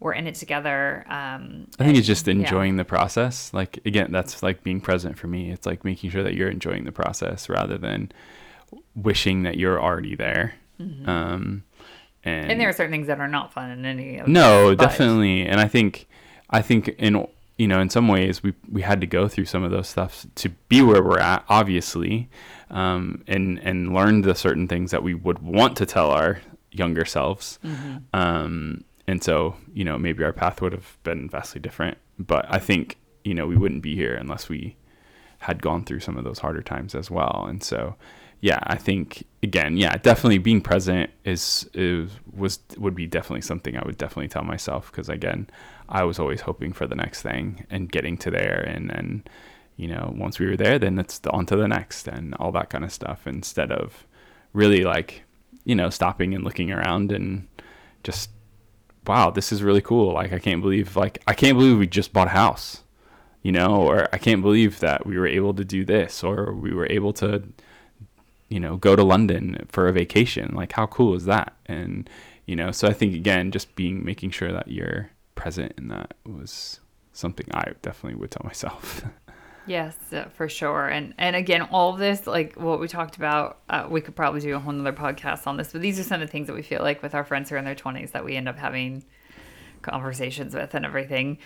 we're 0.00 0.12
in 0.14 0.26
it 0.26 0.34
together 0.34 1.04
um, 1.08 1.66
I 1.78 1.84
think 1.84 1.98
it's 1.98 2.06
just 2.06 2.26
yeah. 2.26 2.32
enjoying 2.34 2.76
the 2.76 2.84
process. 2.84 3.50
Like 3.54 3.78
again, 3.86 4.12
that's 4.12 4.42
like 4.42 4.62
being 4.62 4.78
present 4.80 5.16
for 5.18 5.26
me. 5.26 5.50
It's 5.50 5.64
like 5.66 5.84
making 5.84 6.10
sure 6.10 6.22
that 6.22 6.34
you're 6.34 6.50
enjoying 6.50 6.84
the 6.84 6.92
process 6.92 7.48
rather 7.48 7.78
than 7.78 8.12
wishing 8.94 9.44
that 9.44 9.56
you're 9.56 9.80
already 9.80 10.14
there. 10.14 10.54
Um, 10.78 10.84
and, 11.06 11.64
Mm-hmm. 12.26 12.50
and 12.50 12.60
there 12.60 12.68
are 12.68 12.72
certain 12.74 12.92
things 12.92 13.06
that 13.06 13.20
are 13.20 13.28
not 13.28 13.52
fun 13.54 13.70
in 13.70 13.86
any 13.86 14.18
of 14.18 14.28
no, 14.28 14.74
but- 14.76 14.84
definitely. 14.84 15.46
And 15.46 15.60
I 15.60 15.68
think, 15.68 16.06
I 16.50 16.60
think 16.60 16.88
in 16.88 17.26
you 17.56 17.66
know 17.68 17.80
in 17.80 17.90
some 17.90 18.08
ways 18.08 18.42
we 18.42 18.54
we 18.70 18.82
had 18.82 19.00
to 19.00 19.06
go 19.06 19.28
through 19.28 19.46
some 19.46 19.64
of 19.64 19.70
those 19.70 19.88
stuff 19.88 20.26
to 20.36 20.48
be 20.68 20.82
where 20.82 21.02
we're 21.02 21.18
at, 21.18 21.44
obviously, 21.48 22.28
um, 22.70 23.22
and 23.26 23.58
and 23.60 23.94
learn 23.94 24.22
the 24.22 24.34
certain 24.34 24.68
things 24.68 24.90
that 24.90 25.02
we 25.02 25.14
would 25.14 25.40
want 25.40 25.76
to 25.78 25.86
tell 25.86 26.10
our 26.10 26.40
younger 26.70 27.04
selves. 27.04 27.58
Mm-hmm. 27.64 27.96
Um, 28.12 28.84
and 29.06 29.22
so, 29.22 29.56
you 29.72 29.84
know, 29.84 29.98
maybe 29.98 30.24
our 30.24 30.32
path 30.32 30.60
would 30.60 30.72
have 30.72 30.98
been 31.02 31.28
vastly 31.28 31.60
different. 31.60 31.98
But 32.18 32.46
I 32.48 32.58
think, 32.58 32.98
you 33.24 33.34
know, 33.34 33.46
we 33.46 33.56
wouldn't 33.56 33.82
be 33.82 33.94
here 33.94 34.14
unless 34.14 34.48
we 34.48 34.76
had 35.38 35.62
gone 35.62 35.84
through 35.84 36.00
some 36.00 36.16
of 36.16 36.24
those 36.24 36.40
harder 36.40 36.62
times 36.62 36.94
as 36.94 37.10
well. 37.10 37.46
And 37.48 37.62
so, 37.62 37.94
yeah, 38.40 38.58
I 38.64 38.76
think 38.76 39.24
again, 39.42 39.76
yeah, 39.76 39.96
definitely 39.96 40.38
being 40.38 40.60
present 40.60 41.10
is 41.24 41.68
is 41.72 42.10
was 42.34 42.58
would 42.76 42.94
be 42.94 43.06
definitely 43.06 43.42
something 43.42 43.76
I 43.76 43.84
would 43.84 43.96
definitely 43.96 44.28
tell 44.28 44.44
myself 44.44 44.90
because 44.90 45.08
again, 45.08 45.48
I 45.88 46.04
was 46.04 46.18
always 46.18 46.42
hoping 46.42 46.72
for 46.72 46.86
the 46.86 46.94
next 46.94 47.22
thing 47.22 47.66
and 47.70 47.90
getting 47.90 48.16
to 48.18 48.30
there, 48.30 48.60
and 48.60 48.90
then 48.90 49.24
you 49.76 49.88
know 49.88 50.12
once 50.16 50.38
we 50.38 50.46
were 50.46 50.56
there, 50.56 50.78
then 50.78 50.98
it's 50.98 51.20
on 51.30 51.46
to 51.46 51.56
the 51.56 51.68
next 51.68 52.08
and 52.08 52.34
all 52.34 52.52
that 52.52 52.70
kind 52.70 52.84
of 52.84 52.92
stuff 52.92 53.26
instead 53.26 53.70
of 53.72 54.06
really 54.52 54.82
like 54.84 55.22
you 55.64 55.74
know 55.74 55.90
stopping 55.90 56.34
and 56.34 56.44
looking 56.44 56.72
around 56.72 57.12
and 57.12 57.46
just 58.02 58.30
wow, 59.06 59.30
this 59.30 59.52
is 59.52 59.62
really 59.62 59.80
cool. 59.80 60.14
Like 60.14 60.32
I 60.32 60.38
can't 60.38 60.62
believe 60.62 60.96
like 60.96 61.22
I 61.26 61.34
can't 61.34 61.58
believe 61.58 61.78
we 61.78 61.86
just 61.86 62.12
bought 62.12 62.28
a 62.28 62.30
house. 62.30 62.82
You 63.42 63.52
know, 63.52 63.82
or 63.82 64.08
I 64.12 64.18
can't 64.18 64.42
believe 64.42 64.80
that 64.80 65.06
we 65.06 65.16
were 65.16 65.26
able 65.28 65.54
to 65.54 65.64
do 65.64 65.84
this 65.84 66.24
or 66.24 66.52
we 66.52 66.74
were 66.74 66.88
able 66.90 67.12
to 67.12 67.44
you 68.48 68.60
know, 68.60 68.76
go 68.76 68.94
to 68.94 69.02
London 69.02 69.66
for 69.68 69.88
a 69.88 69.92
vacation. 69.92 70.54
Like 70.54 70.72
how 70.72 70.86
cool 70.86 71.14
is 71.14 71.24
that? 71.24 71.54
And 71.66 72.08
you 72.46 72.54
know, 72.54 72.70
so 72.70 72.88
I 72.88 72.92
think 72.92 73.14
again 73.14 73.50
just 73.50 73.74
being 73.74 74.04
making 74.04 74.30
sure 74.30 74.52
that 74.52 74.68
you're 74.68 75.10
present 75.36 75.72
in 75.78 75.88
that 75.88 76.14
was 76.26 76.80
something 77.12 77.46
I 77.54 77.72
definitely 77.80 78.18
would 78.18 78.32
tell 78.32 78.42
myself. 78.44 79.04
Yes, 79.68 79.96
uh, 80.12 80.26
for 80.26 80.48
sure. 80.48 80.86
And 80.86 81.12
and 81.18 81.34
again, 81.34 81.62
all 81.62 81.94
this, 81.94 82.26
like 82.26 82.54
what 82.54 82.78
we 82.78 82.86
talked 82.86 83.16
about, 83.16 83.58
uh, 83.68 83.88
we 83.90 84.00
could 84.00 84.14
probably 84.14 84.40
do 84.40 84.54
a 84.54 84.60
whole 84.60 84.72
nother 84.72 84.96
podcast 84.96 85.46
on 85.48 85.56
this. 85.56 85.72
But 85.72 85.80
these 85.80 85.98
are 85.98 86.04
some 86.04 86.22
of 86.22 86.28
the 86.28 86.30
things 86.30 86.46
that 86.46 86.54
we 86.54 86.62
feel 86.62 86.82
like 86.82 87.02
with 87.02 87.16
our 87.16 87.24
friends 87.24 87.50
who 87.50 87.56
are 87.56 87.58
in 87.58 87.64
their 87.64 87.74
twenties 87.74 88.12
that 88.12 88.24
we 88.24 88.36
end 88.36 88.48
up 88.48 88.56
having 88.56 89.04
conversations 89.82 90.54
with 90.54 90.74
and 90.74 90.86
everything. 90.86 91.38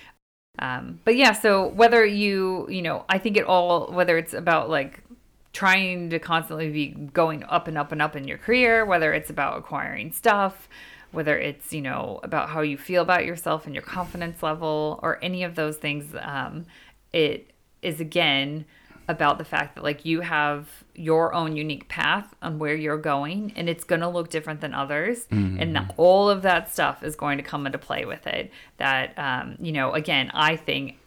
Um, 0.59 1.00
but 1.05 1.16
yeah, 1.16 1.33
so 1.33 1.68
whether 1.68 2.05
you, 2.05 2.68
you 2.68 2.83
know, 2.83 3.05
I 3.09 3.18
think 3.18 3.37
it 3.37 3.44
all, 3.44 3.90
whether 3.90 4.18
it's 4.18 4.35
about 4.35 4.68
like 4.68 5.03
trying 5.53 6.11
to 6.11 6.18
constantly 6.18 6.70
be 6.70 6.88
going 6.88 7.42
up 7.44 7.68
and 7.68 7.79
up 7.79 7.92
and 7.92 8.03
up 8.03 8.16
in 8.16 8.29
your 8.29 8.38
career, 8.38 8.85
whether 8.85 9.12
it's 9.12 9.31
about 9.31 9.59
acquiring 9.59 10.12
stuff, 10.12 10.68
whether 11.12 11.38
it's, 11.38 11.73
you 11.73 11.81
know, 11.81 12.20
about 12.23 12.51
how 12.51 12.61
you 12.61 12.77
feel 12.77 13.03
about 13.03 13.25
yourself 13.25 13.66
and 13.66 13.75
your 13.75 13.83
confidence 13.83 14.42
level 14.42 15.01
or 15.03 15.18
any 15.23 15.42
of 15.42 15.55
those 15.55 15.77
things, 15.77 16.14
um, 16.20 16.66
it 17.12 17.51
is 17.83 18.01
again 18.01 18.64
about 19.09 19.38
the 19.38 19.44
fact 19.44 19.75
that 19.75 19.83
like 19.83 20.05
you 20.05 20.20
have 20.20 20.68
your 20.94 21.35
own 21.35 21.57
unique 21.57 21.88
path 21.88 22.33
on 22.42 22.59
where 22.61 22.77
you're 22.77 22.99
going 22.99 23.53
and 23.57 23.68
it's 23.68 23.83
going 23.83 24.01
to 24.01 24.09
look 24.09 24.31
different 24.31 24.61
than 24.61 24.73
others. 24.73 25.27
And 25.61 25.75
that 25.75 25.94
all 25.96 26.31
of 26.31 26.42
that 26.42 26.70
stuff 26.73 27.03
is 27.03 27.16
going 27.16 27.38
to 27.38 27.42
come 27.42 27.66
into 27.66 27.79
play 27.79 28.05
with 28.05 28.27
it. 28.27 28.53
That 28.77 29.18
um, 29.18 29.57
you 29.61 29.73
know 29.73 29.92
again 29.92 30.31
i 30.33 30.57
think 30.57 30.99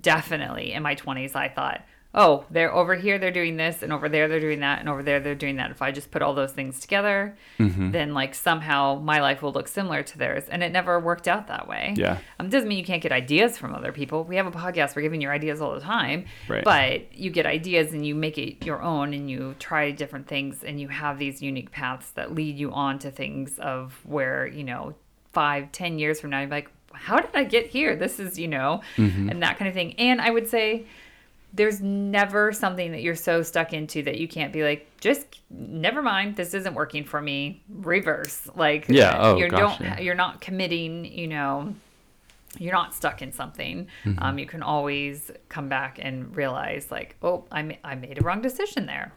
definitely 0.00 0.72
in 0.72 0.82
my 0.82 0.94
20s 0.96 1.36
i 1.36 1.48
thought 1.48 1.84
oh 2.14 2.44
they're 2.50 2.72
over 2.72 2.94
here 2.94 3.18
they're 3.18 3.30
doing 3.32 3.56
this 3.56 3.82
and 3.82 3.92
over 3.92 4.08
there 4.08 4.28
they're 4.28 4.38
doing 4.40 4.60
that 4.60 4.78
and 4.80 4.88
over 4.88 5.02
there 5.02 5.18
they're 5.20 5.34
doing 5.34 5.56
that. 5.56 5.70
If 5.70 5.82
i 5.82 5.90
just 5.90 6.10
put 6.10 6.22
all 6.22 6.32
those 6.34 6.52
things 6.52 6.78
together 6.80 7.36
then 7.58 8.14
like 8.14 8.34
somehow 8.34 9.00
my 9.02 9.20
life 9.20 9.42
will 9.42 9.52
look 9.52 9.66
similar 9.68 10.02
to 10.02 10.18
theirs 10.18 10.44
and 10.48 10.62
it 10.62 10.70
never 10.72 11.00
worked 11.00 11.26
out 11.28 11.48
that 11.48 11.66
way. 11.68 11.94
Yeah. 11.96 12.18
um, 12.38 12.48
doesn't 12.50 12.68
mean 12.68 12.78
you 12.78 12.84
can't 12.84 13.02
get 13.02 13.12
ideas 13.12 13.58
from 13.58 13.74
other 13.74 13.90
people. 13.92 14.24
We 14.24 14.36
have 14.36 14.46
a 14.46 14.50
podcast 14.52 14.94
we're 14.96 15.02
giving 15.02 15.20
you 15.20 15.28
ideas 15.28 15.60
all 15.60 15.74
the 15.74 15.80
time 15.80 16.26
Right. 16.48 16.64
but 16.64 17.12
you 17.16 17.30
get 17.30 17.46
ideas 17.46 17.92
and 17.92 18.06
you 18.06 18.14
make 18.14 18.38
it 18.38 18.64
your 18.64 18.80
own 18.82 19.12
and 19.14 19.28
you 19.30 19.54
try 19.58 19.90
different 19.90 20.26
things 20.28 20.62
and 20.62 20.80
you 20.80 20.88
have 20.88 21.18
these 21.18 21.42
unique 21.42 21.70
paths 21.72 22.10
that 22.12 22.34
lead 22.34 22.56
you 22.58 22.72
on 22.72 22.98
to 23.00 23.10
things 23.10 23.58
of 23.58 23.98
where 24.04 24.46
you 24.46 24.62
know 24.64 24.94
five 25.32 25.72
ten 25.72 25.98
years 25.98 26.20
from 26.20 26.30
now 26.30 26.40
you're 26.40 26.48
like 26.48 26.70
how 26.92 27.18
did 27.18 27.34
i 27.34 27.42
get 27.42 27.66
here? 27.66 27.96
This 27.96 28.20
is 28.20 28.38
you 28.38 28.46
know 28.46 28.80
and 28.96 29.42
that 29.42 29.58
kind 29.58 29.68
of 29.68 29.74
thing. 29.74 29.94
And 29.98 30.20
i 30.20 30.30
would 30.30 30.46
say 30.48 30.86
there's 31.54 31.80
never 31.80 32.52
something 32.52 32.90
that 32.92 33.00
you're 33.02 33.14
so 33.14 33.40
stuck 33.42 33.72
into 33.72 34.02
that 34.02 34.18
you 34.18 34.26
can't 34.26 34.52
be 34.52 34.62
like 34.64 34.86
just 35.00 35.24
never 35.50 36.02
mind 36.02 36.34
this 36.36 36.52
isn't 36.52 36.74
working 36.74 37.04
for 37.04 37.20
me 37.22 37.62
reverse 37.68 38.48
like 38.56 38.86
Yeah, 38.88 39.16
oh, 39.20 39.36
you 39.36 39.48
don't 39.48 39.80
yeah. 39.80 40.00
you're 40.00 40.14
not 40.16 40.40
committing 40.40 41.04
you 41.04 41.28
know 41.28 41.74
you're 42.58 42.72
not 42.72 42.94
stuck 42.94 43.22
in 43.22 43.32
something 43.32 43.86
um, 44.18 44.38
you 44.38 44.46
can 44.46 44.62
always 44.62 45.30
come 45.48 45.68
back 45.68 45.98
and 46.00 46.34
realize 46.36 46.90
like 46.90 47.16
oh 47.22 47.44
I, 47.52 47.62
ma- 47.62 47.74
I 47.84 47.94
made 47.94 48.18
a 48.18 48.22
wrong 48.22 48.42
decision 48.42 48.86
there 48.86 49.12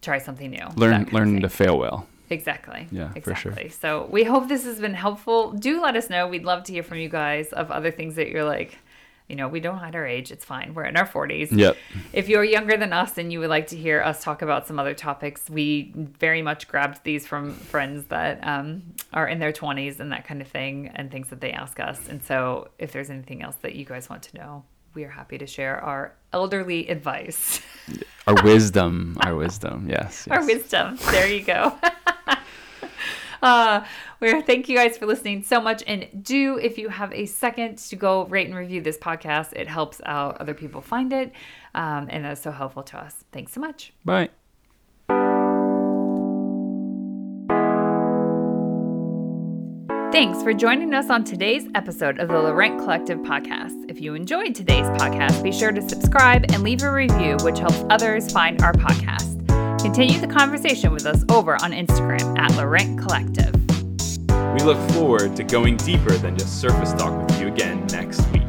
try 0.00 0.18
something 0.18 0.50
new 0.50 0.66
learn 0.76 1.08
learn 1.12 1.40
to 1.40 1.48
fail 1.48 1.78
well. 1.78 2.06
Exactly. 2.30 2.88
Yeah, 2.90 3.12
for 3.12 3.34
sure. 3.34 3.52
exactly. 3.52 3.68
So 3.68 4.08
we 4.10 4.24
hope 4.24 4.48
this 4.48 4.64
has 4.64 4.80
been 4.80 4.94
helpful. 4.94 5.52
Do 5.52 5.80
let 5.82 5.94
us 5.94 6.08
know. 6.08 6.26
We'd 6.26 6.44
love 6.44 6.64
to 6.64 6.72
hear 6.72 6.82
from 6.82 6.98
you 6.98 7.08
guys 7.08 7.52
of 7.52 7.70
other 7.70 7.90
things 7.90 8.14
that 8.16 8.28
you're 8.28 8.44
like, 8.44 8.78
you 9.28 9.36
know, 9.36 9.48
we 9.48 9.60
don't 9.60 9.78
hide 9.78 9.96
our 9.96 10.06
age. 10.06 10.30
It's 10.30 10.44
fine. 10.44 10.74
We're 10.74 10.84
in 10.84 10.96
our 10.96 11.06
40s. 11.06 11.48
Yep. 11.50 11.76
If 12.12 12.28
you're 12.28 12.44
younger 12.44 12.76
than 12.76 12.92
us 12.92 13.16
and 13.16 13.32
you 13.32 13.40
would 13.40 13.48
like 13.48 13.68
to 13.68 13.76
hear 13.76 14.02
us 14.02 14.22
talk 14.22 14.42
about 14.42 14.66
some 14.66 14.78
other 14.78 14.92
topics, 14.92 15.48
we 15.48 15.92
very 15.94 16.42
much 16.42 16.68
grabbed 16.68 17.02
these 17.04 17.26
from 17.26 17.54
friends 17.54 18.04
that 18.08 18.46
um, 18.46 18.82
are 19.14 19.26
in 19.26 19.38
their 19.38 19.52
20s 19.52 19.98
and 19.98 20.12
that 20.12 20.26
kind 20.26 20.42
of 20.42 20.48
thing 20.48 20.90
and 20.94 21.10
things 21.10 21.28
that 21.28 21.40
they 21.40 21.52
ask 21.52 21.80
us. 21.80 22.08
And 22.08 22.22
so 22.22 22.68
if 22.78 22.92
there's 22.92 23.08
anything 23.08 23.42
else 23.42 23.56
that 23.62 23.74
you 23.74 23.86
guys 23.86 24.10
want 24.10 24.22
to 24.24 24.36
know, 24.36 24.64
we 24.92 25.04
are 25.04 25.10
happy 25.10 25.38
to 25.38 25.46
share 25.46 25.80
our 25.80 26.14
elderly 26.32 26.88
advice. 26.88 27.60
Our 28.26 28.42
wisdom, 28.44 29.16
our 29.22 29.34
wisdom. 29.34 29.88
Yes. 29.88 30.28
our 30.30 30.44
wisdom. 30.44 30.98
There 31.10 31.26
you 31.26 31.42
go. 31.42 31.76
uh, 33.48 33.84
we 34.20 34.40
thank 34.40 34.68
you 34.68 34.76
guys 34.76 34.96
for 34.96 35.04
listening 35.06 35.42
so 35.42 35.60
much, 35.60 35.84
and 35.86 36.08
do 36.22 36.58
if 36.58 36.78
you 36.78 36.88
have 36.88 37.12
a 37.12 37.26
second 37.26 37.76
to 37.76 37.96
go 37.96 38.24
rate 38.24 38.46
and 38.46 38.56
review 38.56 38.80
this 38.80 38.96
podcast, 38.96 39.52
it 39.52 39.68
helps 39.68 40.00
out 40.06 40.38
other 40.40 40.54
people 40.54 40.80
find 40.80 41.12
it, 41.12 41.30
um, 41.74 42.08
and 42.10 42.24
that's 42.24 42.40
so 42.40 42.50
helpful 42.50 42.82
to 42.82 42.98
us. 42.98 43.24
Thanks 43.32 43.52
so 43.52 43.60
much. 43.60 43.92
Bye. 44.04 44.30
Thanks 50.10 50.42
for 50.42 50.54
joining 50.54 50.94
us 50.94 51.10
on 51.10 51.24
today's 51.24 51.66
episode 51.74 52.20
of 52.20 52.28
the 52.28 52.40
Laurent 52.40 52.78
Collective 52.78 53.18
podcast. 53.18 53.90
If 53.90 54.00
you 54.00 54.14
enjoyed 54.14 54.54
today's 54.54 54.86
podcast, 54.86 55.42
be 55.42 55.52
sure 55.52 55.72
to 55.72 55.86
subscribe 55.86 56.44
and 56.52 56.62
leave 56.62 56.82
a 56.82 56.90
review, 56.90 57.36
which 57.42 57.58
helps 57.58 57.84
others 57.90 58.32
find 58.32 58.62
our 58.62 58.72
podcast. 58.72 59.43
Continue 59.84 60.18
the 60.18 60.26
conversation 60.26 60.92
with 60.92 61.04
us 61.04 61.22
over 61.30 61.56
on 61.62 61.72
Instagram 61.72 62.38
at 62.38 62.56
Laurent 62.56 62.98
Collective. 62.98 63.54
We 64.54 64.60
look 64.60 64.78
forward 64.92 65.36
to 65.36 65.44
going 65.44 65.76
deeper 65.76 66.14
than 66.14 66.38
just 66.38 66.58
surface 66.58 66.94
talk 66.94 67.28
with 67.28 67.38
you 67.38 67.48
again 67.48 67.86
next 67.88 68.26
week. 68.32 68.43